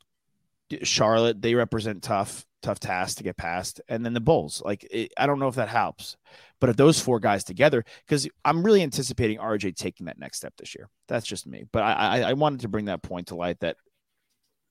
Charlotte, 0.85 1.43
they 1.43 1.55
represent 1.55 2.05
tough, 2.05 2.47
tough 2.63 2.81
task 2.81 3.19
to 3.19 3.25
get 3.25 3.37
past. 3.37 3.81
And 3.89 4.05
then 4.05 4.15
the 4.15 4.21
Bulls. 4.21 4.63
Like, 4.65 4.87
it, 4.91 5.13
I 5.17 5.27
don't 5.27 5.39
know 5.39 5.49
if 5.49 5.55
that 5.57 5.69
helps. 5.69 6.17
But 6.61 6.71
if 6.71 6.77
those 6.77 7.01
four 7.01 7.21
guys 7.21 7.45
together, 7.45 7.85
because 8.07 8.29
I'm 8.45 8.63
really 8.65 8.83
anticipating 8.83 9.39
RJ 9.39 9.77
taking 9.77 10.07
that 10.07 10.19
next 10.19 10.39
step 10.39 10.55
this 10.59 10.75
year. 10.75 10.89
That's 11.07 11.27
just 11.27 11.47
me. 11.47 11.65
But 11.71 11.83
I, 11.85 11.93
I, 11.93 12.21
I 12.31 12.33
wanted 12.33 12.61
to 12.61 12.69
bring 12.69 12.87
that 12.87 13.03
point 13.03 13.29
to 13.29 13.37
light 13.37 13.61
that 13.61 13.77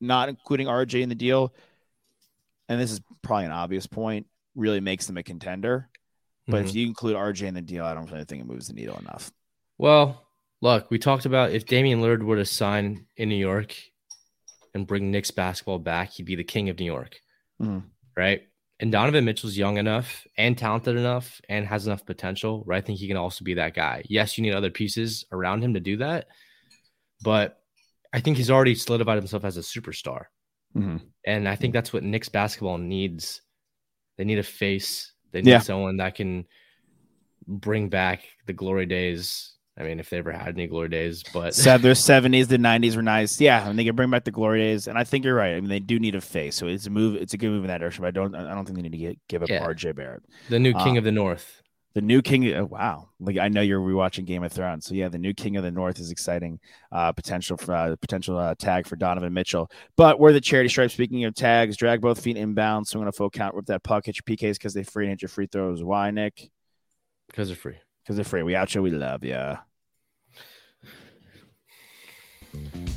not 0.01 0.29
including 0.29 0.67
RJ 0.67 1.01
in 1.01 1.09
the 1.09 1.15
deal, 1.15 1.53
and 2.69 2.79
this 2.79 2.91
is 2.91 3.01
probably 3.21 3.45
an 3.45 3.51
obvious 3.51 3.88
point, 3.88 4.27
really 4.55 4.79
makes 4.81 5.07
them 5.07 5.17
a 5.17 5.23
contender. 5.23 5.89
But 6.47 6.63
Mhm. 6.63 6.69
if 6.69 6.75
you 6.75 6.88
include 6.88 7.15
RJ 7.15 7.47
in 7.47 7.53
the 7.53 7.61
deal, 7.61 7.83
I 7.85 7.93
don't 7.93 8.09
really 8.11 8.25
think 8.25 8.41
it 8.41 8.47
moves 8.47 8.67
the 8.67 8.73
needle 8.73 8.97
enough. 8.99 9.31
Well, 9.77 10.27
look, 10.61 10.89
we 10.91 10.99
talked 10.99 11.25
about 11.25 11.51
if 11.51 11.65
Damian 11.65 12.01
Lillard 12.01 12.23
were 12.23 12.35
to 12.38 12.45
sign 12.45 13.05
in 13.15 13.29
New 13.29 13.35
York 13.35 13.75
and 14.73 14.85
bring 14.88 15.11
Knicks 15.11 15.31
basketball 15.31 15.79
back, 15.79 16.11
he'd 16.11 16.25
be 16.25 16.35
the 16.35 16.43
king 16.43 16.69
of 16.69 16.79
New 16.79 16.85
York, 16.85 17.19
Mhm. 17.62 17.84
right? 18.16 18.47
And 18.80 18.91
Donovan 18.91 19.26
Mitchell's 19.26 19.58
young 19.58 19.78
enough 19.78 20.28
and 20.38 20.55
talented 20.58 20.95
enough 20.97 21.41
and 21.49 21.66
has 21.66 21.88
enough 21.88 22.05
potential 22.05 22.62
where 22.64 22.78
I 22.78 22.82
think 22.82 22.99
he 22.99 23.08
can 23.08 23.18
also 23.18 23.43
be 23.43 23.55
that 23.55 23.74
guy. 23.74 24.03
Yes, 24.08 24.38
you 24.38 24.43
need 24.43 24.53
other 24.53 24.70
pieces 24.70 25.26
around 25.32 25.64
him 25.64 25.74
to 25.74 25.80
do 25.80 25.97
that, 25.97 26.28
but 27.24 27.64
I 28.14 28.20
think 28.20 28.38
he's 28.38 28.51
already 28.51 28.76
solidified 28.76 29.18
himself 29.18 29.43
as 29.43 29.58
a 29.58 29.62
superstar. 29.62 30.26
Mhm. 30.76 31.01
And 31.26 31.49
I 31.49 31.55
think 31.55 31.74
that's 31.74 31.91
what 31.91 32.03
Knicks 32.03 32.30
basketball 32.30 32.78
needs. 32.78 33.41
They 34.18 34.24
need 34.26 34.38
a 34.39 34.43
face. 34.43 35.14
They 35.32 35.41
need 35.41 35.51
Yeah. 35.51 35.60
someone 35.60 35.97
that 35.97 36.16
can 36.16 36.45
bring 37.47 37.89
back 37.89 38.24
the 38.45 38.53
glory 38.53 38.86
days. 38.86 39.57
I 39.80 39.84
mean, 39.84 39.99
if 39.99 40.09
they 40.09 40.17
ever 40.17 40.32
had 40.32 40.49
any 40.55 40.65
glory 40.67 40.89
days, 40.89 41.23
but 41.34 41.53
So 41.53 41.78
their 41.78 41.93
70s, 41.93 42.47
the 42.47 42.57
90s 42.57 42.95
were 42.95 43.03
nice. 43.03 43.39
Yeah, 43.39 43.69
and 43.69 43.78
they 43.78 43.84
can 43.86 43.95
bring 43.95 44.09
back 44.09 44.23
the 44.23 44.32
glory 44.32 44.59
days. 44.59 44.88
And 44.88 44.97
I 44.97 45.03
think 45.03 45.23
you're 45.23 45.36
right. 45.36 45.53
I 45.55 45.59
mean, 45.61 45.69
they 45.69 45.80
do 45.80 45.99
need 45.99 46.15
a 46.15 46.21
face. 46.21 46.55
So 46.55 46.65
it's 46.67 46.88
a 46.88 46.89
move. 46.89 47.15
It's 47.15 47.34
a 47.36 47.38
good 47.38 47.49
move 47.51 47.63
in 47.63 47.67
that 47.67 47.78
direction. 47.80 48.01
But 48.01 48.07
I 48.07 48.11
don't. 48.11 48.34
I 48.34 48.55
don't 48.55 48.65
think 48.65 48.78
they 48.78 48.82
need 48.82 48.91
to 48.93 48.97
get, 48.97 49.19
give 49.28 49.43
up 49.43 49.49
Yeah. 49.49 49.63
RJ 49.65 49.95
Barrett. 49.95 50.23
the 50.49 50.57
new 50.59 50.73
king 50.73 50.95
Uh, 50.95 50.99
of 50.99 51.03
the 51.03 51.11
north. 51.11 51.61
The 51.93 52.01
new 52.01 52.21
king. 52.23 52.51
Oh, 52.53 52.65
wow. 52.65 53.09
Like 53.19 53.38
I 53.38 53.49
know 53.49 53.61
you're 53.61 53.80
rewatching 53.80 54.25
Game 54.25 54.43
of 54.43 54.51
Thrones. 54.51 54.86
So 54.88 54.93
yeah, 54.95 55.09
the 55.09 55.17
new 55.19 55.34
king 55.34 55.57
of 55.57 55.63
the 55.63 55.71
North 55.71 55.99
is 55.99 56.09
exciting. 56.11 56.59
Uh, 56.91 57.11
potential 57.11 57.57
for 57.57 57.73
uh, 57.75 57.95
potential 57.97 58.38
uh, 58.38 58.53
tag 58.55 58.86
for 58.88 58.95
Donovan 58.95 59.34
Mitchell. 59.34 59.69
But 59.95 60.19
we're 60.19 60.34
the 60.34 60.41
charity 60.41 60.69
stripe. 60.69 60.91
Speaking 60.91 61.23
of 61.25 61.34
tags, 61.36 61.75
drag 61.78 62.01
both 62.01 62.19
feet 62.21 62.38
inbound. 62.38 62.88
Swing 62.88 63.01
gonna 63.01 63.11
full 63.11 63.30
count. 63.32 63.55
with 63.55 63.67
that 63.67 63.84
puck. 63.84 64.05
Hit 64.07 64.17
your 64.17 64.36
PKs 64.38 64.53
because 64.53 64.73
they 64.73 64.84
free 64.84 65.05
and 65.05 65.11
hit 65.11 65.21
your 65.23 65.30
free 65.30 65.47
throws. 65.51 65.84
Why, 65.84 66.09
Nick? 66.11 66.49
Because 67.28 67.47
they're 67.49 67.57
free. 67.57 67.78
Because 68.03 68.15
they're 68.15 68.25
free. 68.25 68.43
We 68.43 68.55
out 68.55 68.73
you. 68.75 68.82
We 68.84 68.91
love. 68.91 69.23
You 69.23 69.57
Mm-hmm. 72.56 72.97